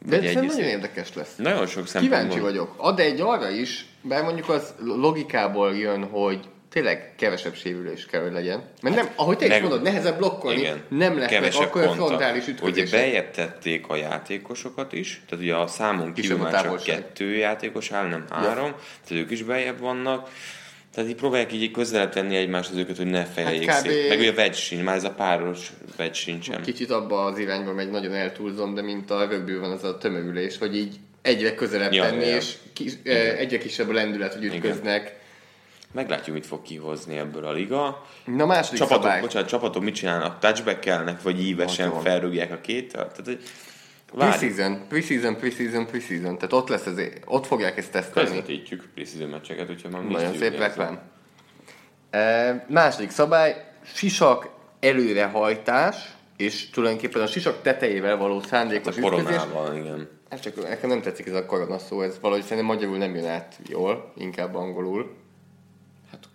De 0.07 0.23
ez 0.23 0.35
nagyon 0.35 0.61
érdekes 0.61 1.15
lesz. 1.15 1.35
Nagyon 1.37 1.67
sok 1.67 1.87
szempontból. 1.87 2.21
Kíváncsi 2.21 2.41
vagyok. 2.41 2.75
Ad 2.77 2.99
egy 2.99 3.21
arra 3.21 3.51
is, 3.51 3.87
bár 4.03 4.23
mondjuk 4.23 4.49
az 4.49 4.75
logikából 4.85 5.77
jön, 5.77 6.05
hogy 6.05 6.41
tényleg 6.73 7.15
kevesebb 7.17 7.55
sérülés 7.55 8.07
kell, 8.07 8.23
hogy 8.23 8.33
legyen. 8.33 8.63
Mert 8.83 8.95
nem, 8.97 9.09
ahogy 9.17 9.37
te 9.37 9.45
is 9.45 9.51
Meg- 9.51 9.61
mondod, 9.61 9.83
nehezebb 9.83 10.17
blokkolni, 10.19 10.61
Igen. 10.61 10.83
nem 10.89 11.19
Kevesebb 11.19 11.63
akkor 11.63 11.83
a 11.83 11.93
frontális 11.93 12.43
Ugye 12.43 12.53
ütközések. 12.53 13.01
bejebb 13.01 13.31
tették 13.31 13.89
a 13.89 13.97
játékosokat 13.97 14.93
is, 14.93 15.23
tehát 15.29 15.45
ugye 15.45 15.55
a 15.55 15.67
számon 15.67 16.13
kívül 16.13 16.37
már 16.37 16.63
csak 16.63 16.83
kettő 16.83 17.37
játékos 17.37 17.91
áll, 17.91 18.09
nem 18.09 18.25
három, 18.31 18.71
tehát 19.09 19.25
ők 19.25 19.31
is 19.31 19.43
bejebb 19.43 19.79
vannak. 19.79 20.29
Tehát 20.95 21.11
így 21.11 21.17
próbálják 21.17 21.53
így 21.53 21.71
közelebb 21.71 22.11
tenni 22.13 22.37
egymáshoz 22.37 22.77
őket, 22.77 22.97
hogy 22.97 23.07
ne 23.07 23.25
fejeljék 23.25 23.71
Hát 23.71 23.83
kb. 23.83 23.89
szét. 23.89 24.09
Meg 24.09 24.19
ugye 24.19 24.31
a 24.31 24.35
wedge 24.35 24.53
sincs, 24.57 24.83
már 24.83 24.97
ez 24.97 25.05
a 25.05 25.11
páros 25.11 25.73
wedge 25.99 26.15
sincsen. 26.15 26.63
Kicsit 26.63 26.91
abba 26.91 27.25
az 27.25 27.39
irányba 27.39 27.73
megy, 27.73 27.91
nagyon 27.91 28.13
eltúlzom, 28.15 28.75
de 28.75 28.83
mint 28.83 29.11
a 29.11 29.27
rögbül 29.29 29.61
van 29.61 29.71
az 29.71 29.85
a 29.85 29.99
tömegülés, 29.99 30.59
hogy 30.59 30.77
így 30.77 30.97
egyre 31.23 31.55
közelebb 31.55 31.93
Ja, 31.93 32.03
tenni, 32.03 32.27
ja. 32.27 32.37
és 32.37 32.55
kis, 32.73 32.93
eh, 33.05 33.39
egyre 33.39 33.59
kisebb 33.59 33.89
a 33.89 33.93
lendület, 33.93 34.35
hogy 34.35 34.45
ütköznek. 34.45 35.21
Meglátjuk, 35.93 36.35
mit 36.37 36.47
fog 36.47 36.63
kihozni 36.63 37.17
ebből 37.17 37.45
a 37.45 37.53
liga. 37.53 38.07
Na 38.25 38.47
második 38.47 38.79
Csapatok, 38.79 39.03
szabály. 39.03 39.21
bocsánat, 39.21 39.49
csapatok 39.49 39.83
mit 39.83 39.95
csinálnak? 39.95 40.39
Touchbackelnek, 40.39 41.23
vagy 41.23 41.47
ívesen 41.47 42.01
felrúgják 42.01 42.53
a 42.53 42.61
két? 42.61 42.93
Tehát. 42.93 43.21
Preseason, 44.19 44.81
preseason, 44.89 45.37
preseason, 45.37 45.87
preseason. 45.87 46.35
Tehát 46.37 46.53
ott 46.53 46.69
lesz 46.69 46.87
ez, 46.87 46.97
ott 47.25 47.47
fogják 47.47 47.77
ezt 47.79 47.91
tesztelni. 47.91 48.29
Közvetítjük 48.29 48.89
preseason 48.95 49.29
meccseket, 49.29 49.71
úgyhogy 49.71 49.91
már 49.91 50.03
Nagyon 50.03 50.37
szép 50.37 50.59
reklám. 50.59 51.01
E, 52.11 52.65
második 52.69 53.11
szabály, 53.11 53.65
sisak 53.95 54.49
előrehajtás, 54.81 55.97
és 56.37 56.71
tulajdonképpen 56.71 57.23
a 57.23 57.27
sisak 57.27 57.63
tetejével 57.63 58.17
való 58.17 58.41
szándékos 58.41 58.97
A 58.97 58.99
ütközés. 59.01 59.25
koronával, 59.25 59.77
igen. 59.77 60.09
Ez 60.29 60.41
csak 60.41 60.69
nekem 60.69 60.89
nem 60.89 61.01
tetszik 61.03 61.27
ez 61.27 61.35
a 61.35 61.47
korona 61.47 61.79
szó, 61.79 62.03
ez 62.03 62.19
valahogy 62.21 62.43
szerintem 62.43 62.67
magyarul 62.67 62.97
nem 62.97 63.15
jön 63.15 63.27
át 63.27 63.59
jól, 63.69 64.13
inkább 64.17 64.55
angolul. 64.55 65.15
Hát- 66.11 66.29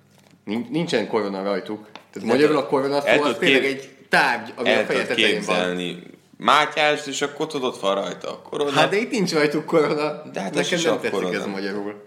Nin- 0.44 0.70
Nincsen 0.70 1.08
korona 1.08 1.44
rajtuk. 1.44 1.88
Tehát 2.12 2.28
magyarul 2.28 2.58
a 2.58 2.66
korona 2.68 3.02
szó 3.02 3.22
az 3.22 3.38
tényleg 3.38 3.66
egy 3.66 3.90
tárgy, 4.10 4.54
ami 4.56 4.70
El 4.70 4.84
a 4.84 4.86
feje 4.86 5.06
tetején 5.06 5.42
van. 5.46 5.76
Mátyást, 6.38 7.08
és 7.08 7.22
akkor 7.22 7.48
tudod 7.48 7.80
van 7.82 7.96
rajta 7.96 8.32
a 8.32 8.42
korona. 8.42 8.72
Hát 8.72 8.90
de 8.90 8.98
itt 8.98 9.12
nincs 9.12 9.34
rajtuk 9.34 9.66
korona. 9.66 10.22
De 10.32 10.42
hát 10.42 10.56
a 10.56 10.60
Nekem 10.60 10.80
nem 10.84 10.94
tetszik 11.00 11.12
korona. 11.12 11.38
ez 11.38 11.46
magyarul. 11.46 12.06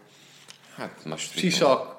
hát 0.77 0.97
most 1.05 1.39
Sisak, 1.39 1.97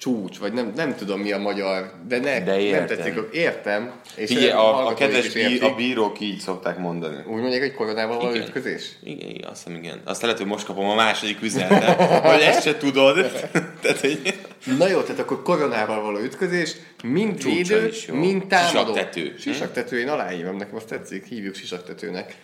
csúcs, 0.00 0.38
vagy 0.38 0.52
nem, 0.52 0.72
nem 0.76 0.96
tudom 0.96 1.20
mi 1.20 1.32
a 1.32 1.38
magyar, 1.38 1.92
de, 2.08 2.18
ne, 2.18 2.40
De 2.40 2.70
nem 2.70 2.86
tetszik, 2.86 3.14
értem. 3.32 3.92
És 4.16 4.28
Figyelj, 4.28 4.50
a, 4.50 4.86
a 4.86 4.94
kedves 4.94 5.32
bí, 5.32 5.58
a 5.58 5.74
bírók 5.74 6.20
így 6.20 6.38
szokták 6.38 6.78
mondani. 6.78 7.16
Úgy 7.26 7.40
mondják, 7.40 7.60
hogy 7.60 7.74
koronával 7.74 8.30
Igen. 8.30 8.46
ütközés? 8.46 8.90
Igen, 9.02 9.28
igen, 9.28 9.50
azt 9.50 9.62
hiszem 9.64 9.82
igen. 9.82 10.00
Azt 10.04 10.22
lehet, 10.22 10.38
hogy 10.38 10.46
most 10.46 10.66
kapom 10.66 10.88
a 10.88 10.94
második 10.94 11.42
üzenetet, 11.42 12.00
hogy 12.20 12.40
ezt 12.40 12.62
se 12.62 12.76
tudod. 12.76 13.30
Tehát, 13.82 14.00
hogy 14.00 14.38
Na 14.78 14.88
jó, 14.88 15.00
tehát 15.00 15.20
akkor 15.20 15.42
koronával 15.42 16.02
való 16.02 16.18
ütközés, 16.18 16.76
mind 17.02 17.42
védő, 17.42 17.90
mind 18.12 18.46
támadó. 18.46 18.92
Sisaktető. 18.92 19.34
Sisaktető, 19.38 19.98
én 19.98 20.08
aláírom, 20.08 20.56
nekem 20.56 20.76
azt 20.76 20.86
tetszik, 20.86 21.24
hívjuk 21.26 21.54
sisaktetőnek. 21.54 22.34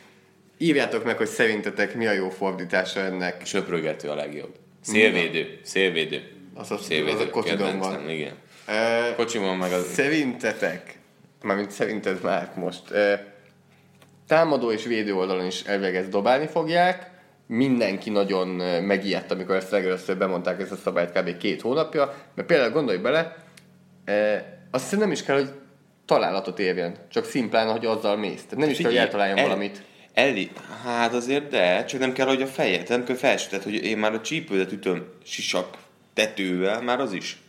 Írjátok 0.59 1.05
meg, 1.05 1.17
hogy 1.17 1.27
szerintetek 1.27 1.95
mi 1.95 2.07
a 2.07 2.13
jó 2.13 2.29
fordítása 2.29 3.01
ennek. 3.01 3.47
söprögető 3.47 4.09
a 4.09 4.15
legjobb. 4.15 4.55
Szélvédő, 4.81 5.59
szélvédő. 5.63 6.36
Az 6.57 6.71
a- 6.71 6.75
az 6.75 7.21
a 7.21 7.31
kocsidon 7.31 7.79
van. 7.79 8.11
Igen. 8.11 8.33
E, 8.67 9.15
Kocsimon 9.17 9.57
meg 9.57 9.73
az... 9.73 9.87
Szerintetek, 9.93 10.99
mármint 11.43 11.71
szerinted 11.71 12.23
már 12.23 12.51
most, 12.55 12.91
e, 12.91 13.35
támadó 14.27 14.73
és 14.73 14.85
védő 14.85 15.15
oldalon 15.15 15.47
is 15.47 15.63
elvileg 15.63 15.97
ezt 15.97 16.09
dobálni 16.09 16.47
fogják, 16.47 17.11
mindenki 17.47 18.11
nagyon 18.11 18.49
megijedt, 18.83 19.31
amikor 19.31 19.55
ezt 19.55 19.71
legelőször 19.71 20.17
bemondták 20.17 20.61
ezt 20.61 20.73
a 20.73 20.77
szabályt 20.77 21.13
kb. 21.13 21.37
két 21.37 21.61
hónapja, 21.61 22.15
mert 22.35 22.49
például 22.49 22.71
gondolj 22.71 22.99
bele, 22.99 23.37
e, 24.05 24.45
azt 24.71 24.83
hiszem 24.85 24.99
nem 24.99 25.11
is 25.13 25.23
kell, 25.23 25.37
hogy 25.37 25.51
találatot 26.07 26.59
érjen, 26.59 26.95
csak 27.11 27.25
szimplán, 27.25 27.71
hogy 27.71 27.87
azzal 27.87 28.17
mész. 28.17 28.43
Tehát 28.43 28.57
nem 28.57 28.69
is 28.71 28.77
kell, 28.77 28.87
hogy 28.91 28.97
eltaláljon 28.97 29.39
el- 29.39 29.45
valamit. 29.45 29.83
Eli, 30.15 30.51
hát 30.85 31.15
azért 31.15 31.49
de, 31.49 31.85
csak 31.85 32.01
nem 32.01 32.13
kell, 32.13 32.27
hogy 32.27 32.43
a 32.43 32.47
fejet, 32.47 32.89
nem 32.89 33.05
kell 33.05 33.17
felső, 33.17 33.49
tehát 33.49 33.65
hogy 33.65 33.75
én 33.85 33.99
már 33.99 34.13
a 34.13 34.21
csípődet 34.21 34.73
ütöm 34.73 35.07
sisak 35.25 35.77
tetővel, 36.17 36.83
már 36.83 37.01
az 37.01 37.13
is. 37.13 37.41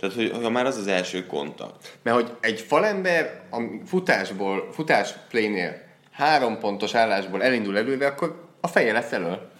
Tehát, 0.00 0.14
hogy, 0.14 0.30
hogy 0.30 0.50
már 0.50 0.66
az 0.66 0.76
az 0.76 0.86
első 0.86 1.26
kontakt. 1.26 1.98
Mert 2.02 2.16
hogy 2.16 2.32
egy 2.40 2.60
falember 2.60 3.42
a 3.50 3.60
futásból, 3.86 4.68
futás 4.72 5.14
playnél 5.28 5.84
három 6.10 6.58
pontos 6.58 6.94
állásból 6.94 7.42
elindul 7.42 7.76
előre, 7.76 8.06
akkor 8.06 8.44
a 8.60 8.66
feje 8.68 8.92
lesz 8.92 9.12
elől. 9.12 9.50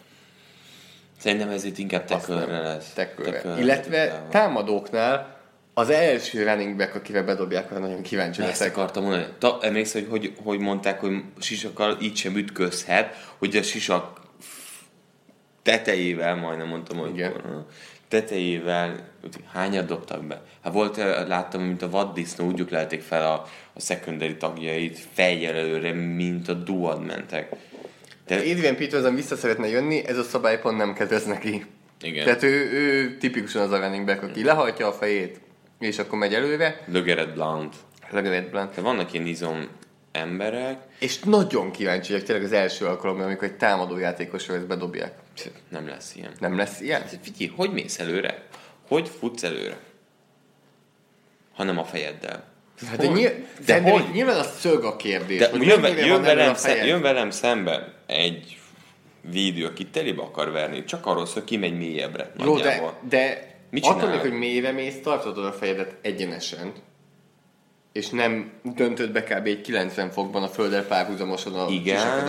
Szerintem 1.18 1.48
ez 1.48 1.64
itt 1.64 1.78
inkább 1.78 2.04
tekölre 2.04 2.60
lesz. 2.60 2.92
Tekölre. 2.92 3.32
Tekölre. 3.32 3.60
Illetve 3.60 4.26
támadóknál 4.30 5.36
az 5.74 5.90
első 5.90 6.42
running 6.42 6.76
back, 6.76 6.94
akivel 6.94 7.24
bedobják, 7.24 7.70
arra 7.70 7.80
nagyon 7.80 8.02
kíváncsi 8.02 8.40
Ezt 8.40 8.50
leszek. 8.50 8.76
akartam 8.76 9.02
mondani. 9.02 9.26
Ta, 9.38 9.58
emlékszel, 9.62 10.02
hogy, 10.02 10.10
hogy 10.10 10.32
hogy 10.44 10.58
mondták, 10.58 11.00
hogy 11.00 11.22
sisakkal 11.38 11.96
így 12.00 12.16
sem 12.16 12.36
ütközhet, 12.36 13.16
hogy 13.38 13.56
a 13.56 13.62
sisak 13.62 14.20
tetejével, 15.62 16.34
majdnem 16.34 16.68
mondtam, 16.68 16.98
hogy 16.98 17.14
Igen. 17.14 17.32
korona, 17.32 17.66
tetejével, 18.08 19.08
hányat 19.52 19.86
dobtak 19.86 20.24
be? 20.24 20.42
Hát 20.62 20.72
volt, 20.72 20.98
eh, 20.98 21.26
láttam, 21.26 21.62
mint 21.62 21.82
a 21.82 21.90
vaddisznó, 21.90 22.46
úgy 22.46 22.66
lelték 22.70 23.00
fel 23.02 23.26
a, 23.32 23.46
a 23.72 23.80
secondary 23.80 24.36
tagjait 24.36 24.98
fejjel 25.12 25.54
előre, 25.54 25.92
mint 25.92 26.48
a 26.48 26.52
duad 26.52 27.04
mentek. 27.04 27.52
De, 28.26 28.34
Adrian 28.36 28.76
Peterson 28.76 29.14
vissza 29.14 29.36
szeretne 29.36 29.68
jönni, 29.68 30.06
ez 30.06 30.18
a 30.18 30.22
szabály 30.22 30.60
pont 30.60 30.76
nem 30.76 30.94
kedvez 30.94 31.24
neki. 31.24 31.64
Igen. 32.02 32.24
Tehát 32.24 32.42
ő, 32.42 32.70
ő 32.72 33.16
tipikusan 33.16 33.62
az 33.62 33.70
a 33.70 33.78
running 33.78 34.06
back, 34.06 34.22
aki 34.22 34.44
lehajtja 34.44 34.86
a 34.86 34.92
fejét, 34.92 35.40
és 35.78 35.98
akkor 35.98 36.18
megy 36.18 36.34
előre, 36.34 36.84
Lögeret 36.86 37.34
Blount. 37.34 37.74
legalább 38.10 38.50
blunt. 38.50 38.68
Tehát 38.68 38.90
vannak 38.90 39.12
ilyen 39.12 39.26
izom 39.26 39.68
emberek, 40.12 40.78
És 40.98 41.18
nagyon 41.18 41.70
kíváncsi 41.70 42.12
vagyok 42.12 42.26
tényleg 42.26 42.44
az 42.44 42.52
első 42.52 42.86
alkalommal, 42.86 43.24
amikor 43.24 43.48
egy 43.48 43.56
támadó 43.56 43.98
játékosról 43.98 44.56
ezt 44.56 44.66
bedobják. 44.66 45.12
Nem 45.68 45.88
lesz 45.88 46.14
ilyen. 46.14 46.32
Nem 46.38 46.56
lesz 46.56 46.80
ilyen? 46.80 47.06
Figyelj, 47.22 47.52
hogy 47.56 47.72
mész 47.72 47.98
előre? 47.98 48.46
Hogy 48.88 49.08
futsz 49.18 49.42
előre? 49.42 49.78
Hanem 51.54 51.78
a 51.78 51.84
fejeddel. 51.84 52.44
Hát 52.86 52.98
de, 52.98 53.06
nyilv, 53.06 53.32
De 53.66 53.80
hogy? 53.80 54.04
nyilván 54.12 54.38
a 54.38 54.42
szög 54.42 54.84
a 54.84 54.96
kérdés. 54.96 55.38
De 55.38 55.50
jön, 55.52 55.80
mennyire 55.80 56.06
jön, 56.06 56.22
velem, 56.22 56.54
szem, 56.54 56.86
jön 56.86 57.02
velem 57.02 57.30
szembe 57.30 57.94
egy 58.06 58.58
védő, 59.30 59.64
aki 59.64 59.86
telébe 59.86 60.22
akar 60.22 60.50
verni, 60.50 60.84
csak 60.84 61.06
arról 61.06 61.26
szól, 61.26 61.34
hogy 61.34 61.44
kimegy 61.44 61.76
mélyebbre. 61.76 62.32
Jó, 62.38 62.58
de, 62.58 62.92
de 63.08 63.54
Mit 63.70 63.84
attól 63.84 64.08
még, 64.08 64.18
hogy 64.18 64.32
mélyre 64.32 64.72
mész, 64.72 65.00
tartod 65.02 65.38
a 65.38 65.52
fejedet 65.52 65.94
egyenesen, 66.02 66.72
és 67.92 68.08
nem 68.08 68.52
döntöd 68.62 69.12
be 69.12 69.22
kb. 69.22 69.46
egy 69.46 69.60
90 69.60 70.10
fokban 70.10 70.42
a 70.42 70.48
földdel 70.48 70.86
párhuzamosan 70.86 71.54
a. 71.54 71.68
Igen, 71.68 72.28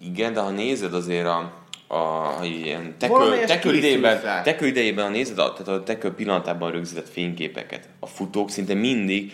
igen, 0.00 0.32
de 0.32 0.40
ha 0.40 0.50
nézed 0.50 0.94
azért 0.94 1.26
a, 1.26 1.63
a, 1.94 2.44
ilyen 2.44 2.94
tekő, 2.98 3.44
tekő, 3.46 3.74
idejében, 3.74 4.42
tekő 4.42 4.66
idejében, 4.66 5.10
nézed 5.10 5.38
a, 5.38 5.52
tehát 5.52 5.80
a 5.80 5.82
tekő 5.82 6.10
pillanatában 6.12 6.70
rögzített 6.70 7.08
fényképeket, 7.08 7.88
a 8.00 8.06
futók 8.06 8.50
szinte 8.50 8.74
mindig 8.74 9.32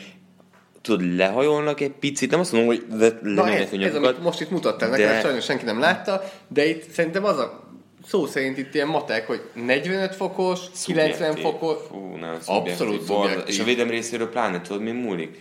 tudod, 0.83 1.17
lehajolnak 1.17 1.81
egy 1.81 1.91
picit, 1.91 2.31
nem 2.31 2.41
azt 2.41 2.53
mondom, 2.53 2.69
hogy 2.69 2.87
de 2.99 3.19
Na 3.23 3.49
ez, 3.49 3.73
ez, 3.73 3.95
amit 3.95 4.23
most 4.23 4.41
itt 4.41 4.51
mutattál, 4.51 4.91
de- 4.91 4.97
nekem 4.97 5.21
sajnos 5.21 5.45
senki 5.45 5.65
nem 5.65 5.81
látta, 5.81 6.23
de 6.49 6.69
itt 6.69 6.91
szerintem 6.91 7.25
az 7.25 7.39
a 7.39 7.69
szó 8.07 8.27
szerint 8.27 8.59
itt 8.59 8.75
ilyen 8.75 8.89
matek, 8.89 9.27
hogy 9.27 9.43
45 9.55 10.15
fokos, 10.15 10.61
90 10.85 11.13
Szubjektív. 11.13 11.43
fokos, 11.43 11.77
Fú, 11.89 12.17
nem, 12.17 12.39
Abszolút 12.47 13.03
szubjektív. 13.03 13.43
És 13.47 13.61
a 13.61 13.65
védelem 13.65 13.91
részéről 13.91 14.29
pláne 14.31 14.61
tudod, 14.61 14.83
mi 14.83 14.91
múlik? 14.91 15.39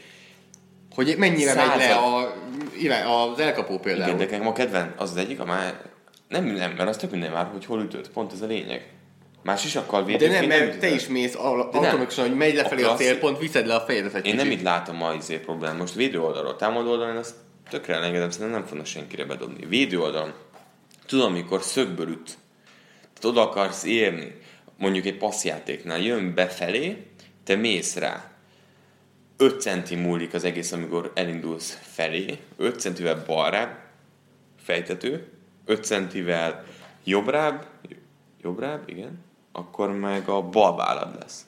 hogy 0.96 1.16
mennyire 1.18 1.54
megy 1.54 1.78
le 1.78 1.88
Század. 1.88 3.06
a, 3.06 3.32
az 3.32 3.40
elkapó 3.40 3.80
például. 3.80 4.06
Igen, 4.14 4.18
de 4.18 4.24
nekem 4.24 4.48
a 4.48 4.54
kedven 4.54 4.94
az 4.98 5.10
az 5.10 5.18
egyik, 5.18 5.40
a 5.40 5.46
már 5.46 5.82
nem, 6.30 6.46
nem, 6.46 6.72
mert 6.72 6.90
az 6.90 6.98
tök 6.98 7.12
minden 7.12 7.32
már, 7.32 7.46
hogy 7.52 7.66
hol 7.66 7.82
ütött, 7.82 8.10
pont 8.10 8.32
ez 8.34 8.42
a 8.42 8.46
lényeg. 8.46 8.94
Már 9.44 9.58
sisakkal 9.58 10.06
védő. 10.06 10.28
de 10.28 10.40
nem, 10.40 10.46
mert 10.48 10.80
te 10.80 10.90
is 10.90 11.08
mész 11.08 11.34
nem. 11.34 11.44
automatikusan, 11.46 12.28
hogy 12.28 12.38
megy 12.38 12.54
lefelé 12.56 12.82
A 12.82 12.86
a, 12.86 12.88
klasszik- 12.88 13.08
célpont, 13.08 13.40
viszed 13.40 13.66
le 13.66 13.76
a 13.76 13.80
fejedet 13.80 14.14
egy 14.14 14.26
Én 14.26 14.36
nem 14.36 14.44
kicsit. 14.46 14.60
itt 14.60 14.66
látom 14.66 15.02
a 15.04 15.14
izé 15.14 15.38
problémát. 15.38 15.78
Most 15.78 15.94
védő 15.94 16.22
oldalról, 16.22 16.56
támadó 16.56 16.90
oldalon 16.90 17.16
azt 17.18 17.36
tökre 17.70 17.94
elengedem, 17.94 18.30
szerintem 18.30 18.60
nem 18.60 18.68
fognak 18.68 18.86
senkire 18.86 19.26
bedobni. 19.26 19.66
Védő 19.66 20.00
oldalon, 20.00 20.34
tudom, 21.06 21.34
mikor 21.34 21.62
szögből 21.62 22.08
üt, 22.10 22.38
tehát 23.02 23.38
oda 23.38 23.42
akarsz 23.50 23.84
érni, 23.84 24.36
mondjuk 24.78 25.06
egy 25.06 25.18
passzjátéknál, 25.18 26.00
jön 26.00 26.34
befelé, 26.34 27.06
te 27.44 27.56
mész 27.56 27.96
rá. 27.96 28.32
5 29.38 29.62
centi 29.62 29.96
múlik 29.96 30.34
az 30.34 30.44
egész, 30.44 30.72
amikor 30.72 31.12
elindulsz 31.16 31.80
felé, 31.82 32.38
5 32.58 32.80
centivel 32.80 33.24
balrább, 33.28 33.78
fejtető, 34.64 35.28
5 35.70 35.84
centivel 35.86 36.64
jobbrább, 37.04 37.66
jobbrább, 38.42 38.82
igen, 38.86 39.20
akkor 39.52 39.92
meg 39.92 40.28
a 40.30 40.42
bal 40.42 40.76
vállad 40.76 41.16
lesz. 41.20 41.46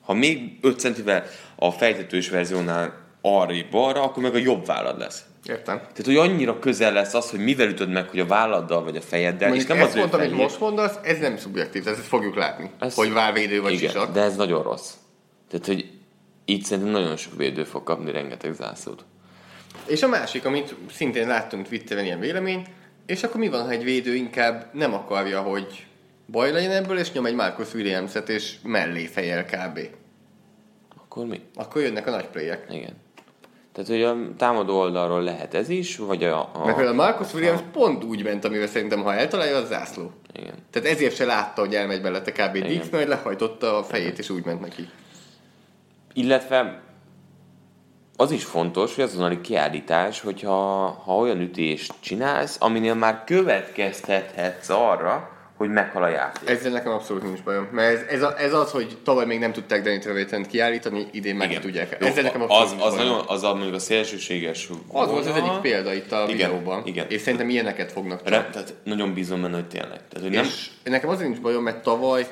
Ha 0.00 0.12
még 0.12 0.58
5 0.60 0.80
centivel 0.80 1.24
a 1.56 1.70
fejtetős 1.70 2.28
verziónál 2.30 2.98
arrébb 3.20 3.70
balra, 3.70 4.02
akkor 4.02 4.22
meg 4.22 4.34
a 4.34 4.38
jobb 4.38 4.66
vállad 4.66 4.98
lesz. 4.98 5.24
Értem. 5.48 5.76
Tehát, 5.78 6.04
hogy 6.04 6.16
annyira 6.16 6.58
közel 6.58 6.92
lesz 6.92 7.14
az, 7.14 7.30
hogy 7.30 7.40
mivel 7.40 7.68
ütöd 7.68 7.90
meg, 7.90 8.08
hogy 8.08 8.20
a 8.20 8.26
válladdal 8.26 8.84
vagy 8.84 8.96
a 8.96 9.00
fejeddel, 9.00 9.48
Mondjuk 9.48 9.68
és 9.70 9.74
nem 9.76 9.86
az 9.86 9.94
mondtam, 9.94 10.20
amit 10.20 10.36
most 10.36 10.60
mondasz, 10.60 10.98
ez 11.02 11.18
nem 11.18 11.36
szubjektív, 11.36 11.82
tehát 11.82 11.98
ezt 11.98 12.06
fogjuk 12.08 12.36
látni, 12.36 12.70
Ez- 12.78 12.94
hogy 12.94 13.12
válvédő 13.12 13.60
vagy 13.60 13.72
Igen, 13.72 13.90
sisak. 13.90 14.12
de 14.12 14.20
ez 14.20 14.36
nagyon 14.36 14.62
rossz. 14.62 14.92
Tehát, 15.50 15.66
hogy 15.66 15.90
itt 16.44 16.64
szerintem 16.64 16.92
nagyon 16.92 17.16
sok 17.16 17.36
védő 17.36 17.64
fog 17.64 17.82
kapni 17.82 18.12
rengeteg 18.12 18.54
zászlót. 18.54 19.04
És 19.86 20.02
a 20.02 20.08
másik, 20.08 20.44
amit 20.44 20.74
szintén 20.92 21.26
láttunk 21.26 21.68
Twitteren 21.68 22.04
ilyen 22.04 22.20
vélemény, 22.20 22.66
és 23.10 23.22
akkor 23.22 23.40
mi 23.40 23.48
van, 23.48 23.64
ha 23.64 23.70
egy 23.70 23.84
védő 23.84 24.14
inkább 24.14 24.68
nem 24.72 24.94
akarja, 24.94 25.40
hogy 25.40 25.86
baj 26.26 26.52
legyen 26.52 26.70
ebből, 26.70 26.98
és 26.98 27.12
nyom 27.12 27.26
egy 27.26 27.34
Marcus 27.34 27.74
Williams-et, 27.74 28.28
és 28.28 28.54
mellé 28.62 29.06
fejel 29.06 29.44
kb. 29.44 29.78
Akkor 30.96 31.26
mi? 31.26 31.40
Akkor 31.54 31.82
jönnek 31.82 32.06
a 32.06 32.10
nagy 32.10 32.26
playek. 32.26 32.66
Igen. 32.70 32.96
Tehát, 33.72 33.90
hogy 33.90 34.02
a 34.02 34.34
támadó 34.36 34.78
oldalról 34.78 35.22
lehet 35.22 35.54
ez 35.54 35.68
is, 35.68 35.96
vagy 35.96 36.24
a... 36.24 36.40
a 36.52 36.64
Mert 36.64 36.76
például 36.76 36.96
Marcus 36.96 37.34
Williams 37.34 37.60
pont 37.72 38.04
úgy 38.04 38.22
ment, 38.22 38.44
amivel 38.44 38.66
szerintem, 38.66 39.02
ha 39.02 39.14
eltalálja, 39.14 39.56
az 39.56 39.68
zászló. 39.68 40.12
Igen. 40.32 40.54
Tehát 40.70 40.88
ezért 40.88 41.14
se 41.14 41.24
látta, 41.24 41.60
hogy 41.60 41.74
elmegy 41.74 42.02
mellette 42.02 42.32
kb. 42.32 42.52
Dix, 42.52 42.64
Igen. 42.68 42.86
mert 42.90 43.08
lehajtotta 43.08 43.78
a 43.78 43.82
fejét, 43.82 44.18
és 44.18 44.30
úgy 44.30 44.44
ment 44.44 44.60
neki. 44.60 44.88
Illetve 46.12 46.80
az 48.20 48.30
is 48.30 48.44
fontos, 48.44 48.94
hogy 48.94 49.04
azonnali 49.04 49.40
kiállítás, 49.40 50.20
hogyha 50.20 50.54
ha 51.04 51.16
olyan 51.16 51.40
ütést 51.40 51.92
csinálsz, 52.00 52.56
aminél 52.60 52.94
már 52.94 53.22
következtethetsz 53.26 54.68
arra, 54.68 55.30
hogy 55.56 55.68
meghal 55.68 56.02
a 56.02 56.08
játék. 56.08 56.48
Ezzel 56.48 56.72
nekem 56.72 56.92
abszolút 56.92 57.22
nincs 57.22 57.42
bajom. 57.42 57.68
Mert 57.72 57.94
ez, 57.94 58.02
ez, 58.08 58.22
a, 58.22 58.34
ez 58.38 58.52
az, 58.52 58.70
hogy 58.70 58.96
tavaly 59.04 59.26
még 59.26 59.38
nem 59.38 59.52
tudták 59.52 59.82
Danny 59.82 60.00
Trevathan 60.00 60.42
kiállítani, 60.46 61.06
idén 61.12 61.36
meg 61.36 61.50
Igen. 61.50 61.60
tudják. 61.62 61.96
Jó, 62.00 62.06
Ezzel 62.06 62.22
nekem 62.22 62.42
abszolút 62.42 62.64
az, 62.64 62.70
nincs 62.70 62.84
az, 62.84 62.94
bajom. 62.94 63.08
nagyon, 63.08 63.24
az 63.26 63.42
a, 63.42 63.52
mondjuk 63.54 63.74
a 63.74 63.78
szélsőséges 63.78 64.68
Az 64.92 65.10
volt 65.10 65.26
az 65.26 65.36
egyik 65.36 65.58
példa 65.60 65.92
itt 65.94 66.12
a 66.12 66.24
Igen, 66.28 66.36
videóban. 66.36 66.82
igen. 66.86 67.06
És 67.08 67.20
szerintem 67.20 67.48
ilyeneket 67.48 67.92
fognak. 67.92 68.28
Re, 68.28 68.48
tehát 68.52 68.74
nagyon 68.84 69.14
bízom 69.14 69.42
benne, 69.42 69.54
hogy 69.54 69.68
tényleg. 69.68 70.00
Tehát, 70.08 70.20
hogy 70.20 70.30
nem, 70.30 70.44
És 70.44 70.70
nekem 70.84 71.08
azért 71.08 71.28
nincs 71.28 71.40
bajom, 71.40 71.62
mert 71.62 71.82
tavaly 71.82 72.26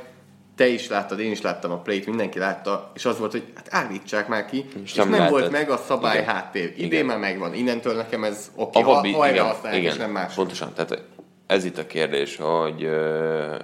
te 0.59 0.67
is 0.67 0.89
láttad, 0.89 1.21
én 1.21 1.31
is 1.31 1.41
láttam 1.41 1.71
a 1.71 1.77
play 1.77 2.03
mindenki 2.07 2.39
látta, 2.39 2.91
és 2.95 3.05
az 3.05 3.19
volt, 3.19 3.33
hogy 3.33 3.45
hát 3.55 3.69
állítsák 3.71 4.29
már 4.29 4.47
ki, 4.47 4.65
és, 4.83 4.91
és 4.91 4.95
nem 4.95 5.09
nem, 5.09 5.31
volt 5.31 5.51
meg 5.51 5.71
a 5.71 5.77
szabály 5.77 6.19
Igen. 6.19 6.35
háttér. 6.35 6.73
Idén 6.77 6.87
Igen. 6.87 7.07
már 7.07 7.19
megvan, 7.19 7.55
innentől 7.55 7.95
nekem 7.95 8.25
ez 8.25 8.51
oké, 8.55 8.81
A 8.81 8.85
ha, 8.85 8.95
Bobby, 8.95 9.13
ha 9.13 9.25
erre 9.25 9.35
igen, 9.35 9.47
használják, 9.47 9.83
igen, 9.83 9.93
és 9.93 9.99
nem 9.99 10.11
más. 10.11 10.35
pontosan. 10.35 10.73
Tehát 10.75 11.03
ez 11.47 11.65
itt 11.65 11.79
a 11.79 11.87
kérdés, 11.87 12.37
hogy 12.37 12.83
ö, 12.83 13.55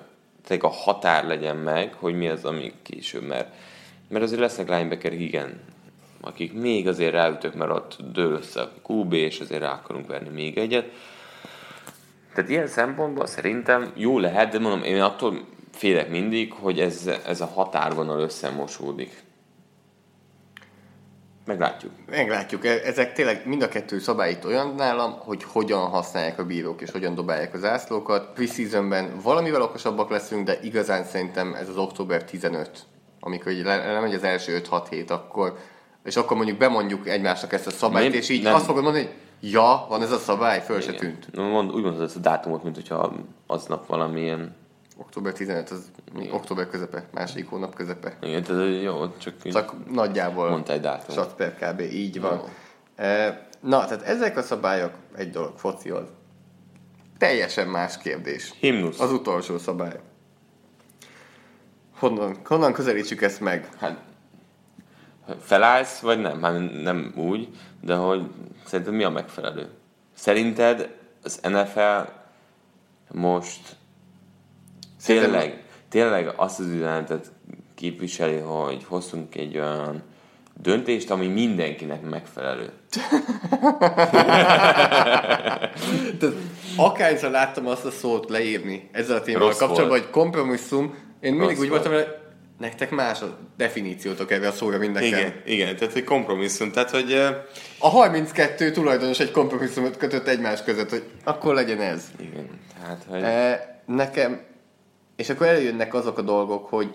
tényleg 0.46 0.66
a 0.66 0.72
határ 0.72 1.24
legyen 1.24 1.56
meg, 1.56 1.94
hogy 1.94 2.14
mi 2.14 2.28
az, 2.28 2.44
ami 2.44 2.72
később, 2.82 3.22
mert, 3.22 3.48
mert 4.08 4.24
azért 4.24 4.40
lesznek 4.40 4.68
linebackerek, 4.68 5.20
igen, 5.20 5.60
akik 6.20 6.52
még 6.52 6.88
azért 6.88 7.12
ráütök, 7.12 7.54
mert 7.54 7.70
ott 7.70 7.96
dől 8.12 8.32
össze 8.32 8.60
a 8.60 8.72
QB, 8.86 9.12
és 9.12 9.40
azért 9.40 9.60
rá 9.60 9.72
akarunk 9.72 10.06
verni 10.06 10.28
még 10.28 10.58
egyet. 10.58 10.90
Tehát 12.34 12.50
ilyen 12.50 12.66
szempontból 12.66 13.26
szerintem 13.26 13.92
jó 13.94 14.18
lehet, 14.18 14.52
de 14.52 14.58
mondom, 14.58 14.82
én 14.82 15.00
attól 15.00 15.52
félek 15.74 16.10
mindig, 16.10 16.52
hogy 16.52 16.80
ez, 16.80 17.10
ez 17.26 17.40
a 17.40 17.46
határvonal 17.46 18.20
összemosódik. 18.20 19.22
Meglátjuk. 21.46 21.92
Meglátjuk, 22.10 22.64
E- 22.64 22.80
ezek 22.84 23.12
tényleg 23.12 23.46
mind 23.46 23.62
a 23.62 23.68
kettő 23.68 23.98
szabály 23.98 24.30
itt 24.30 24.46
olyan 24.46 24.74
nálam, 24.74 25.12
hogy 25.18 25.42
hogyan 25.42 25.88
használják 25.88 26.38
a 26.38 26.44
bírók 26.44 26.80
és 26.80 26.90
hogyan 26.90 27.14
dobálják 27.14 27.54
az 27.54 27.64
ászlókat. 27.64 28.32
Preseasonben 28.34 29.20
valamivel 29.22 29.62
okosabbak 29.62 30.10
leszünk, 30.10 30.46
de 30.46 30.58
igazán 30.62 31.04
szerintem 31.04 31.54
ez 31.54 31.68
az 31.68 31.76
október 31.76 32.24
15, 32.24 32.70
amikor 33.20 33.52
lemegy 33.52 34.14
az 34.14 34.22
első 34.22 34.62
5-6 34.70 34.86
hét, 34.90 35.10
akkor, 35.10 35.56
és 36.04 36.16
akkor 36.16 36.36
mondjuk 36.36 36.58
bemondjuk 36.58 37.08
egymásnak 37.08 37.52
ezt 37.52 37.66
a 37.66 37.70
szabályt, 37.70 38.08
Nem- 38.10 38.18
és 38.18 38.28
így 38.28 38.42
nem- 38.42 38.54
azt 38.54 38.64
fogod 38.64 38.82
mondani, 38.82 39.04
hogy 39.04 39.50
ja, 39.50 39.86
van 39.88 40.02
ez 40.02 40.12
a 40.12 40.18
szabály, 40.18 40.62
föl 40.62 40.80
se 40.80 40.88
Igen. 40.92 41.00
tűnt. 41.00 41.28
No, 41.32 41.48
Mond, 41.48 41.72
úgy 41.72 41.82
mondod 41.82 42.02
ezt 42.02 42.16
a 42.16 42.20
dátumot, 42.20 42.62
mint 42.62 42.74
hogyha 42.74 43.12
aznap 43.46 43.86
valamilyen... 43.86 44.56
Október 44.96 45.32
15, 45.32 45.70
az 45.70 45.90
október 46.30 46.68
közepe, 46.68 47.04
második 47.12 47.48
hónap 47.48 47.74
közepe. 47.74 48.16
Igen, 48.20 48.42
tehát 48.42 48.82
jó, 48.82 49.08
csak, 49.08 49.42
csak 49.42 49.52
Csak 49.52 49.90
nagyjából 49.92 50.50
mondta 50.50 50.72
egy 50.72 50.80
dátumot. 50.80 51.14
sat 51.14 51.34
per 51.34 51.54
kb. 51.54 51.80
így 51.80 52.20
van. 52.20 52.36
Jó. 52.38 52.48
E, 53.04 53.46
Na, 53.60 53.84
tehát 53.84 54.02
ezek 54.02 54.36
a 54.36 54.42
szabályok, 54.42 54.92
egy 55.16 55.30
dolog, 55.30 55.58
foci 55.58 55.90
az. 55.90 56.06
Teljesen 57.18 57.68
más 57.68 57.98
kérdés. 57.98 58.52
Himnusz. 58.60 59.00
Az 59.00 59.12
utolsó 59.12 59.58
szabály. 59.58 60.00
Honnan, 61.98 62.36
honnan 62.44 62.72
közelítsük 62.72 63.22
ezt 63.22 63.40
meg? 63.40 63.68
Hát, 63.78 63.98
felállsz, 65.40 65.98
vagy 65.98 66.20
nem? 66.20 66.42
Hát 66.42 66.82
nem 66.82 67.12
úgy, 67.16 67.48
de 67.80 67.94
hogy 67.94 68.30
szerinted 68.64 68.94
mi 68.94 69.04
a 69.04 69.10
megfelelő? 69.10 69.68
Szerinted 70.14 70.96
az 71.22 71.40
NFL 71.42 72.10
most 73.10 73.76
tényleg, 75.04 75.62
tényleg 75.88 76.32
azt 76.36 76.60
az 76.60 76.66
üzenetet 76.66 77.32
képviseli, 77.74 78.36
hogy 78.38 78.84
hoztunk 78.88 79.34
egy 79.34 79.58
olyan 79.58 80.02
döntést, 80.62 81.10
ami 81.10 81.26
mindenkinek 81.26 82.02
megfelelő. 82.02 82.70
Tehát, 86.18 86.34
akárszor 86.76 87.30
láttam 87.30 87.66
azt 87.66 87.84
a 87.84 87.90
szót 87.90 88.30
leírni 88.30 88.88
ezzel 88.92 89.16
a 89.16 89.22
témával 89.22 89.48
Rossz 89.48 89.58
kapcsolatban, 89.58 89.88
volt. 89.88 90.02
hogy 90.02 90.10
kompromisszum, 90.10 90.94
én 91.20 91.32
mindig 91.34 91.48
Rossz 91.48 91.58
úgy 91.58 91.68
volt. 91.68 91.86
voltam, 91.86 91.92
hogy 91.92 92.16
nektek 92.58 92.90
más 92.90 93.22
a 93.22 93.38
definíciótok 93.56 94.30
erre 94.30 94.48
a 94.48 94.52
szóra, 94.52 94.76
nekem. 94.76 95.02
Igen, 95.02 95.32
igen, 95.44 95.76
tehát 95.76 95.94
egy 95.94 96.04
kompromisszum, 96.04 96.70
tehát 96.70 96.90
hogy 96.90 97.12
eh, 97.12 97.36
A 97.78 97.88
32 97.88 98.70
tulajdonos 98.70 99.20
egy 99.20 99.30
kompromisszumot 99.30 99.96
kötött 99.96 100.26
egymás 100.26 100.62
között, 100.62 100.90
hogy 100.90 101.04
akkor 101.24 101.54
legyen 101.54 101.80
ez. 101.80 102.04
igen, 102.20 102.48
tehát 102.80 103.04
hogy... 103.08 103.22
E, 103.22 103.82
nekem, 103.86 104.40
és 105.16 105.28
akkor 105.28 105.46
előjönnek 105.46 105.94
azok 105.94 106.18
a 106.18 106.22
dolgok, 106.22 106.68
hogy 106.68 106.94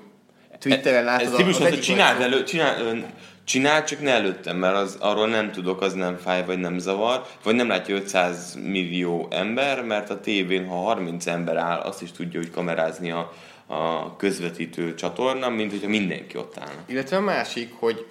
Twitteren 0.59 1.03
látod 1.03 1.27
Ez 1.27 1.47
az 1.47 1.57
hogy 1.57 1.79
csináld, 1.79 2.21
elő, 2.21 2.43
csinál, 2.43 2.81
ön- 2.81 3.13
csinál, 3.43 3.83
csak 3.83 4.01
ne 4.01 4.11
előttem, 4.11 4.57
mert 4.57 4.75
az, 4.75 4.97
arról 4.99 5.27
nem 5.27 5.51
tudok, 5.51 5.81
az 5.81 5.93
nem 5.93 6.17
fáj, 6.17 6.45
vagy 6.45 6.57
nem 6.57 6.77
zavar, 6.77 7.25
vagy 7.43 7.55
nem 7.55 7.67
látja 7.67 7.95
500 7.95 8.57
millió 8.63 9.27
ember, 9.31 9.83
mert 9.83 10.09
a 10.09 10.19
tévén, 10.19 10.67
ha 10.67 10.75
30 10.75 11.27
ember 11.27 11.57
áll, 11.57 11.79
azt 11.79 12.01
is 12.01 12.11
tudja 12.11 12.39
úgy 12.39 12.51
kamerázni 12.51 13.11
a, 13.11 13.33
a 13.67 14.15
közvetítő 14.15 14.93
csatorna, 14.95 15.49
mint 15.49 15.71
hogyha 15.71 15.87
mindenki 15.87 16.37
ott 16.37 16.57
állna. 16.57 16.81
Illetve 16.85 17.17
a 17.17 17.21
másik, 17.21 17.73
hogy 17.79 18.05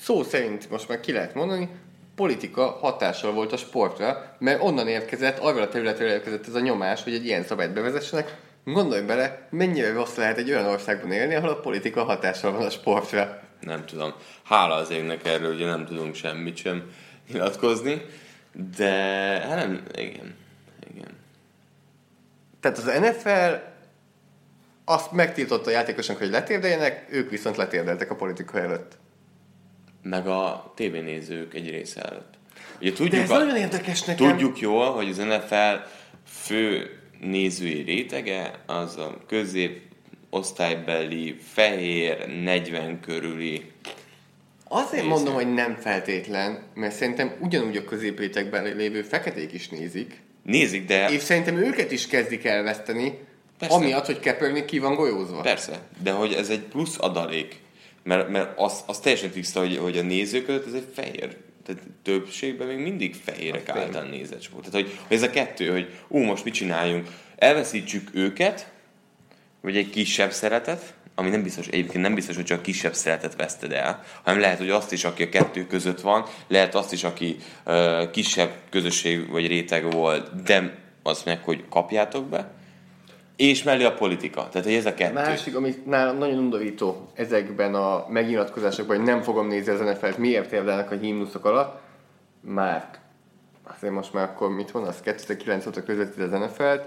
szó 0.00 0.22
szerint 0.22 0.70
most 0.70 0.88
már 0.88 1.00
ki 1.00 1.12
lehet 1.12 1.34
mondani, 1.34 1.68
politika 2.14 2.78
hatással 2.80 3.32
volt 3.32 3.52
a 3.52 3.56
sportra, 3.56 4.36
mert 4.38 4.62
onnan 4.62 4.88
érkezett, 4.88 5.38
arról 5.38 5.62
a 5.62 5.68
területről 5.68 6.08
érkezett 6.08 6.46
ez 6.46 6.54
a 6.54 6.60
nyomás, 6.60 7.02
hogy 7.02 7.14
egy 7.14 7.26
ilyen 7.26 7.44
szabályt 7.44 7.72
bevezessenek. 7.72 8.36
Gondolj 8.64 9.02
bele, 9.02 9.46
mennyire 9.50 9.92
rossz 9.92 10.14
lehet 10.14 10.38
egy 10.38 10.50
olyan 10.50 10.66
országban 10.66 11.12
élni, 11.12 11.34
ahol 11.34 11.48
a 11.48 11.60
politika 11.60 12.04
hatással 12.04 12.52
van 12.52 12.66
a 12.66 12.70
sportra. 12.70 13.42
Nem 13.60 13.86
tudom. 13.86 14.14
Hála 14.42 14.74
az 14.74 14.90
égnek 14.90 15.26
erről, 15.26 15.54
ugye 15.54 15.66
nem 15.66 15.86
tudunk 15.86 16.14
semmit 16.14 16.56
sem 16.56 16.90
nyilatkozni, 17.32 18.02
de 18.76 18.90
hát 19.48 19.56
nem, 19.56 19.82
igen, 19.94 20.34
igen. 20.94 21.10
Tehát 22.60 22.78
az 22.78 22.84
NFL 22.84 23.54
azt 24.84 25.12
megtiltotta 25.12 25.68
a 25.68 25.72
játékosoknak, 25.72 26.22
hogy 26.22 26.32
letérdeljenek, 26.32 27.06
ők 27.10 27.30
viszont 27.30 27.56
letérdeltek 27.56 28.10
a 28.10 28.14
politika 28.14 28.60
előtt. 28.60 28.96
Meg 30.02 30.26
a 30.26 30.72
tévénézők 30.76 31.54
egy 31.54 31.70
része 31.70 32.02
előtt. 32.02 32.38
Ugye 32.80 32.90
De 32.90 32.96
tudjuk, 32.96 33.22
ez 33.22 33.30
a, 33.30 33.38
nagyon 33.38 33.56
érdekes 33.56 34.02
nekem. 34.02 34.28
tudjuk 34.28 34.60
jól, 34.60 34.92
hogy 34.92 35.08
az 35.08 35.16
NFL 35.16 35.76
fő 36.26 36.99
nézői 37.20 37.82
rétege 37.82 38.62
az 38.66 38.96
a 38.96 39.18
közép 39.26 39.80
osztálybeli, 40.30 41.36
fehér, 41.52 42.42
40 42.42 43.00
körüli. 43.00 43.64
Azért 44.68 44.92
Néző. 45.02 45.14
mondom, 45.14 45.34
hogy 45.34 45.54
nem 45.54 45.76
feltétlen, 45.80 46.62
mert 46.74 46.94
szerintem 46.94 47.32
ugyanúgy 47.40 47.76
a 47.76 47.84
középrétegben 47.84 48.76
lévő 48.76 49.02
feketék 49.02 49.52
is 49.52 49.68
nézik, 49.68 50.20
Nézik, 50.42 50.86
de 50.86 51.10
és 51.10 51.22
szerintem 51.22 51.56
őket 51.56 51.92
is 51.92 52.06
kezdik 52.06 52.44
elveszteni, 52.44 53.18
Persze. 53.58 53.74
amiatt, 53.74 54.06
hogy 54.06 54.20
Kaepernick 54.20 54.66
ki 54.66 54.78
van 54.78 54.94
golyózva. 54.94 55.40
persze, 55.40 55.80
de 56.02 56.10
hogy 56.10 56.32
ez 56.32 56.48
egy 56.48 56.60
plusz 56.60 56.96
adalék. 56.98 57.56
Mert, 58.02 58.28
mert 58.28 58.58
az, 58.58 58.80
az 58.86 58.98
teljesen 58.98 59.30
tiszta, 59.30 59.60
hogy, 59.60 59.76
hogy 59.76 59.98
a 59.98 60.02
nézők 60.02 60.44
között 60.44 60.66
ez 60.66 60.72
egy 60.72 60.86
fehér 60.94 61.36
tehát 61.64 61.82
többségben 62.02 62.66
még 62.66 62.78
mindig 62.78 63.14
fehérek 63.14 63.64
tény. 63.64 63.82
által 63.82 64.02
nézett 64.02 64.42
sport. 64.42 64.70
Tehát, 64.70 64.86
hogy, 64.86 64.98
hogy 65.06 65.16
ez 65.16 65.22
a 65.22 65.30
kettő, 65.30 65.70
hogy 65.70 65.88
ú, 66.08 66.18
most 66.18 66.44
mit 66.44 66.54
csináljunk? 66.54 67.08
Elveszítsük 67.36 68.10
őket, 68.12 68.72
vagy 69.60 69.76
egy 69.76 69.90
kisebb 69.90 70.32
szeretet, 70.32 70.94
ami 71.14 71.30
nem 71.30 71.42
biztos, 71.42 71.66
egyébként 71.66 72.04
nem 72.04 72.14
biztos, 72.14 72.36
hogy 72.36 72.44
csak 72.44 72.62
kisebb 72.62 72.94
szeretet 72.94 73.36
veszted 73.36 73.72
el, 73.72 74.04
hanem 74.24 74.40
lehet, 74.40 74.58
hogy 74.58 74.70
azt 74.70 74.92
is, 74.92 75.04
aki 75.04 75.22
a 75.22 75.28
kettő 75.28 75.66
között 75.66 76.00
van, 76.00 76.24
lehet 76.48 76.74
azt 76.74 76.92
is, 76.92 77.04
aki 77.04 77.36
uh, 77.66 78.10
kisebb 78.10 78.50
közösség 78.70 79.28
vagy 79.28 79.46
réteg 79.46 79.92
volt, 79.92 80.42
de 80.42 80.78
azt 81.02 81.24
mondják, 81.24 81.46
hogy 81.46 81.64
kapjátok 81.68 82.28
be, 82.28 82.50
és 83.40 83.62
mellé 83.62 83.84
a 83.84 83.94
politika. 83.94 84.48
Tehát, 84.48 84.66
hogy 84.66 84.76
ez 84.76 84.86
a 84.86 84.94
kettő. 84.94 85.12
Másik, 85.12 85.56
ami 85.56 85.74
nálam 85.86 86.18
nagyon 86.18 86.38
undorító 86.38 87.08
ezekben 87.14 87.74
a 87.74 88.06
megnyilatkozásokban, 88.08 88.96
hogy 88.96 89.04
nem 89.04 89.22
fogom 89.22 89.46
nézni 89.46 89.72
az 89.72 89.80
NFL-t, 89.80 90.18
miért 90.18 90.52
érdelnek 90.52 90.90
a 90.90 90.94
himnuszok 90.94 91.44
alatt, 91.44 91.80
már 92.40 92.88
azért 93.62 93.92
most 93.92 94.12
már 94.12 94.24
akkor 94.24 94.50
mit 94.50 94.70
az 94.70 95.00
2009 95.00 95.66
óta 95.66 95.82
közvetít 95.82 96.22
az 96.22 96.30
NFL-t, 96.30 96.82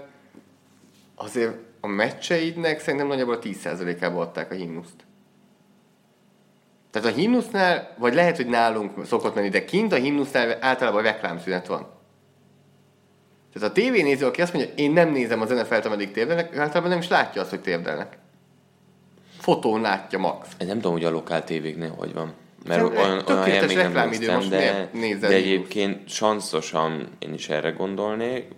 azért 1.14 1.54
a 1.80 1.86
meccseidnek 1.86 2.80
szerintem 2.80 3.08
nagyjából 3.08 3.34
a 3.34 3.38
10%-ába 3.38 4.20
adták 4.20 4.50
a 4.50 4.54
himnuszt. 4.54 5.04
Tehát 6.90 7.08
a 7.08 7.14
himnusznál, 7.14 7.94
vagy 7.98 8.14
lehet, 8.14 8.36
hogy 8.36 8.46
nálunk 8.46 9.06
szokott 9.06 9.34
menni, 9.34 9.48
de 9.48 9.64
kint 9.64 9.92
a 9.92 9.96
himnusznál 9.96 10.58
általában 10.60 11.02
reklámszünet 11.02 11.66
van. 11.66 11.93
Tehát 13.54 13.70
a 13.70 13.72
tévénéző, 13.72 14.26
aki 14.26 14.42
azt 14.42 14.52
mondja, 14.52 14.72
én 14.74 14.90
nem 14.90 15.10
nézem 15.10 15.40
az 15.40 15.48
NFL-t, 15.48 15.84
ameddig 15.84 16.10
térdelnek, 16.10 16.56
általában 16.56 16.90
nem 16.90 16.98
is 16.98 17.08
látja 17.08 17.40
azt, 17.40 17.50
hogy 17.50 17.60
térdelnek. 17.60 18.18
Fotón 19.38 19.80
látja 19.80 20.18
max. 20.18 20.48
Én 20.58 20.66
nem 20.66 20.76
tudom, 20.76 20.92
hogy 20.92 21.04
a 21.04 21.10
lokál 21.10 21.44
tévéknél 21.44 21.94
hogy 21.98 22.12
van. 22.12 22.32
Mert 22.66 22.80
Szerintem 22.80 23.04
olyan, 23.04 23.24
olyan 23.26 23.42
helyen 23.42 23.66
még 23.66 23.76
nem 23.76 24.08
néztem, 24.08 24.34
most 24.34 24.48
de, 24.48 24.90
de 25.20 25.26
egyébként 25.26 26.08
sanszosan 26.08 27.08
én 27.18 27.34
is 27.34 27.48
erre 27.48 27.70
gondolnék. 27.70 28.48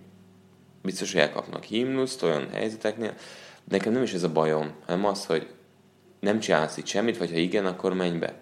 Biztos, 0.83 1.13
hogy 1.13 1.21
elkapnak 1.21 1.63
himnuszt 1.63 2.23
olyan 2.23 2.49
helyzeteknél. 2.53 3.15
Nekem 3.69 3.93
nem 3.93 4.03
is 4.03 4.13
ez 4.13 4.23
a 4.23 4.33
bajom, 4.33 4.71
hanem 4.87 5.05
az, 5.05 5.27
hogy 5.27 5.47
nem 6.21 6.39
csinálsz 6.39 6.77
itt 6.77 6.87
semmit, 6.87 7.19
vagy 7.19 7.31
ha 7.31 7.37
igen, 7.37 7.67
akkor 7.67 7.95
menj 7.95 8.19
be. 8.19 8.35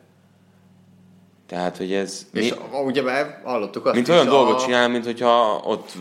Tehát, 1.47 1.77
hogy 1.77 1.93
ez... 1.93 2.27
És 2.33 2.51
mi, 2.51 2.59
a, 2.71 2.81
ugyebár 2.81 3.41
hallottuk 3.45 3.87
azt 3.87 3.95
mint 3.95 4.09
is, 4.09 4.15
olyan 4.15 4.27
a, 4.27 4.31
dolgot 4.31 4.65
csinál, 4.65 4.89
mint 4.89 5.05
hogyha 5.05 5.61
ott 5.65 5.93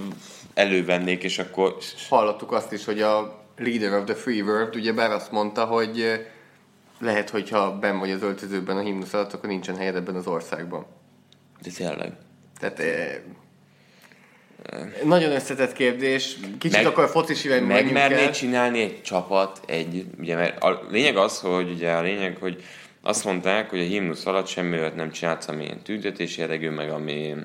elővennék, 0.54 1.24
és 1.24 1.39
akkor... 1.39 1.76
hallottuk 2.10 2.51
azt 2.51 2.72
is, 2.72 2.86
hogy 2.86 3.01
a 3.01 3.41
leader 3.58 3.93
of 3.93 4.04
the 4.04 4.16
free 4.16 4.41
world 4.41 4.76
ugyebár 4.76 5.12
azt 5.12 5.32
mondta, 5.32 5.66
hogy 5.66 6.01
eh, 6.01 6.20
lehet, 6.99 7.30
hogyha 7.30 7.80
ben 7.80 7.99
vagy 7.99 8.12
az 8.12 8.22
öltözőben 8.22 8.78
a 8.78 8.82
himnusz 8.82 9.14
alatt, 9.14 9.34
akkor 9.34 9.49
nincsen 9.49 9.76
helyed 9.76 9.95
ebben 9.95 10.16
az 10.16 10.28
országban. 10.28 10.86
De 11.62 11.70
tényleg. 11.70 12.14
Tehát 12.60 12.80
eh, 12.80 13.20
Nagyon 15.04 15.32
összetett 15.32 15.74
kérdés. 15.74 16.38
Kicsit 16.60 16.78
Meg- 16.78 16.86
akkor 16.86 17.04
a 17.04 17.08
focis 17.08 17.43
irányba 17.43 17.74
Megmerné 17.74 18.24
el. 18.24 18.32
csinálni 18.32 18.82
egy 18.82 19.01
csapat 19.01 19.62
egy, 19.66 20.06
ugye, 20.20 20.36
mert 20.36 20.64
a 20.64 20.82
lényeg 20.89 21.18
az, 21.18 21.39
hogy 21.39 21.72
ugye 21.72 21.91
a 21.91 22.01
lényeg, 22.01 22.38
hogy 22.38 22.64
azt 23.01 23.26
mondták, 23.26 23.70
hogy 23.70 23.80
a 23.80 23.84
himnusz 23.84 24.26
alatt 24.26 24.47
semmi 24.47 24.78
olyat 24.78 24.95
nem 24.95 25.12
csinálsz, 25.12 25.47
ami 25.47 25.64
ilyen 25.64 25.82
tüntetés 25.82 26.38
jellegű, 26.38 26.70
meg 26.70 26.89
ami 26.89 27.36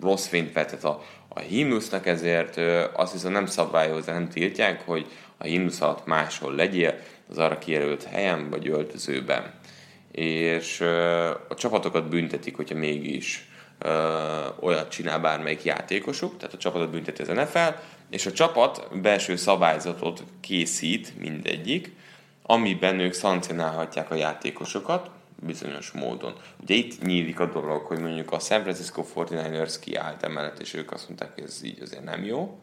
rossz 0.00 0.26
fényt 0.26 0.52
vetett 0.52 0.84
a, 0.84 1.02
a 1.34 1.40
himnusznak, 1.40 2.06
ezért 2.06 2.60
azt 2.92 3.12
viszont 3.12 3.34
nem 3.34 3.46
szabályozza, 3.46 4.12
nem 4.12 4.28
tiltják, 4.28 4.82
hogy 4.86 5.06
a 5.36 5.44
himnusz 5.44 5.80
alatt 5.80 6.06
máshol 6.06 6.54
legyél, 6.54 6.98
az 7.30 7.38
arra 7.38 7.58
kijelölt 7.58 8.04
helyen, 8.04 8.50
vagy 8.50 8.68
öltözőben. 8.68 9.52
És 10.12 10.80
a 11.48 11.54
csapatokat 11.54 12.08
büntetik, 12.08 12.56
hogyha 12.56 12.78
mégis 12.78 13.48
olyat 14.60 14.88
csinál 14.90 15.20
bármelyik 15.20 15.64
játékosuk, 15.64 16.36
tehát 16.36 16.54
a 16.54 16.58
csapatot 16.58 16.90
bünteti 16.90 17.22
az 17.22 17.28
NFL, 17.28 17.68
és 18.10 18.26
a 18.26 18.32
csapat 18.32 19.00
belső 19.00 19.36
szabályzatot 19.36 20.22
készít 20.40 21.18
mindegyik, 21.18 21.92
amiben 22.42 23.00
ők 23.00 23.12
szankcionálhatják 23.12 24.10
a 24.10 24.14
játékosokat 24.14 25.10
bizonyos 25.46 25.90
módon. 25.90 26.34
Ugye 26.62 26.74
itt 26.74 27.02
nyílik 27.02 27.40
a 27.40 27.46
dolog, 27.46 27.82
hogy 27.82 27.98
mondjuk 27.98 28.32
a 28.32 28.38
San 28.38 28.62
Francisco 28.62 29.04
49ers 29.14 29.74
kiállt 29.80 30.22
emellett, 30.22 30.58
és 30.58 30.74
ők 30.74 30.92
azt 30.92 31.08
mondták, 31.08 31.34
hogy 31.34 31.42
ez 31.42 31.60
így 31.64 31.82
azért 31.82 32.04
nem 32.04 32.24
jó. 32.24 32.58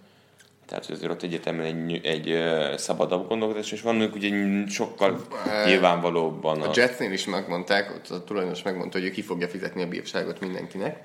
Tehát, 0.65 0.89
azért 0.89 1.11
ott 1.11 1.23
egyetemben 1.23 1.65
egy, 1.65 2.05
egy 2.05 2.29
ö, 2.29 2.73
szabadabb 2.77 3.27
gondolkodás, 3.27 3.71
és 3.71 3.81
vannak 3.81 4.15
ugye 4.15 4.29
sokkal 4.67 5.27
nyilvánvalóbban 5.65 6.61
A 6.61 6.71
Jetsnél 6.75 7.11
is 7.11 7.25
megmondták, 7.25 7.91
ott 7.95 8.09
a 8.09 8.23
tulajdonos 8.23 8.61
megmondta, 8.63 8.97
hogy 8.97 9.07
ő 9.07 9.11
ki 9.11 9.21
fogja 9.21 9.47
fizetni 9.47 9.81
a 9.81 9.87
bírságot 9.87 10.39
mindenkinek. 10.39 11.03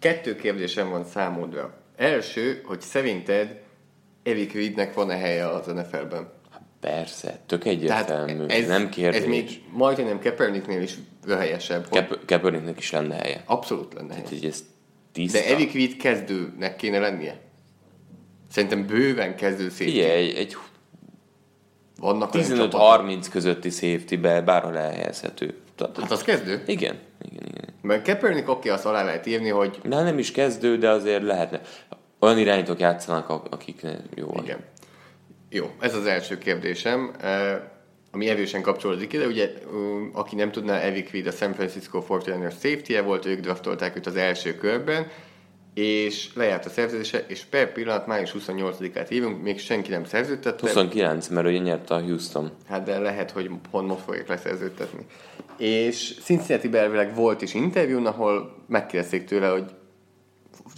Kettő 0.00 0.36
kérdésem 0.36 0.90
van 0.90 1.04
számodra. 1.04 1.74
Első, 1.96 2.62
hogy 2.64 2.80
szerinted 2.80 3.60
Eric 4.22 4.52
Reednek 4.52 4.94
van-e 4.94 5.16
helye 5.16 5.48
az 5.48 5.66
NFL-ben? 5.66 6.39
Persze, 6.80 7.38
tök 7.46 7.64
egyértelmű, 7.64 8.44
ez, 8.46 8.66
nem 8.66 8.88
kérdés. 8.88 9.20
ez 9.20 9.26
még 9.26 9.62
majdnem 9.72 10.20
Kaepernicknél 10.20 10.82
is 10.82 10.94
helyesebb. 11.28 11.88
Kep- 11.90 12.24
Kaepernicknek 12.26 12.78
is 12.78 12.90
lenne 12.90 13.14
helye. 13.14 13.42
abszolút 13.46 13.94
lenne 13.94 14.12
helye. 14.14 14.24
Úgyhogy 14.24 14.44
ez 14.48 14.64
tiszta. 15.12 15.38
De 15.38 15.46
Eric 15.46 15.72
Reed 15.74 15.96
kezdőnek 15.96 16.76
kéne 16.76 16.98
lennie? 16.98 17.40
Szerintem 18.50 18.86
bőven 18.86 19.36
kezdő 19.36 19.68
szép. 19.68 19.88
Figyelj, 19.88 20.28
egy, 20.28 20.36
egy 20.36 20.56
Vannak 22.00 22.34
olyan 22.34 22.48
csapatok. 22.48 22.80
15-30 22.80 23.26
közötti 23.30 23.70
safety-be 23.70 24.40
bárhol 24.40 24.78
elhelyezhető. 24.78 25.54
Tehát, 25.76 25.96
Hát 26.00 26.10
az 26.10 26.22
kezdő? 26.22 26.62
igen, 26.66 26.98
igen, 27.22 27.42
igen. 27.48 27.68
Mert 27.82 28.04
Kaepernick 28.04 28.48
oké, 28.48 28.68
azt 28.68 28.86
alá 28.86 29.04
lehet 29.04 29.26
írni, 29.26 29.48
hogy 29.48 29.80
De 29.84 30.02
nem 30.02 30.18
is 30.18 30.30
kezdő, 30.32 30.78
de 30.78 30.88
azért 30.90 31.22
lehetne. 31.22 31.60
Olyan 32.18 32.38
irányítók 32.38 32.80
játszanak, 32.80 33.28
ak- 33.28 33.52
akiknek 33.54 34.00
jó. 34.14 34.34
Igen. 34.42 34.58
Jó, 35.50 35.70
ez 35.80 35.94
az 35.94 36.06
első 36.06 36.38
kérdésem, 36.38 37.10
eh, 37.20 37.60
ami 38.10 38.28
erősen 38.28 38.62
kapcsolódik 38.62 39.12
ide. 39.12 39.26
Ugye, 39.26 39.52
um, 39.72 40.10
aki 40.12 40.36
nem 40.36 40.50
tudná, 40.50 40.78
Eric 40.78 41.10
Reed 41.10 41.26
a 41.26 41.30
San 41.30 41.52
Francisco 41.52 42.04
49ers 42.08 42.52
safety 42.52 43.00
volt, 43.04 43.26
ők 43.26 43.40
draftolták 43.40 43.96
őt 43.96 44.06
az 44.06 44.16
első 44.16 44.54
körben, 44.54 45.06
és 45.74 46.30
lejárt 46.34 46.66
a 46.66 46.68
szerződése, 46.68 47.24
és 47.28 47.44
per 47.44 47.72
pillanat 47.72 48.06
május 48.06 48.34
28-át 48.38 49.10
írunk, 49.10 49.42
még 49.42 49.58
senki 49.58 49.90
nem 49.90 50.04
szerződtette. 50.04 50.60
29, 50.60 51.28
mert 51.28 51.46
ugye 51.46 51.58
nyerte 51.58 51.94
a 51.94 52.00
Houston. 52.00 52.50
Hát 52.68 52.82
de 52.84 52.98
lehet, 52.98 53.30
hogy 53.30 53.50
most 53.70 54.00
fogják 54.00 54.28
leszerződtetni. 54.28 55.06
És 55.56 56.18
cincinnati 56.22 56.76
elvileg 56.76 57.14
volt 57.14 57.42
is 57.42 57.54
interjún, 57.54 58.06
ahol 58.06 58.56
megkérdezték 58.66 59.24
tőle, 59.24 59.48
hogy 59.48 59.64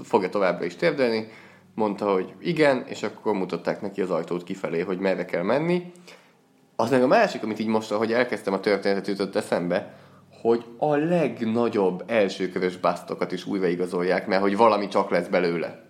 fogja 0.03 0.29
továbbra 0.29 0.65
is 0.65 0.77
térdelni, 0.77 1.29
mondta, 1.75 2.13
hogy 2.13 2.33
igen, 2.41 2.85
és 2.89 3.03
akkor 3.03 3.33
mutatták 3.35 3.81
neki 3.81 4.01
az 4.01 4.11
ajtót 4.11 4.45
kifelé, 4.45 4.81
hogy 4.81 4.99
merre 4.99 5.25
kell 5.25 5.43
menni. 5.43 5.93
Az 6.77 6.91
meg 6.91 7.03
a 7.03 7.07
másik, 7.07 7.43
amit 7.43 7.59
így 7.59 7.67
most, 7.67 7.91
ahogy 7.91 8.13
elkezdtem 8.13 8.53
a 8.53 8.61
történetet, 8.61 9.07
jutott 9.07 9.37
eszembe, 9.37 9.95
hogy 10.43 10.65
a 10.79 10.97
legnagyobb 10.97 12.05
elsőkörös 12.07 12.77
basztokat 12.77 13.33
is 13.33 13.47
újraigazolják, 13.47 14.27
mert 14.27 14.43
hogy 14.43 14.57
valami 14.57 14.89
csak 14.89 15.11
lesz 15.11 15.27
belőle. 15.27 15.85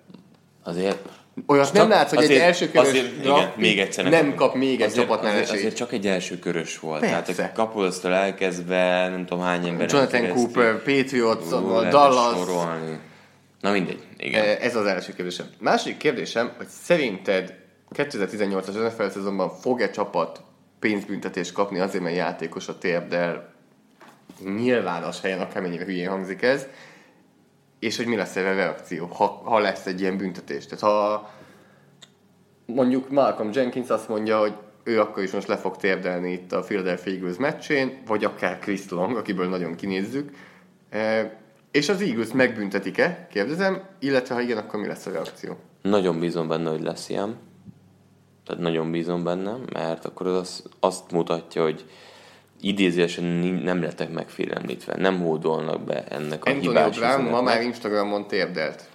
Azért... 0.65 1.09
Olyat 1.47 1.73
nem 1.73 1.89
látsz, 1.89 2.11
hogy 2.11 2.19
egy 2.19 2.25
azért- 2.25 2.43
elsőkörös 2.43 2.89
azért, 2.89 3.25
igen, 3.25 3.53
még 3.57 3.79
egyszer 3.79 4.11
nem 4.11 4.35
kap 4.35 4.55
még 4.55 4.81
egy 4.81 4.87
azért, 4.87 5.07
csapatnál 5.07 5.33
azért, 5.33 5.51
azért, 5.51 5.77
csak 5.77 5.93
egy 5.93 6.07
első 6.07 6.39
körös 6.39 6.79
volt. 6.79 7.01
Persze. 7.01 7.33
Tehát 7.35 7.51
a 7.51 7.55
Kapolsztól 7.55 8.13
elkezdve, 8.13 9.09
nem 9.09 9.27
tudom 9.27 9.45
hány 9.45 9.67
ember. 9.67 9.91
Jonathan 9.91 10.29
Cooper, 10.29 10.83
Patriots, 10.83 11.53
Ú, 11.53 11.89
Dallas, 11.91 12.39
Sorolni. 12.39 12.99
Na 13.61 13.71
mindegy, 13.71 14.03
igen. 14.23 14.45
Eh, 14.45 14.65
Ez 14.65 14.77
az 14.77 14.87
első 14.87 15.13
kérdésem. 15.13 15.47
Második 15.61 15.97
kérdésem, 15.97 16.53
hogy 16.57 16.67
szerinted 16.67 17.55
2018-as 17.95 18.87
NFL 18.87 19.09
szezonban 19.09 19.51
fog-e 19.51 19.91
csapat 19.91 20.41
pénzbüntetést 20.79 21.53
kapni 21.53 21.79
azért, 21.79 22.03
mert 22.03 22.17
játékos 22.17 22.69
a 22.69 22.79
térdel 22.79 23.53
nyilvános 24.45 25.21
helyen, 25.21 25.41
akármennyire 25.41 25.85
hülyén 25.85 26.09
hangzik 26.09 26.43
ez, 26.43 26.67
és 27.79 27.97
hogy 27.97 28.07
mi 28.07 28.17
lesz 28.17 28.37
erre 28.37 28.51
a 28.51 28.55
reakció, 28.55 29.07
ha, 29.07 29.27
ha 29.45 29.59
lesz 29.59 29.87
egy 29.87 30.01
ilyen 30.01 30.17
büntetés. 30.17 30.67
Tehát 30.67 30.81
ha 30.81 31.31
mondjuk 32.67 33.11
Malcolm 33.11 33.51
Jenkins 33.53 33.89
azt 33.89 34.09
mondja, 34.09 34.39
hogy 34.39 34.55
ő 34.85 35.01
akkor 35.01 35.23
is 35.23 35.31
most 35.31 35.49
le 35.49 35.57
fog 35.57 35.77
térdelni 35.77 36.33
itt 36.33 36.53
a 36.53 36.61
Philadelphia 36.61 37.13
Eagles 37.13 37.37
meccsén, 37.37 38.03
vagy 38.07 38.25
akár 38.25 38.59
Chris 38.59 38.89
Long, 38.89 39.17
akiből 39.17 39.49
nagyon 39.49 39.75
kinézzük, 39.75 40.31
Eh, 40.93 41.31
és 41.73 41.89
az 41.89 42.01
Eagles 42.01 42.33
megbüntetik-e, 42.33 43.27
kérdezem, 43.31 43.83
illetve 43.99 44.35
ha 44.35 44.41
igen, 44.41 44.59
akkor 44.59 44.81
mi 44.81 44.87
lesz 44.87 45.07
a 45.07 45.11
reakció? 45.11 45.57
Nagyon 45.83 46.21
bízom 46.21 46.49
benne, 46.49 46.71
hogy 46.71 46.83
lesz 46.83 47.09
ilyen. 47.09 47.37
Tehát 48.47 48.63
nagyon 48.63 48.91
bízom 48.91 49.25
benne, 49.25 49.57
mert 49.73 50.05
akkor 50.05 50.27
az 50.27 50.35
azt, 50.35 50.69
azt 50.81 51.11
mutatja, 51.11 51.63
hogy 51.63 51.85
idézésen 52.61 53.25
nem 53.65 53.83
lettek 53.83 54.13
megfélemlítve, 54.13 54.97
nem 54.97 55.21
hódolnak 55.21 55.85
be 55.85 56.05
ennek 56.05 56.45
a 56.45 56.51
Antonio 56.51 56.71
hibás 56.71 56.99
Brown 56.99 57.23
ma 57.23 57.43
már 57.43 57.63
Instagramon 57.63 58.27
térdelt. 58.27 58.89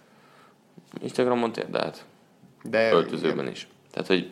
Instagramon 1.01 1.51
térdelt. 1.51 2.05
De 2.63 2.91
öltözőben 2.91 3.47
is. 3.47 3.67
Tehát, 3.91 4.07
hogy 4.07 4.29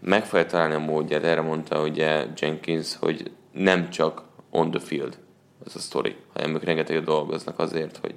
meg 0.00 0.24
fogja 0.24 0.46
találni 0.46 0.74
a 0.74 0.78
módját, 0.78 1.24
erre 1.24 1.40
mondta 1.40 1.82
ugye 1.82 2.26
Jenkins, 2.36 2.96
hogy 2.96 3.30
nem 3.52 3.90
csak 3.90 4.22
on 4.50 4.70
the 4.70 4.80
field 4.80 5.18
ez 5.66 5.74
a 5.74 5.78
sztori, 5.78 6.16
hanem 6.32 6.54
ők 6.54 6.64
rengeteget 6.64 7.04
dolgoznak 7.04 7.58
azért, 7.58 7.96
hogy, 7.96 8.14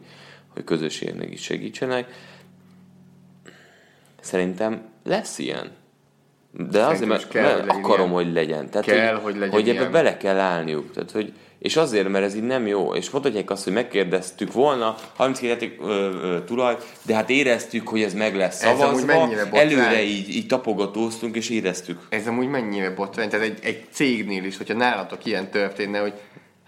hogy 0.54 0.64
közösségnek 0.64 1.32
is 1.32 1.42
segítsenek. 1.42 2.08
Szerintem 4.20 4.82
lesz 5.04 5.40
ilyen. 5.40 5.72
De 6.70 6.86
azért, 6.86 7.10
mert, 7.10 7.28
kell, 7.28 7.44
mert 7.44 7.72
hogy 7.72 7.84
akarom, 7.84 8.10
ilyen. 8.10 8.24
hogy 8.24 8.34
legyen. 8.34 8.70
Tehát, 8.70 8.86
Kell, 8.86 9.16
hogy 9.16 9.34
legyen 9.34 9.50
hogy 9.50 9.70
ebbe 9.70 9.80
ilyen. 9.80 9.92
bele 9.92 10.18
kell 10.18 10.38
állniuk. 10.38 10.92
Tehát, 10.92 11.12
hogy, 11.12 11.34
és 11.60 11.76
azért, 11.76 12.08
mert 12.10 12.26
ez 12.26 12.36
így 12.36 12.44
nem 12.44 12.68
jó. 12.68 12.94
És 12.96 13.10
mondhatják 13.10 13.50
azt, 13.50 13.64
hogy 13.64 13.74
megkérdeztük 13.74 14.54
volna 14.54 14.96
32 15.16 15.48
játék 15.48 15.80
ö, 15.82 16.10
ö, 16.22 16.44
tulaj, 16.44 16.78
de 17.02 17.16
hát 17.16 17.30
éreztük, 17.30 17.88
hogy 17.88 18.02
ez 18.02 18.14
meg 18.14 18.36
lesz 18.36 18.58
szavazva. 18.58 19.30
Előre 19.52 20.02
így, 20.02 20.30
így 20.30 20.48
tapogatóztunk, 20.48 21.36
és 21.36 21.50
éreztük. 21.50 22.00
Ez 22.10 22.28
amúgy 22.28 22.48
mennyire 22.48 22.90
botrány, 22.90 23.30
tehát 23.30 23.46
egy, 23.46 23.60
egy 23.62 23.86
cégnél 23.92 24.44
is, 24.44 24.58
hogyha 24.58 24.74
nálatok 24.74 25.26
ilyen 25.26 25.50
történne, 25.50 26.00
hogy 26.00 26.14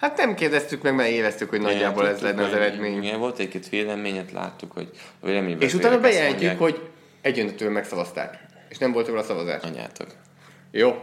hát 0.06 0.18
nem 0.18 0.36
kérdeztük 0.36 0.82
meg, 0.82 0.96
mert 0.96 1.10
éreztük, 1.10 1.50
hogy 1.50 1.62
nagyjából 1.62 2.08
ez 2.08 2.22
lenne 2.22 2.44
az 2.44 2.54
eredmény. 2.54 3.04
Igen, 3.04 3.20
volt 3.20 3.40
egy-két 3.40 3.70
véleményet, 3.70 4.32
láttuk, 4.32 4.72
hogy 4.72 4.90
a 5.20 5.26
véleményben 5.26 5.68
És 5.68 5.74
utána 5.74 6.00
bejelentjük, 6.00 6.60
hogy 6.60 6.90
egyöntetően 7.22 7.72
megszavazták. 7.72 8.46
És 8.70 8.78
nem 8.78 8.92
volt 8.92 9.08
róla 9.08 9.24
szavazás. 9.24 9.64
Anyátok. 9.64 10.08
Jó. 10.72 10.96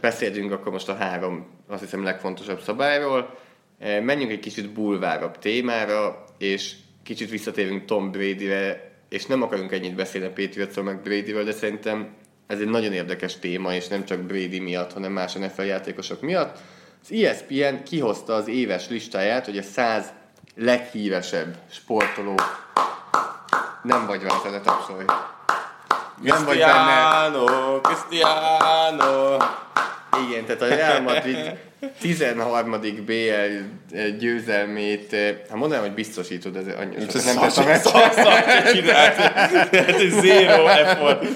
Beszéljünk 0.00 0.52
akkor 0.52 0.72
most 0.72 0.88
a 0.88 0.94
három, 0.94 1.46
azt 1.68 1.82
hiszem, 1.82 2.02
legfontosabb 2.02 2.60
szabályról. 2.60 3.38
Ö, 3.80 4.00
Menjünk 4.00 4.30
egy 4.30 4.40
kicsit 4.40 4.72
bulvárabb 4.72 5.38
témára, 5.38 6.24
és 6.38 6.72
kicsit 7.02 7.30
visszatérünk 7.30 7.84
Tom 7.84 8.10
Bradyre, 8.10 8.90
és 9.08 9.26
nem 9.26 9.42
akarunk 9.42 9.72
ennyit 9.72 9.94
beszélni 9.94 10.26
a 10.26 10.32
Patriotsról 10.32 10.84
meg 10.84 11.02
Bradyről, 11.02 11.44
de 11.44 11.52
szerintem 11.52 12.14
ez 12.46 12.60
egy 12.60 12.68
nagyon 12.68 12.92
érdekes 12.92 13.38
téma, 13.38 13.74
és 13.74 13.88
nem 13.88 14.04
csak 14.04 14.20
Brady 14.20 14.58
miatt, 14.58 14.92
hanem 14.92 15.12
más 15.12 15.32
NFL 15.32 15.62
játékosok 15.62 16.20
miatt. 16.20 16.58
Az 17.02 17.12
E 17.12 17.28
ESPN 17.28 17.82
kihozta 17.84 18.34
az 18.34 18.48
éves 18.48 18.88
listáját, 18.88 19.44
hogy 19.44 19.58
a 19.58 19.62
100 19.62 20.04
leghíresebb 20.56 21.56
sportoló 21.70 22.34
nem 23.82 24.06
vagy 24.06 24.22
rá, 24.22 24.50
ne 24.50 24.60
tapsolj. 24.60 25.04
Nem 26.22 26.44
vagy 26.44 26.58
benne. 26.58 27.80
Cristiano. 27.82 29.36
Igen, 30.28 30.44
tehát 30.44 30.62
a 30.62 30.66
Real 30.66 31.00
Madrid 31.00 31.58
13. 32.00 32.80
BL 33.06 33.12
győzelmét, 34.18 35.12
eh, 35.12 35.36
hát 35.48 35.58
mondanám, 35.58 35.84
hogy 35.84 35.94
biztosítod, 35.94 36.56
ez 36.56 36.64
annyi, 36.78 36.96
nem 36.96 37.06
teszem 37.06 37.42
ezt. 37.42 37.88
Hát 37.88 39.72
egy 39.72 40.10
zero 40.10 40.66
effort. 40.66 41.26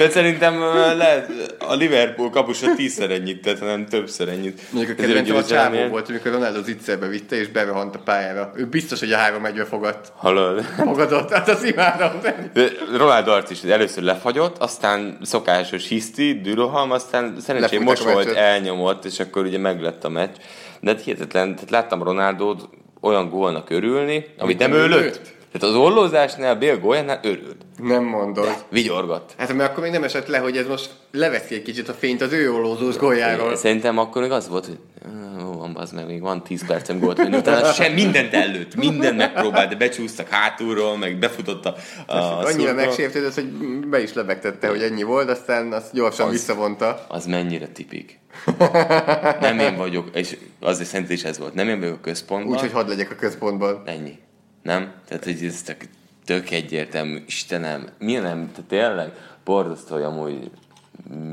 De 0.00 0.10
szerintem 0.10 0.60
lehet, 0.96 1.30
a 1.58 1.74
Liverpool 1.74 2.30
kapusa 2.30 2.74
tízszer 2.74 3.10
ennyit 3.10 3.42
tett, 3.42 3.58
hanem 3.58 3.86
többször 3.86 4.28
ennyit. 4.28 4.60
Mondjuk 4.72 4.98
a 4.98 5.02
kedvencem 5.02 5.36
a 5.36 5.44
csávó 5.44 5.88
volt, 5.88 6.08
amikor 6.08 6.32
Ronaldo 6.32 6.62
zicserbe 6.62 7.06
vitte, 7.06 7.36
és 7.36 7.48
berohant 7.48 7.94
a 7.94 7.98
pályára. 7.98 8.52
Ő 8.56 8.66
biztos, 8.66 9.00
hogy 9.00 9.12
a 9.12 9.16
három 9.16 9.44
egybe 9.44 9.64
fogad. 9.64 9.98
Hallod? 10.16 10.62
Fogadott, 10.62 11.32
hát 11.32 11.48
az 11.48 11.64
imádom. 11.64 12.20
De 12.52 12.68
Ronaldo 12.96 13.32
arc 13.32 13.50
is 13.50 13.62
először 13.62 14.02
lefagyott, 14.02 14.58
aztán 14.58 15.18
szokásos 15.22 15.88
hiszti, 15.88 16.40
düroham, 16.40 16.90
aztán 16.90 17.36
mosolyt, 17.80 18.16
meccset. 18.16 18.36
elnyomott, 18.36 19.04
és 19.04 19.20
akkor 19.20 19.44
ugye 19.44 19.58
meglett 19.58 20.04
a 20.04 20.08
meccs. 20.08 20.34
De 20.80 20.96
hihetetlen, 21.04 21.54
tehát 21.54 21.70
láttam 21.70 22.02
Ronaldót 22.02 22.68
olyan 23.00 23.28
gólnak 23.28 23.70
örülni, 23.70 24.26
amit 24.38 24.58
nem 24.58 24.70
nem 24.70 24.80
ő 24.80 24.86
lőtt. 24.86 25.38
Tehát 25.52 25.76
az 25.76 25.82
ollózásnál, 25.82 26.56
Bél 26.56 26.78
góljánál 26.78 27.20
örült. 27.22 27.56
Nem 27.82 28.04
mondod. 28.04 28.64
Vigyorgott. 28.68 29.34
Hát 29.38 29.52
mert 29.54 29.70
akkor 29.70 29.82
még 29.82 29.92
nem 29.92 30.02
esett 30.04 30.26
le, 30.26 30.38
hogy 30.38 30.56
ez 30.56 30.66
most 30.66 30.90
leveszi 31.12 31.54
egy 31.54 31.62
kicsit 31.62 31.88
a 31.88 31.92
fényt 31.92 32.20
az 32.20 32.32
ő 32.32 32.52
ollózós 32.52 32.96
góljáról. 32.96 33.56
Szerintem 33.56 33.98
akkor 33.98 34.22
még 34.22 34.30
az 34.30 34.48
volt, 34.48 34.66
hogy 34.66 34.78
"Á, 35.04 35.44
ó, 35.44 35.52
van 35.58 35.76
az 35.76 35.90
meg, 35.92 36.06
még 36.06 36.20
van 36.20 36.42
10 36.42 36.66
percem 36.66 36.98
gólt 36.98 37.16
menni, 37.16 37.36
utána 37.36 37.72
sem 37.82 37.92
mindent 37.92 38.34
előtt, 38.34 38.74
mindent 38.74 39.16
megpróbált, 39.16 39.68
de 39.68 39.76
becsúsztak 39.76 40.28
hátulról, 40.28 40.96
meg 40.96 41.18
befutott 41.18 41.64
a, 41.66 41.74
a 42.06 42.14
Annyira 42.44 42.72
megsértődött, 42.74 43.34
hogy 43.34 43.48
be 43.88 44.02
is 44.02 44.12
lebegtette, 44.12 44.68
hogy 44.68 44.82
ennyi 44.82 45.02
volt, 45.02 45.30
aztán 45.30 45.72
azt 45.72 45.92
gyorsan 45.92 46.26
Az- 46.26 46.32
visszavonta. 46.32 47.04
Az 47.08 47.26
mennyire 47.26 47.66
tipik. 47.68 48.18
Nem 49.40 49.58
én 49.58 49.76
vagyok, 49.76 50.08
és 50.14 50.36
azért 50.60 50.88
szerintem 50.88 51.14
is 51.14 51.24
ez 51.24 51.38
volt. 51.38 51.54
Nem 51.54 51.68
én 51.68 51.80
vagyok 51.80 51.94
a 51.96 52.00
központban. 52.00 52.52
Úgyhogy 52.52 52.72
hadd 52.72 52.88
legyek 52.88 53.10
a 53.10 53.14
központban. 53.14 53.82
Ennyi. 53.84 54.18
Nem? 54.62 54.92
Tehát, 55.08 55.24
hogy 55.24 55.44
ez 55.44 55.62
tök, 55.62 55.76
tök 56.24 56.50
egyértelmű. 56.50 57.22
Istenem, 57.26 57.88
milyen 57.98 58.22
nem, 58.22 58.50
tehát 58.52 58.68
tényleg 58.68 59.10
borzasztó, 59.44 59.94
hogy 59.94 60.04
amúgy 60.04 60.50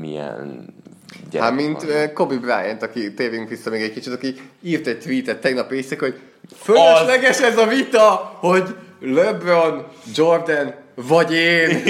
milyen 0.00 0.66
gyerek 1.30 1.48
Hát, 1.48 1.56
mint 1.56 1.82
van. 1.82 1.90
eh, 1.90 2.10
Kobe 2.14 2.34
Bryant, 2.36 2.82
aki 2.82 3.14
tévünk 3.14 3.48
vissza 3.48 3.70
még 3.70 3.82
egy 3.82 3.92
kicsit, 3.92 4.12
aki 4.12 4.34
írt 4.62 4.86
egy 4.86 4.98
tweetet 4.98 5.40
tegnap 5.40 5.72
éjszaka, 5.72 6.04
hogy 6.04 6.18
fölösleges 6.62 7.40
ez 7.40 7.56
a 7.58 7.66
vita, 7.66 8.36
hogy 8.40 8.74
LeBron, 9.00 9.86
Jordan 10.14 10.74
vagy 10.94 11.32
én. 11.34 11.68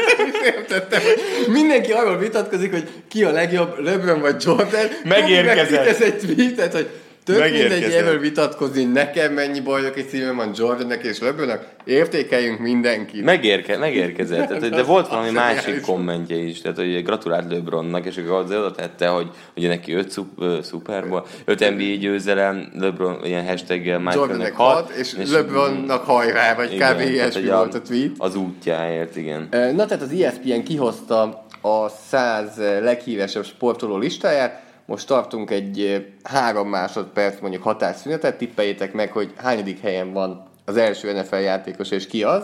Értettem. 0.54 1.00
Mindenki 1.48 1.92
arról 1.92 2.18
vitatkozik, 2.18 2.70
hogy 2.72 2.88
ki 3.08 3.24
a 3.24 3.30
legjobb, 3.30 3.78
LeBron 3.78 4.20
vagy 4.20 4.42
Jordan. 4.44 4.86
Megérkezett. 5.04 5.86
Ez 5.86 6.02
egy 6.02 6.16
tweetet, 6.18 6.72
hogy 6.72 6.90
tök 7.24 7.50
mindegy 7.50 7.82
erről 7.82 8.18
vitatkozni, 8.18 8.84
nekem 8.84 9.32
mennyi 9.32 9.60
bajok 9.60 9.96
és 9.96 10.04
szívem 10.08 10.36
van 10.36 10.50
Jordannek 10.54 11.04
és 11.04 11.18
LeBronnak, 11.18 11.66
értékeljünk 11.84 12.58
mindenkit. 12.58 13.24
Megérke, 13.24 13.78
megérkezett, 13.78 14.48
tehát, 14.48 14.68
de 14.68 14.82
volt 14.82 15.08
valami 15.08 15.30
másik 15.30 15.80
kommentje 15.80 16.36
is, 16.36 16.60
tehát 16.60 16.76
hogy 16.76 17.02
gratulált 17.02 17.52
LeBronnak, 17.52 18.06
és 18.06 18.16
akkor 18.16 18.32
az 18.32 18.50
oda 18.50 18.70
tette, 18.70 19.06
hogy 19.06 19.30
ugye 19.56 19.68
neki 19.68 19.92
5 19.92 20.20
Super 20.64 21.08
Bowl, 21.08 21.26
5 21.44 21.70
NBA 21.70 21.96
győzelem, 21.98 22.72
LeBron 22.78 23.24
ilyen 23.24 23.46
hashtaggel 23.46 23.98
Michaelnek 23.98 24.54
6, 24.54 24.90
és, 24.90 25.14
LeBronnak 25.30 26.04
hajrá, 26.04 26.54
vagy 26.54 26.68
kb. 26.68 26.78
tehát, 26.78 27.08
ilyesmi 27.08 27.48
volt 27.48 27.74
a 27.74 27.82
tweet. 27.82 28.10
Az 28.18 28.34
útjáért, 28.34 29.16
igen. 29.16 29.48
Na 29.50 29.84
tehát 29.86 30.02
az 30.02 30.12
ESPN 30.12 30.62
kihozta 30.62 31.46
a 31.60 31.88
100 31.88 32.48
leghíresebb 32.82 33.44
sportoló 33.44 33.96
listáját, 33.96 34.62
most 34.90 35.06
tartunk 35.06 35.50
egy 35.50 36.06
három 36.22 36.68
másodperc 36.68 37.40
mondjuk 37.40 37.62
határszünetet, 37.62 38.38
tippeljétek 38.38 38.92
meg, 38.92 39.12
hogy 39.12 39.32
hányadik 39.36 39.80
helyen 39.80 40.12
van 40.12 40.42
az 40.64 40.76
első 40.76 41.12
NFL 41.12 41.36
játékos, 41.36 41.90
és 41.90 42.06
ki 42.06 42.22
az. 42.22 42.42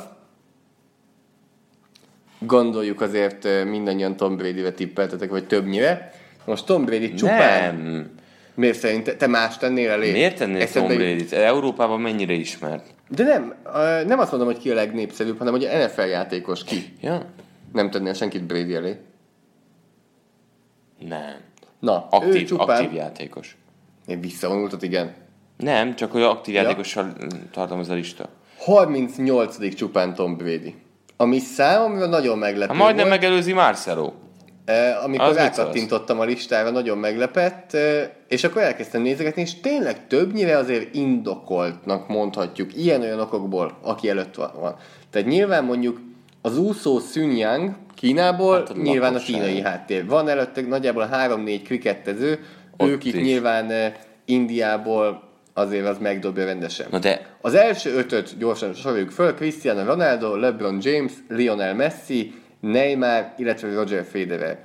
Gondoljuk 2.39 3.01
azért 3.01 3.65
mindannyian 3.65 4.17
Tom 4.17 4.37
Brady-re 4.37 4.73
tippeltetek, 4.73 5.31
vagy 5.31 5.47
többnyire. 5.47 6.13
Most 6.45 6.67
Tom 6.67 6.85
Brady 6.85 7.15
csupán... 7.15 7.77
Nem. 7.77 8.11
Miért 8.55 8.79
szerint 8.79 9.17
te 9.17 9.27
más 9.27 9.57
tennél 9.59 9.91
elé? 9.91 10.13
Miért 10.13 10.37
tennél 10.37 10.55
Tom 10.55 10.63
Eszedbe 10.63 10.93
jut- 10.93 11.03
Brady-t? 11.03 11.33
Európában 11.33 12.01
mennyire 12.01 12.33
ismert? 12.33 12.87
De 13.09 13.25
nem, 13.25 13.55
nem 14.07 14.19
azt 14.19 14.31
mondom, 14.31 14.49
hogy 14.49 14.59
ki 14.59 14.71
a 14.71 14.75
legnépszerűbb, 14.75 15.39
hanem 15.39 15.53
hogy 15.53 15.65
a 15.65 15.85
NFL 15.85 16.01
játékos 16.01 16.65
ki. 16.65 16.93
Ja? 17.01 17.25
Nem 17.73 17.91
tennél 17.91 18.15
senkit 18.15 18.45
Brady 18.45 18.75
elé. 18.75 18.97
Nem. 20.99 21.37
Na, 21.87 22.09
ő 22.13 22.17
Aktív, 22.17 22.47
csupán... 22.47 22.69
aktív 22.69 22.93
játékos. 22.93 23.57
Én 24.07 24.21
visszavonultat, 24.21 24.83
igen. 24.83 25.15
Nem, 25.57 25.95
csak 25.95 26.13
hogy 26.13 26.23
aktív 26.23 26.55
Ja. 26.55 26.63
játékossal 26.63 27.13
tartom 27.53 27.79
ez 27.81 27.89
a 27.89 27.95
lista. 27.95 28.29
38. 28.59 29.75
csupán 29.75 30.15
Tom 30.15 30.37
Brady. 30.37 30.75
Ami 31.17 31.39
számomra 31.39 32.07
nagyon 32.07 32.39
meglepő 32.39 32.73
Hát 32.73 32.83
majdnem 32.83 33.09
volt. 33.09 33.21
megelőzi 33.21 33.53
Marcelo. 33.53 34.13
Eh, 34.65 35.05
amikor 35.05 35.27
Az 35.27 35.37
rákattintottam 35.37 36.21
a 36.21 36.25
listára, 36.25 36.71
nagyon 36.71 36.99
meglepett, 36.99 37.75
eh, 37.75 38.09
és 38.29 38.45
akkor 38.45 38.63
elkezdtem 38.63 39.03
nézegetni, 39.03 39.43
és 39.43 39.61
tényleg 39.61 40.07
többnyire 40.07 40.57
azért 40.57 40.95
indokoltnak 40.95 42.09
mondhatjuk, 42.09 42.77
ilyen-olyan 42.77 43.21
okokból, 43.21 43.79
aki 43.83 44.09
előtt 44.09 44.35
van. 44.35 44.77
Tehát 45.11 45.29
nyilván 45.29 45.65
mondjuk 45.65 46.01
az 46.43 46.59
úszó 46.59 46.99
Sun 46.99 47.31
Yang 47.31 47.75
Kínából, 47.97 48.57
Hát 48.57 48.77
nyilván 48.77 49.15
a 49.15 49.19
kínai 49.19 49.61
háttér. 49.61 50.07
Van 50.07 50.29
előtte 50.29 50.61
nagyjából 50.61 51.09
3-4 51.13 51.61
krikettező, 51.65 52.39
Ott 52.77 52.89
ők 52.89 53.05
itt 53.05 53.15
nyilván 53.23 53.71
eh, 53.71 53.93
Indiából 54.25 55.23
azért 55.55 55.87
az 55.87 55.99
megdobja 55.99 56.45
rendesen. 56.45 56.87
Na 56.91 56.99
de 56.99 57.27
Az 57.41 57.55
első 57.55 57.95
ötöt 57.95 58.39
gyorsan 58.39 58.75
soroljuk 58.75 59.11
föl, 59.11 59.35
Cristiano 59.35 59.85
Ronaldo, 59.85 60.37
LeBron 60.37 60.79
James, 60.83 61.13
Lionel 61.29 61.75
Messi, 61.75 62.35
Neymar, 62.61 63.33
illetve 63.37 63.75
Roger 63.75 64.05
Federer. 64.05 64.59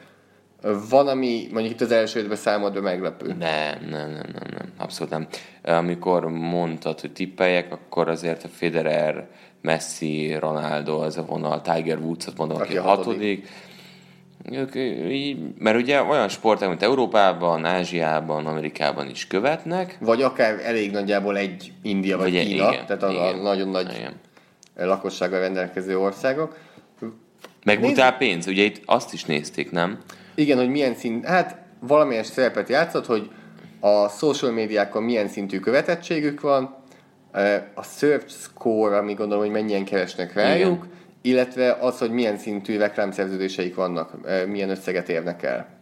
Van, 0.89 1.07
ami 1.07 1.47
mondjuk 1.51 1.73
itt 1.73 1.81
az 1.81 1.91
első 1.91 2.19
ötben 2.19 2.37
számodra 2.37 2.81
meglepő. 2.81 3.27
nem, 3.27 3.77
nem, 3.89 3.89
nem, 3.89 4.09
nem, 4.09 4.47
nem, 4.57 4.71
abszolút 4.77 5.11
nem. 5.11 5.27
Amikor 5.63 6.25
mondtad, 6.25 6.99
hogy 6.99 7.11
tippeljek, 7.11 7.71
akkor 7.71 8.09
azért 8.09 8.43
a 8.43 8.47
Federer, 8.47 9.27
Messi, 9.61 10.35
Ronaldo, 10.39 10.97
az 10.99 11.17
a 11.17 11.25
vonal, 11.25 11.61
Tiger 11.61 11.97
Woods-ot 11.99 12.37
mondom, 12.37 12.57
aki, 12.57 12.67
Aki 12.67 12.77
a 12.77 12.83
a 12.83 12.87
hatodik. 12.87 13.17
hatodik. 13.17 13.49
Ők, 14.51 14.75
így, 15.11 15.37
mert 15.57 15.77
ugye 15.77 16.01
olyan 16.03 16.29
sporták, 16.29 16.69
mint 16.69 16.81
Európában, 16.83 17.65
Ázsiában, 17.65 18.45
Amerikában 18.45 19.09
is 19.09 19.27
követnek. 19.27 19.97
Vagy 19.99 20.21
akár 20.21 20.59
elég 20.65 20.91
nagyjából 20.91 21.37
egy 21.37 21.71
India 21.81 22.17
vagy, 22.17 22.33
Vagy 22.33 22.45
Kína, 22.45 22.71
igen, 22.71 22.85
tehát 22.85 23.03
a, 23.03 23.07
a 23.07 23.29
igen. 23.29 23.41
nagyon 23.41 23.67
nagy 23.69 23.93
Igen. 23.97 24.13
lakossággal 24.75 25.39
rendelkező 25.39 25.99
országok. 25.99 26.57
Meg 27.63 27.79
Nézd- 27.79 27.93
brutál 27.93 28.17
pénz, 28.17 28.47
ugye 28.47 28.63
itt 28.63 28.81
azt 28.85 29.13
is 29.13 29.25
nézték, 29.25 29.71
nem? 29.71 29.99
Igen, 30.35 30.57
hogy 30.57 30.69
milyen 30.69 30.95
szint, 30.95 31.25
hát 31.25 31.57
valamilyen 31.79 32.23
szerepet 32.23 32.69
játszott, 32.69 33.05
hogy 33.05 33.29
a 33.79 34.07
social 34.09 34.51
médiákon 34.51 35.03
milyen 35.03 35.27
szintű 35.27 35.59
követettségük 35.59 36.41
van, 36.41 36.75
a 37.73 37.83
search 37.83 38.29
score, 38.29 38.97
ami 38.97 39.13
gondolom, 39.13 39.43
hogy 39.43 39.53
mennyien 39.53 39.85
keresnek 39.85 40.33
rájuk, 40.33 40.83
Igen. 40.83 40.89
illetve 41.21 41.71
az, 41.71 41.97
hogy 41.97 42.11
milyen 42.11 42.37
szintű 42.37 42.77
reklámszerződéseik 42.77 43.75
vannak, 43.75 44.11
eh, 44.25 44.45
milyen 44.45 44.69
összeget 44.69 45.09
érnek 45.09 45.43
el. 45.43 45.79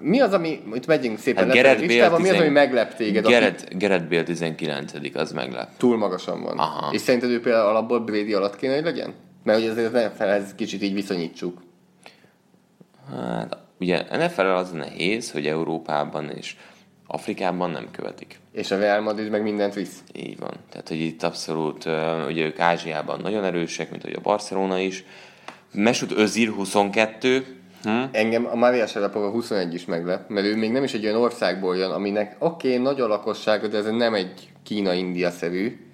Mi 0.00 0.20
az, 0.20 0.32
ami, 0.32 0.62
itt 0.74 0.86
megyünk 0.86 1.18
szépen 1.18 1.44
Hát 1.44 1.54
Gareth 1.54 1.80
listában, 1.80 2.20
mi 2.20 2.28
az, 2.28 2.34
ami 2.34 2.44
10 2.44 2.52
meglep 2.52 2.94
téged, 2.94 3.24
aki 3.24 3.34
Gerett, 3.34 3.68
Gerett 3.74 4.08
Bale 4.08 4.22
19 4.22 4.92
az 5.14 5.32
meglep. 5.32 5.68
túl 5.76 5.96
magasan 5.96 6.42
van? 6.42 6.58
Aha. 6.58 6.92
És 6.92 7.00
szerinted 7.00 7.30
ő 7.30 7.40
például 7.40 7.68
alapból 7.68 8.00
Brady 8.00 8.34
alatt 8.34 8.56
kéne, 8.56 8.74
hogy 8.74 8.84
legyen? 8.84 9.14
Mert 9.42 9.60
hogy 9.60 9.68
azért 9.68 9.94
az 9.94 10.02
NFL-hez 10.02 10.54
kicsit 10.54 10.82
így 10.82 10.94
viszonyítsuk. 10.94 11.62
Hát, 13.10 13.56
ugye 13.80 14.02
NFL 14.10 14.40
az 14.40 14.70
nehéz, 14.70 15.30
hogy 15.30 15.46
Európában 15.46 16.30
és 16.30 16.56
Afrikában 17.06 17.70
nem 17.70 17.88
követik. 17.90 18.40
És 18.52 18.70
a 18.70 18.78
Real 18.78 19.00
Madrid 19.00 19.30
meg 19.30 19.42
mindent 19.42 19.74
visz. 19.74 20.02
Így 20.12 20.38
van. 20.38 20.52
Tehát, 20.70 20.88
hogy 20.88 21.00
itt 21.00 21.22
abszolút, 21.22 21.84
ugye 22.26 22.44
ők 22.44 22.58
Ázsiában 22.58 23.20
nagyon 23.20 23.44
erősek, 23.44 23.90
mint 23.90 24.02
hogy 24.02 24.14
a 24.16 24.20
Barcelona 24.20 24.78
is. 24.78 25.04
Mesut 25.72 26.12
Özil 26.12 26.52
22, 26.52 27.46
hm? 27.82 27.90
Engem 28.10 28.46
a 28.46 28.56
Mária 28.56 28.86
Sarapova 28.86 29.30
21 29.30 29.74
is 29.74 29.84
meglep, 29.84 30.28
mert 30.28 30.46
ő 30.46 30.56
még 30.56 30.72
nem 30.72 30.84
is 30.84 30.92
egy 30.92 31.04
olyan 31.04 31.20
országból 31.20 31.76
jön, 31.76 31.90
aminek 31.90 32.36
oké, 32.38 32.68
okay, 32.68 32.82
nagy 32.82 33.00
a 33.00 33.06
lakossága, 33.06 33.66
de 33.66 33.76
ez 33.76 33.84
nem 33.84 34.14
egy 34.14 34.50
Kína-India-szerű. 34.62 35.86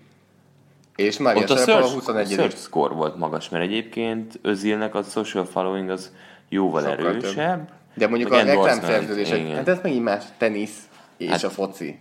És 0.97 1.19
Mária 1.19 1.43
Ott 1.43 1.51
a 1.51 1.57
search, 1.57 1.93
21 1.93 2.31
search 2.31 2.57
score 2.57 2.95
volt 2.95 3.17
magas, 3.17 3.49
mert 3.49 3.65
egyébként 3.65 4.39
Özilnek 4.43 4.95
a 4.95 5.03
social 5.03 5.45
following 5.45 5.89
az 5.89 6.13
jóval 6.49 6.83
Sokkal 6.83 7.07
erősebb. 7.07 7.69
De 7.95 8.09
mondjuk 8.09 8.33
a 8.33 8.43
reklámszerződések, 8.43 9.49
hát 9.49 9.69
ez 9.69 9.79
megint 9.83 10.05
más, 10.05 10.25
tenisz 10.39 10.89
és 11.17 11.29
Hát- 11.29 11.43
a 11.43 11.51
foci. 11.51 11.99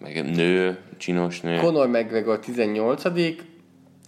Meg 0.00 0.30
nő, 0.36 0.78
csinos 0.96 1.40
nő. 1.40 1.56
Conor 1.58 1.88
McGregor 1.88 2.38
18 2.38 3.02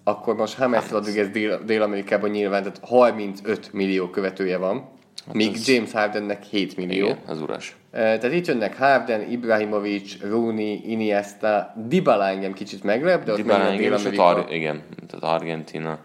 akkor 0.04 0.34
most 0.36 0.58
James 0.58 0.90
Rodriguez 0.90 1.28
Dél- 1.28 1.64
Dél-Amerikában 1.64 2.30
nyilván, 2.30 2.62
tehát 2.62 2.80
35 2.82 3.72
millió 3.72 4.08
követője 4.08 4.56
van, 4.56 4.88
míg 5.32 5.50
az- 5.54 5.68
James 5.68 5.92
Hardennek 5.92 6.42
7 6.42 6.76
millió. 6.76 7.04
Igen, 7.06 7.18
az 7.26 7.40
uras. 7.40 7.76
Eh, 7.90 8.00
Tehát 8.00 8.32
itt 8.32 8.46
jönnek 8.46 8.76
Harden, 8.76 9.30
Ibrahimovic, 9.30 10.20
Rooney, 10.22 10.80
Iniesta, 10.86 11.74
Dybala 11.88 12.26
engem 12.28 12.52
kicsit 12.52 12.82
meglep, 12.82 13.24
de 13.24 13.30
ott 13.30 13.36
Dybala 13.36 13.64
engem, 13.64 13.92
és 13.92 14.04
ott. 14.04 14.16
Ar- 14.16 14.52
igen, 14.52 14.82
tehát 15.06 15.34
Argentina. 15.40 15.98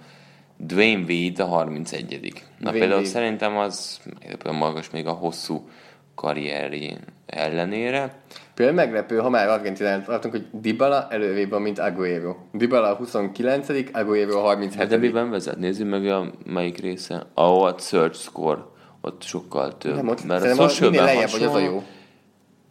Dwayne 0.58 1.06
Wade 1.08 1.44
a 1.44 1.46
31 1.48 2.10
Na 2.22 2.40
Dwayne 2.60 2.80
például 2.80 2.92
Wade. 3.00 3.06
szerintem 3.10 3.58
az 3.58 4.00
meglepően 4.20 4.56
magas 4.56 4.90
még 4.90 5.08
a 5.08 5.12
hosszú 5.12 5.70
karrieri 6.16 6.98
ellenére. 7.26 8.14
Például 8.60 8.78
meglepő, 8.78 9.18
ha 9.18 9.30
már 9.30 9.48
Argentinát 9.48 10.06
tartunk, 10.06 10.34
hogy 10.34 10.46
Dybala 10.52 11.08
előrébb 11.10 11.50
van, 11.50 11.62
mint 11.62 11.80
Aguero. 11.80 12.36
Dybala 12.54 12.92
a 12.92 12.96
29 12.96 13.70
Aguero 13.92 14.32
a 14.38 14.48
Hát 14.48 14.56
37 14.56 14.88
de 14.88 14.98
miben 14.98 15.30
vezet? 15.30 15.58
Nézzük 15.58 15.90
meg 15.90 16.08
a 16.08 16.32
melyik 16.46 16.78
része. 16.78 17.26
Ahol 17.34 17.68
a 17.68 17.78
search 17.78 18.20
score, 18.20 18.60
ott 19.02 19.22
sokkal 19.22 19.78
több. 19.78 19.96
Nem, 19.96 20.08
ott 20.08 20.24
Mert 20.24 20.40
a 20.40 20.44
szerintem 20.44 20.66
a, 20.66 20.70
socialben 20.70 21.04
lejjebb 21.04 21.30
vagy, 21.30 21.42
az 21.44 21.48
a 21.48 21.52
hasonló- 21.52 21.74
jó. 21.74 21.84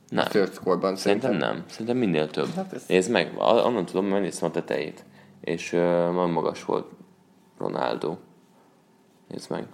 Nem. 0.08 0.24
A 0.24 0.28
third 0.28 0.52
score-ban 0.54 0.96
Szerintem 0.96 1.34
nem. 1.34 1.64
Szerintem 1.68 1.96
minél 1.96 2.30
több. 2.30 2.48
Hát 2.56 2.72
ez- 2.72 2.84
Nézd 2.88 3.10
meg, 3.10 3.32
a- 3.36 3.54
onnan 3.66 3.84
tudom, 3.84 4.02
mert 4.02 4.14
megnéztem 4.14 4.48
a 4.48 4.52
tetejét. 4.52 5.04
És 5.40 5.72
uh, 5.72 5.80
nagyon 5.80 6.30
magas 6.30 6.64
volt 6.64 6.86
Ronaldo. 7.58 8.16
Nézd 9.28 9.50
meg. 9.50 9.64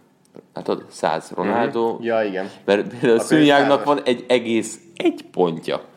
Hát 0.54 0.68
ott 0.68 0.90
100 0.90 1.30
Ronaldo. 1.36 1.98
Ja, 2.00 2.22
igen. 2.22 2.48
Mert 2.64 2.88
például 2.88 3.18
a 3.18 3.22
Szűnyágnak 3.22 3.84
van 3.84 4.00
egy 4.04 4.24
egész 4.28 4.78
egy 4.96 5.24
pontja. 5.30 5.92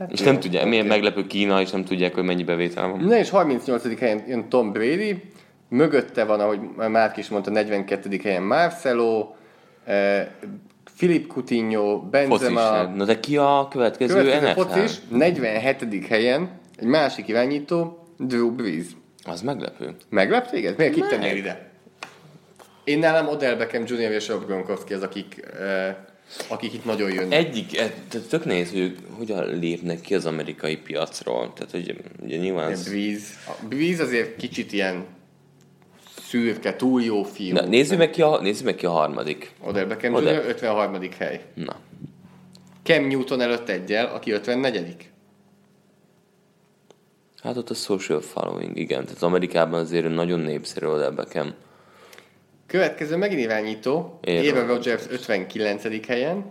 Hát 0.00 0.12
és 0.12 0.20
jó, 0.20 0.26
nem 0.26 0.40
tudják, 0.40 0.66
milyen 0.66 0.86
meglepő 0.86 1.26
Kína, 1.26 1.60
és 1.60 1.70
nem 1.70 1.84
tudják, 1.84 2.14
hogy 2.14 2.24
mennyi 2.24 2.44
bevétel 2.44 2.88
van. 2.88 3.00
Na 3.00 3.16
és 3.16 3.30
38. 3.30 3.98
helyen 3.98 4.24
jön 4.28 4.48
Tom 4.48 4.72
Brady, 4.72 5.22
mögötte 5.68 6.24
van, 6.24 6.40
ahogy 6.40 6.60
Márk 6.76 7.16
is 7.16 7.28
mondta, 7.28 7.50
42. 7.50 8.20
helyen 8.22 8.42
Marcelo, 8.42 9.34
eh, 9.84 10.26
Filip 10.94 11.26
Coutinho, 11.26 12.00
Benzema, 12.00 12.60
Focis. 12.60 12.96
Na 12.96 13.04
de 13.04 13.20
ki 13.20 13.36
a 13.36 13.68
következő, 13.70 14.14
következő 14.14 14.46
NFL? 14.46 14.60
focis, 14.60 15.00
47. 15.08 16.06
helyen 16.08 16.50
egy 16.76 16.86
másik 16.86 17.28
irányító, 17.28 18.06
Drew 18.18 18.54
Brees. 18.54 18.86
Az 19.24 19.40
meglepő. 19.40 19.94
Meglep 20.08 20.50
téged? 20.50 20.76
Miért 20.76 20.94
kit 20.94 21.08
tennél 21.08 21.36
ide? 21.36 21.70
Én 22.84 22.98
nálam 22.98 23.28
Odell 23.28 23.54
Beckham 23.54 23.82
Jr. 23.86 23.98
és 24.10 24.28
Rob 24.28 24.46
Gronkowski 24.46 24.94
az, 24.94 25.02
akik, 25.02 25.44
eh, 25.60 25.96
akik 26.48 26.72
itt 26.72 26.84
nagyon 26.84 27.12
jönnek. 27.12 27.38
Egyik, 27.38 27.70
tehát 27.70 28.28
tök 28.28 28.44
nehéz, 28.44 28.70
hogy 28.70 28.96
hogyan 29.10 29.58
lépnek 29.58 30.00
ki 30.00 30.14
az 30.14 30.26
amerikai 30.26 30.76
piacról. 30.76 31.52
Tehát, 31.52 31.70
hogy 31.70 31.96
ugye 32.22 32.36
nyilván... 32.36 32.70
Ez... 32.70 32.88
Breeze. 32.88 33.26
A 33.46 33.66
Breeze 33.68 34.02
azért 34.02 34.36
kicsit 34.36 34.72
ilyen 34.72 35.04
szürke, 36.30 36.76
túl 36.76 37.02
jó 37.02 37.22
fiú. 37.22 37.54
Na, 37.54 37.64
nézzük 37.64 37.98
meg, 37.98 38.10
ki 38.10 38.22
a, 38.22 38.40
nézzük 38.40 38.64
meg 38.64 38.74
ki 38.74 38.86
a 38.86 38.90
harmadik. 38.90 39.52
Odell 39.60 39.84
Beckham 39.84 40.14
Odell. 40.14 40.34
Jr. 40.34 40.48
53. 40.48 41.10
hely. 41.18 41.44
Na. 41.54 41.76
Cam 42.82 43.06
Newton 43.06 43.40
előtt 43.40 43.68
egyel, 43.68 44.06
aki 44.06 44.30
54. 44.30 45.10
Hát 47.42 47.56
ott 47.56 47.70
a 47.70 47.74
social 47.74 48.20
following, 48.20 48.76
igen. 48.76 49.04
Tehát 49.04 49.22
Amerikában 49.22 49.80
azért 49.80 50.14
nagyon 50.14 50.40
népszerű 50.40 50.86
oda 50.86 51.12
Beckham. 51.12 51.54
Következő 52.70 53.16
megint 53.16 53.40
irányító, 53.40 54.18
Aaron 54.26 54.66
Rodgers 54.66 55.02
59. 55.08 56.06
helyen. 56.06 56.44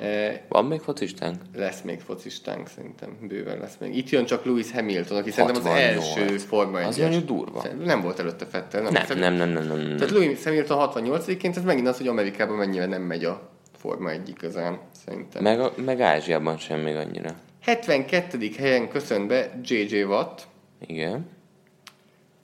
Eh, 0.00 0.40
Van 0.48 0.64
még 0.64 0.80
focistánk? 0.80 1.36
lesz 1.56 1.82
még 1.82 2.00
focistánk 2.00 2.68
szerintem, 2.68 3.16
bőven 3.28 3.58
lesz 3.58 3.76
még. 3.80 3.96
Itt 3.96 4.08
jön 4.08 4.24
csak 4.24 4.44
Lewis 4.44 4.70
Hamilton, 4.72 5.16
aki 5.18 5.30
szerintem 5.30 5.62
az 5.62 5.68
68. 5.68 6.16
első 6.16 6.36
Forma 6.38 6.80
1 6.80 6.86
Az 6.86 6.96
nagyon 6.96 7.26
durva. 7.26 7.64
Nem 7.84 8.00
volt 8.00 8.18
előtte 8.18 8.46
Fettel, 8.46 8.82
nem? 8.82 8.92
Nem, 8.92 9.04
Szerintem- 9.04 9.34
nem, 9.34 9.48
nem, 9.48 9.64
nem, 9.66 9.76
nem, 9.76 9.86
nem. 9.88 9.96
Tehát 9.96 10.12
Lewis 10.12 10.44
Hamilton 10.44 10.90
68-ként, 10.94 11.56
ez 11.56 11.62
megint 11.64 11.86
az, 11.88 11.96
hogy 11.96 12.08
Amerikában 12.08 12.56
mennyire 12.56 12.86
nem 12.86 13.02
megy 13.02 13.24
a 13.24 13.50
Forma 13.78 14.10
1 14.10 14.28
igazán, 14.28 14.78
szerintem. 15.06 15.42
Meg, 15.42 15.60
a- 15.60 15.72
meg 15.84 16.00
Ázsiában 16.00 16.58
sem 16.58 16.80
még 16.80 16.96
annyira. 16.96 17.30
72. 17.62 18.50
helyen 18.58 18.88
köszön 18.88 19.26
be 19.26 19.60
JJ 19.62 20.02
Watt. 20.02 20.42
Igen. 20.86 21.28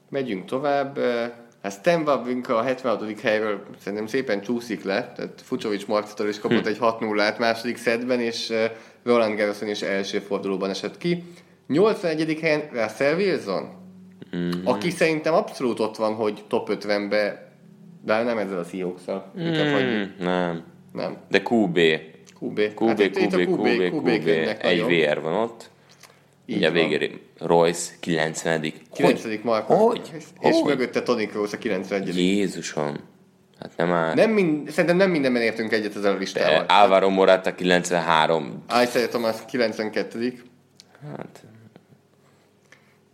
Megyünk 0.08 0.44
tovább. 0.44 0.98
Hát 1.62 1.72
Stan 1.72 2.02
Wawrinka 2.02 2.56
a 2.56 2.62
76. 2.62 3.20
helyről 3.20 3.64
szerintem 3.78 4.06
szépen 4.06 4.40
csúszik 4.40 4.84
le, 4.84 5.12
tehát 5.16 5.40
Fucsovics 5.44 5.86
Marcitól 5.86 6.28
is 6.28 6.38
kapott 6.38 6.66
egy 6.66 6.78
6-0-át 6.80 7.38
második 7.38 7.76
szedben, 7.76 8.20
és 8.20 8.52
Roland 9.02 9.36
Garroson 9.36 9.68
is 9.68 9.82
első 9.82 10.18
fordulóban 10.18 10.70
esett 10.70 10.98
ki. 10.98 11.24
81. 11.66 12.38
helyen 12.40 12.62
Russell 12.72 13.14
Wilson, 13.14 13.68
mm-hmm. 14.36 14.66
aki 14.66 14.90
szerintem 14.90 15.34
abszolút 15.34 15.80
ott 15.80 15.96
van, 15.96 16.14
hogy 16.14 16.44
top 16.48 16.68
50-be, 16.72 17.52
de 18.04 18.22
nem 18.22 18.38
ezzel 18.38 18.58
a 18.58 18.64
hagyjuk. 19.72 20.08
Hmm, 20.08 20.14
nem. 20.18 20.64
Nem. 20.92 21.16
De 21.28 21.38
QB. 21.38 21.78
QB. 22.40 22.60
QB, 22.74 22.86
Hát 22.88 22.98
itt- 23.00 23.16
itt 23.18 23.32
a 23.32 23.38
QB, 23.38 23.66
QB, 23.66 23.94
QB, 23.94 24.26
jönnek 24.26 24.64
Egy 24.64 24.80
nagyon. 24.80 25.00
VR 25.00 25.20
van 25.20 25.34
ott. 25.34 25.70
Így 26.46 26.56
Ugye 26.56 26.70
van. 26.70 26.74
végére 26.74 27.08
Royce 27.44 27.92
90 28.00 28.72
9. 28.94 29.24
Mark. 29.42 29.66
Hogy? 29.66 30.10
És, 30.16 30.24
és 30.40 30.54
Hogy? 30.54 30.64
mögötte 30.64 31.02
Tony 31.02 31.28
Kroos 31.28 31.52
a 31.52 31.58
91. 31.58 32.16
Jézusom. 32.16 32.96
Hát 33.60 33.76
nem 33.76 33.92
áll. 33.92 34.14
Nem 34.14 34.30
mind, 34.30 34.70
szerintem 34.70 34.96
nem 34.96 35.10
mindenben 35.10 35.42
értünk 35.42 35.72
egyet 35.72 35.96
ezzel 35.96 36.12
a 36.14 36.18
listával. 36.18 36.58
De 36.66 36.72
Álvaro 36.72 37.10
Morata 37.10 37.54
93. 37.54 38.64
Isaiah 38.82 39.08
Thomas 39.08 39.36
92. 39.46 40.42
Hát, 41.16 41.44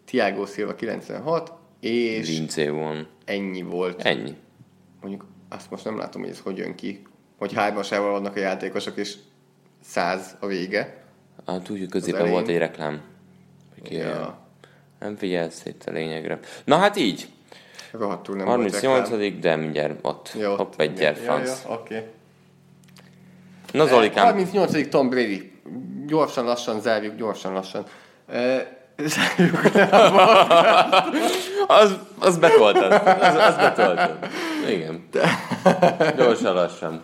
Tiago 0.04 0.46
Silva 0.46 0.74
96, 0.74 1.52
és 1.80 2.28
Vince 2.28 2.70
van. 2.70 3.08
ennyi 3.24 3.62
volt. 3.62 4.02
Ennyi. 4.02 4.34
Mondjuk 5.00 5.24
azt 5.48 5.70
most 5.70 5.84
nem 5.84 5.98
látom, 5.98 6.22
hogy 6.22 6.30
ez 6.30 6.40
hogy 6.40 6.56
jön 6.56 6.74
ki. 6.74 7.02
Hogy 7.38 7.52
hármasával 7.52 8.10
vannak 8.10 8.36
a 8.36 8.38
játékosok, 8.38 8.96
és 8.96 9.14
száz 9.82 10.36
a 10.40 10.46
vége. 10.46 11.02
Hát 11.46 11.70
úgy, 11.70 11.78
hogy 11.78 11.88
középen 11.88 12.30
volt 12.30 12.48
egy 12.48 12.58
reklám. 12.58 13.00
Hogy 13.82 13.92
Ja. 13.92 14.06
ja. 14.08 14.38
Nem 14.98 15.16
figyelsz 15.16 15.64
itt 15.64 15.84
a 15.84 15.90
lényegre. 15.90 16.38
Na 16.64 16.76
hát 16.76 16.96
így. 16.96 17.28
Rohadtul 17.92 18.36
nem 18.36 18.46
38 18.46 19.08
volt 19.08 19.38
de 19.40 19.56
mindjárt 19.56 19.98
ott. 20.02 20.30
reklám. 20.32 20.50
Jó, 20.50 20.56
Hopp, 20.56 20.72
egy 20.80 20.92
gyere, 20.92 21.22
ja, 21.22 21.38
ja, 21.38 21.54
oké. 21.66 22.06
Na 23.72 23.86
Zolikám, 23.86 24.24
38. 24.24 24.88
Tom 24.88 25.08
Brady. 25.08 25.52
Gyorsan, 26.06 26.44
lassan 26.44 26.80
zárjuk, 26.80 27.14
gyorsan, 27.16 27.52
lassan. 27.52 27.84
Eh, 28.26 28.66
Zárjuk 29.04 29.60
az, 31.66 31.98
az 32.18 32.38
betoltad. 32.38 32.92
Az, 33.20 33.34
az 33.34 33.56
betoltad. 33.56 34.18
Igen. 34.68 35.08
Gyorsan 36.16 36.54
lassan. 36.54 37.02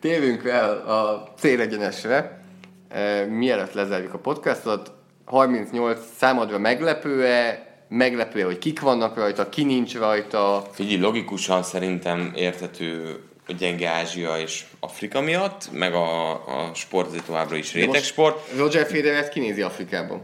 Térjünk 0.00 0.44
el 0.44 0.70
a 0.76 1.32
célegyenesre, 1.38 2.40
e, 2.88 3.24
mielőtt 3.24 3.72
lezárjuk 3.72 4.14
a 4.14 4.18
podcastot. 4.18 4.92
38 5.28 5.98
számodra 6.16 6.58
meglepő-e, 6.58 7.66
meglepő 7.88 8.42
hogy 8.42 8.58
kik 8.58 8.80
vannak 8.80 9.16
rajta, 9.16 9.48
ki 9.48 9.64
nincs 9.64 9.96
rajta. 9.96 10.66
Figyelj, 10.72 11.00
logikusan 11.00 11.62
szerintem 11.62 12.32
érthető 12.34 13.20
a 13.46 13.52
gyenge 13.52 13.88
Ázsia 13.88 14.38
és 14.38 14.64
Afrika 14.80 15.20
miatt, 15.20 15.68
meg 15.72 15.94
a, 15.94 16.30
a 16.30 16.74
sport 16.74 17.06
azért 17.06 17.24
továbbra 17.24 17.56
is 17.56 17.72
rétegsport. 17.72 18.56
Roger 18.56 18.86
Federer 18.86 19.28
kinézi 19.28 19.62
Afrikában. 19.62 20.22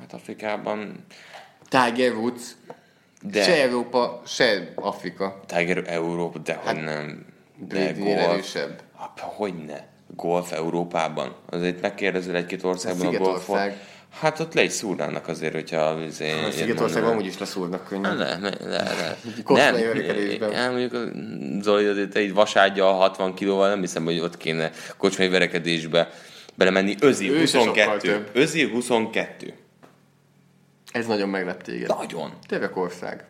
Hát 0.00 0.12
Afrikában 0.12 1.04
Tiger 1.68 2.12
Woods, 2.12 2.42
De- 3.22 3.42
se 3.42 3.62
Európa, 3.62 4.22
se 4.26 4.72
Afrika. 4.74 5.40
Tiger 5.46 5.82
Európa, 5.86 6.38
de 6.38 6.54
hogy 6.54 6.82
nem. 6.82 7.26
De 7.56 7.66
Brady-nél 7.66 8.18
erősebb. 8.18 8.82
Hát, 8.98 9.20
hogy 9.20 9.54
ne? 9.54 9.92
Golf 10.16 10.52
Európában? 10.52 11.34
Azért 11.50 11.80
megkérdezel 11.80 12.36
egy-két 12.36 12.64
országban 12.64 13.06
a, 13.06 13.10
golfot. 13.10 13.40
Szigetország. 13.40 13.92
Hát 14.20 14.40
ott 14.40 14.54
le 14.54 14.62
is 14.62 14.72
szúrnának 14.72 15.28
azért, 15.28 15.54
hogyha... 15.54 15.76
Azért, 15.76 16.46
A 16.46 16.50
Szigetországban 16.50 17.12
amúgy 17.12 17.26
is 17.26 17.38
leszúrnak 17.38 17.86
könnyen. 17.86 18.16
Le, 18.18 18.38
le, 18.40 18.52
le, 18.60 18.82
le. 18.82 19.16
Kosztolai 19.44 19.82
verekedésben. 19.82 20.50
nem, 20.50 20.70
mondjuk 20.70 20.92
a 20.92 20.98
Zoli, 21.62 21.86
azért 21.86 22.10
te 22.10 22.18
egy 22.18 22.34
vasádja 22.34 22.84
60 22.84 23.34
kilóval, 23.34 23.68
nem 23.68 23.80
hiszem, 23.80 24.04
hogy 24.04 24.20
ott 24.20 24.36
kéne 24.36 24.70
kocsmai 24.96 25.28
verekedésbe 25.28 26.10
belemenni. 26.54 26.96
Sokkal 27.00 27.38
22. 27.38 27.98
több. 27.98 28.30
Özil 28.32 28.70
22. 28.70 29.54
Ez 30.92 31.06
nagyon 31.06 31.28
meglep 31.28 31.62
téged. 31.62 31.88
Nagyon. 31.88 32.32
Törökország. 32.48 33.24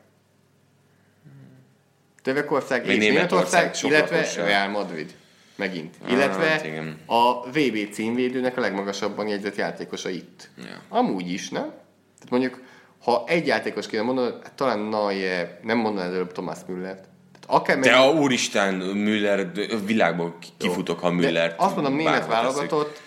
Törökország 2.23 2.87
és 2.87 2.97
Németország 2.97 3.75
Németország, 3.83 4.11
illetve. 4.11 4.45
Real 4.45 4.69
Madrid. 4.69 5.15
Megint. 5.57 5.95
Ah, 6.05 6.13
Illetve 6.13 6.45
hát 6.45 6.65
igen. 6.65 6.99
a 7.07 7.49
VB 7.51 7.89
címvédőnek 7.93 8.57
a 8.57 8.61
legmagasabban 8.61 9.29
jegyzett 9.29 9.57
játékosa 9.57 10.09
itt. 10.09 10.49
Ja. 10.57 10.83
Amúgy 10.89 11.31
is, 11.33 11.49
nem? 11.49 11.63
Tehát 11.63 12.31
mondjuk, 12.31 12.61
ha 13.03 13.25
egy 13.27 13.47
játékos 13.47 13.87
kéne 13.87 14.03
mondani, 14.03 14.35
hát 14.43 14.53
talán 14.53 14.79
Neuer, 14.79 15.59
nem 15.63 15.79
mondanád 15.79 16.13
előbb 16.13 16.33
Thomas 16.33 16.59
Müller. 16.67 16.95
Tehát 16.95 17.47
akár 17.47 17.79
De 17.79 17.95
a 17.95 18.13
úristen, 18.13 18.75
Müller, 18.75 19.51
a 19.71 19.77
világból 19.85 20.39
kifutok, 20.57 20.99
ha 21.01 21.11
Müller. 21.11 21.55
Azt 21.59 21.75
mondom, 21.75 21.95
német 21.97 22.27
válogatott, 22.27 23.01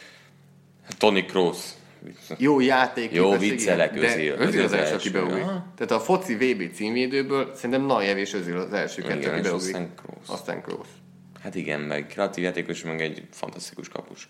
Tony 0.98 1.26
Kroos. 1.26 1.58
jó 2.38 2.60
játék. 2.60 3.12
Jó, 3.12 3.38
viccelek, 3.38 3.95
Özil. 3.95 4.36
De 4.36 4.43
Özil 4.45 4.64
az 4.64 4.72
Özil 4.72 4.80
első, 4.80 4.93
az 4.95 5.00
aki 5.00 5.10
beugrik. 5.10 5.43
Tehát 5.76 5.91
a 5.91 6.00
foci 6.00 6.36
VB 6.36 6.74
címvédőből 6.74 7.52
szerintem 7.56 7.86
Neuer 7.86 8.18
és 8.18 8.34
Özil 8.34 8.58
az 8.58 8.74
első 8.74 9.02
kettő, 9.02 9.30
aki 9.30 9.41
beugrik. 9.41 9.78
aztán 10.28 10.62
Kroos. 10.62 10.88
Hát 11.48 11.56
igen, 11.56 11.80
meg 11.80 12.08
kreatív 12.08 12.43
játékos, 12.43 12.84
meg 12.84 13.02
egy 13.02 13.24
fantasztikus 13.32 13.89
kapus. 13.89 14.28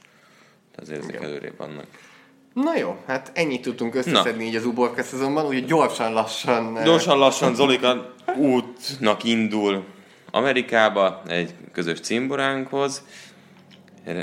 Tehát 0.71 0.81
azért 0.81 0.99
ezek 0.99 1.09
Igen. 1.09 1.23
előrébb 1.23 1.57
vannak. 1.57 1.85
Na 2.53 2.77
jó, 2.77 2.97
hát 3.05 3.31
ennyit 3.33 3.61
tudtunk 3.61 3.95
összeszedni 3.95 4.43
Na. 4.43 4.49
így 4.49 4.55
az 4.55 4.65
uborka 4.65 5.03
szezonban, 5.03 5.45
úgyhogy 5.45 5.65
gyorsan, 5.65 6.13
lassan... 6.13 6.83
Gyorsan, 6.83 7.17
lassan 7.17 7.55
Zolika 7.55 8.13
útnak 8.35 9.23
indul 9.23 9.85
Amerikába 10.31 11.21
egy 11.27 11.53
közös 11.71 11.99
címboránkhoz, 11.99 13.03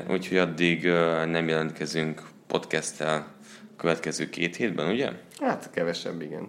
úgyhogy 0.08 0.38
addig 0.38 0.84
nem 1.26 1.48
jelentkezünk 1.48 2.22
podcasttel 2.46 3.26
következő 3.76 4.28
két 4.28 4.56
hétben, 4.56 4.90
ugye? 4.90 5.10
Hát 5.40 5.70
kevesebb, 5.72 6.22
igen. 6.22 6.48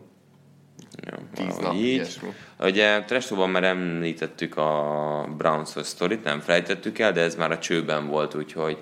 Jó, 1.02 1.46
Tíz 1.46 1.58
nap, 1.58 1.74
így. 1.74 1.82
Ilyesmi. 1.82 2.30
Ugye 2.60 3.04
Trestóban 3.04 3.50
már 3.50 3.64
említettük 3.64 4.58
a 4.58 5.30
browns 5.38 5.70
sztorit, 5.82 6.24
nem 6.24 6.40
felejtettük 6.40 7.00
el, 7.00 7.12
de 7.12 7.22
ez 7.22 7.36
már 7.36 7.52
a 7.52 7.60
csőben 7.60 8.08
volt, 8.08 8.36
úgyhogy 8.36 8.78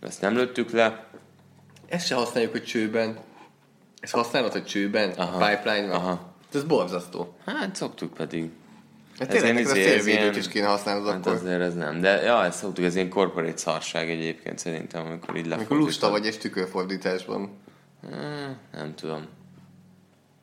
ezt 0.00 0.20
nem 0.20 0.34
lőttük 0.34 0.70
le. 0.70 1.06
Ezt 1.88 2.06
se 2.06 2.14
használjuk, 2.14 2.52
hogy 2.52 2.64
csőben. 2.64 3.18
Ezt 4.00 4.12
használod, 4.12 4.52
hogy 4.52 4.64
csőben? 4.64 5.10
Aha. 5.10 5.46
Pipeline-ban? 5.48 5.96
Aha. 5.96 6.34
Ez 6.54 6.64
borzasztó. 6.64 7.36
Hát 7.46 7.76
szoktuk 7.76 8.14
pedig. 8.14 8.50
Hát 9.18 9.28
tényleg 9.28 9.56
ez 9.56 9.70
izé- 9.70 9.82
szélvédőt 9.84 10.36
is 10.36 10.48
kéne 10.48 10.66
használnod 10.66 11.06
hát 11.08 11.16
akkor. 11.16 11.32
azért 11.32 11.60
ez 11.60 11.74
nem. 11.74 12.00
De 12.00 12.22
ja, 12.22 12.44
ezt 12.44 12.58
szoktuk, 12.58 12.84
ez 12.84 12.94
ilyen 12.94 13.08
corporate 13.08 13.56
szarság 13.56 14.10
egyébként 14.10 14.58
szerintem, 14.58 15.06
amikor 15.06 15.36
így 15.36 15.52
Amikor 15.52 15.76
lusta 15.76 16.10
vagy 16.10 16.26
és 16.26 16.36
tükörfordításban. 16.36 17.50
Nem 18.72 18.94
tudom. 18.94 19.26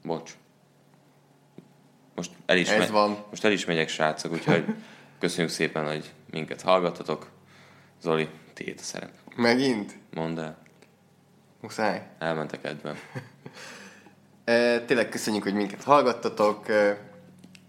Bocs. 0.03 0.31
Most 2.15 2.31
el 2.45 2.57
is, 2.57 2.69
Ez 2.69 2.89
van. 2.89 3.25
most 3.29 3.45
el 3.45 3.51
is 3.51 3.65
megyek, 3.65 3.89
srácok, 3.89 4.31
úgyhogy 4.31 4.65
köszönjük 5.19 5.51
szépen, 5.51 5.85
hogy 5.85 6.11
minket 6.31 6.61
hallgatatok. 6.61 7.29
Zoli, 8.01 8.29
tiéd 8.53 8.79
a 8.79 8.83
szerep. 8.83 9.11
Megint? 9.35 9.93
Mondd 10.13 10.39
el. 10.39 10.57
Muszáj. 11.61 12.07
Elmentek 12.19 12.63
edben. 12.63 12.95
e, 14.43 14.79
tényleg 14.85 15.09
köszönjük, 15.09 15.43
hogy 15.43 15.53
minket 15.53 15.83
hallgattatok. 15.83 16.65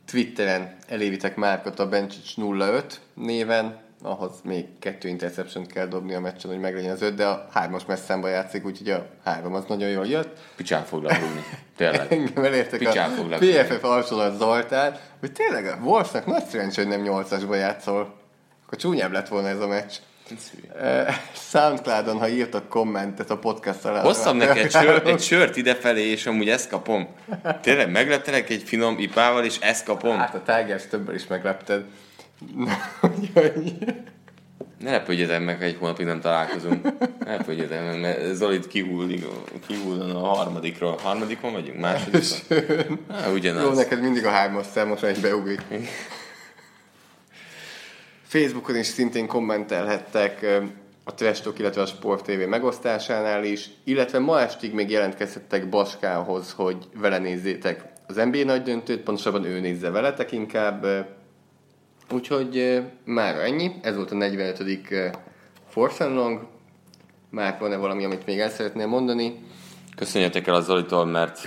Twitteren 0.05 0.77
elévitek 0.89 1.37
Márkot 1.37 1.79
a 1.79 1.89
Bencsics 1.89 2.37
05 2.37 3.01
néven, 3.15 3.81
ahhoz 4.03 4.31
még 4.43 4.67
kettő 4.79 5.09
interception 5.09 5.67
kell 5.67 5.87
dobni 5.87 6.15
a 6.15 6.21
meccsen, 6.21 6.51
hogy 6.51 6.61
meglegyen 6.61 6.93
az 6.93 7.03
öt, 7.03 7.15
de 7.15 7.27
a 7.27 7.49
hármas 7.53 7.85
messzámba 7.87 8.29
játszik, 8.29 8.65
úgyhogy 8.65 8.91
a 8.91 9.07
három 9.25 9.55
az 9.55 9.65
nagyon 9.69 9.89
jól 9.89 10.07
jött. 10.07 10.39
Picsán 10.57 10.85
fog 10.85 11.03
lerúgni. 11.03 11.45
Tényleg. 11.77 12.13
Engem 12.13 12.45
elértek 12.45 12.79
Picsán 12.79 13.11
a 13.19 13.37
PFF 13.37 13.85
alcsolat 13.85 14.37
Zoltán, 14.37 14.97
hogy 15.21 15.33
tényleg 15.33 15.67
a 15.67 15.79
Wolfsnak 15.83 16.27
nagy 16.27 16.45
szerencsé, 16.45 16.81
hogy 16.81 16.91
nem 16.91 17.01
nyolcasba 17.01 17.55
játszol. 17.55 18.15
Akkor 18.67 18.79
csúnyább 18.79 19.13
lett 19.13 19.29
volna 19.29 19.49
ez 19.49 19.61
a 19.61 19.67
meccs. 19.67 19.93
Soundcloudon, 21.51 22.19
ha 22.19 22.29
írtak 22.29 22.69
kommentet 22.69 23.31
a 23.31 23.39
podcast 23.39 23.85
alá. 23.85 24.03
Hoztam 24.03 24.37
neked 24.37 24.57
egy, 24.57 24.71
sör, 24.71 25.03
egy 25.07 25.21
sört 25.31 25.57
idefelé, 25.57 26.03
és 26.03 26.27
amúgy 26.27 26.49
ezt 26.49 26.69
kapom. 26.69 27.09
Tényleg 27.61 27.91
megleptelek 27.91 28.51
egy 28.51 28.63
finom 28.63 28.99
ipával, 28.99 29.45
és 29.45 29.59
ezt 29.61 29.85
kapom? 29.85 30.17
Hát 30.17 30.35
a 30.35 30.43
Tigers 30.43 30.87
többől 30.87 31.15
is 31.15 31.27
meglepted. 31.27 31.85
Ne 34.79 34.91
lepődjetek 34.91 35.45
meg, 35.45 35.59
ha 35.59 35.65
egy 35.65 35.77
hónapig 35.79 36.07
nem 36.07 36.21
találkozunk. 36.21 36.83
Ne 37.25 37.37
lepődjetek 37.37 37.85
meg, 37.87 38.01
mert 38.01 38.35
Zolit 38.35 38.67
kihullan 39.67 40.11
a 40.11 40.19
harmadikról. 40.19 40.97
Harmadikon 41.03 41.53
vagyunk? 41.53 41.81
Másodikon? 41.81 42.99
Hát, 43.11 43.33
ugyanaz. 43.33 43.63
Jó, 43.63 43.73
neked 43.73 44.01
mindig 44.01 44.25
a 44.25 44.31
hármas 44.31 44.67
szám, 44.67 44.89
most 44.89 45.03
egy 45.03 45.21
beugrik. 45.21 45.63
Facebookon 48.27 48.77
is 48.77 48.87
szintén 48.87 49.27
kommentelhettek 49.27 50.47
a 51.05 51.15
Trestok, 51.15 51.59
illetve 51.59 51.83
a 51.83 51.87
Sport 51.87 52.25
TV 52.25 52.49
megosztásánál 52.49 53.45
is, 53.45 53.69
illetve 53.85 54.19
ma 54.19 54.41
estig 54.41 54.75
még 54.75 54.91
jelentkezhettek 54.91 55.69
Baskához, 55.69 56.53
hogy 56.53 56.77
vele 56.95 57.19
nézzétek 57.19 57.85
az 58.07 58.17
NBA 58.17 58.45
nagy 58.45 58.63
döntőt, 58.63 59.01
pontosabban 59.01 59.45
ő 59.45 59.61
nézze 59.61 59.91
veletek 59.91 60.33
inkább. 60.33 60.87
Úgyhogy 62.13 62.83
már 63.05 63.35
ennyi, 63.35 63.73
ez 63.83 63.97
volt 63.97 64.11
a 64.11 64.15
45. 64.15 65.19
Force 65.69 66.05
and 66.05 66.15
Long. 66.15 66.47
Már 67.31 67.57
van-e 67.61 67.77
valami, 67.77 68.05
amit 68.05 68.27
még 68.27 68.39
el 68.39 68.51
szeretnél 68.51 68.87
mondani? 68.87 69.45
Köszönjetek 69.97 70.47
el 70.47 70.55
az 70.55 70.65
Zolitól, 70.65 71.05
mert 71.05 71.41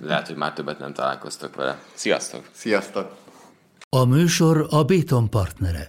lehet, 0.00 0.26
hogy 0.26 0.36
már 0.36 0.52
többet 0.52 0.78
nem 0.78 0.92
találkoztok 0.92 1.54
vele. 1.54 1.78
Sziasztok! 1.94 2.48
Sziasztok! 2.52 3.16
A 3.88 4.04
műsor 4.04 4.66
a 4.70 4.84
Béton 4.84 5.30
partnere. 5.30 5.86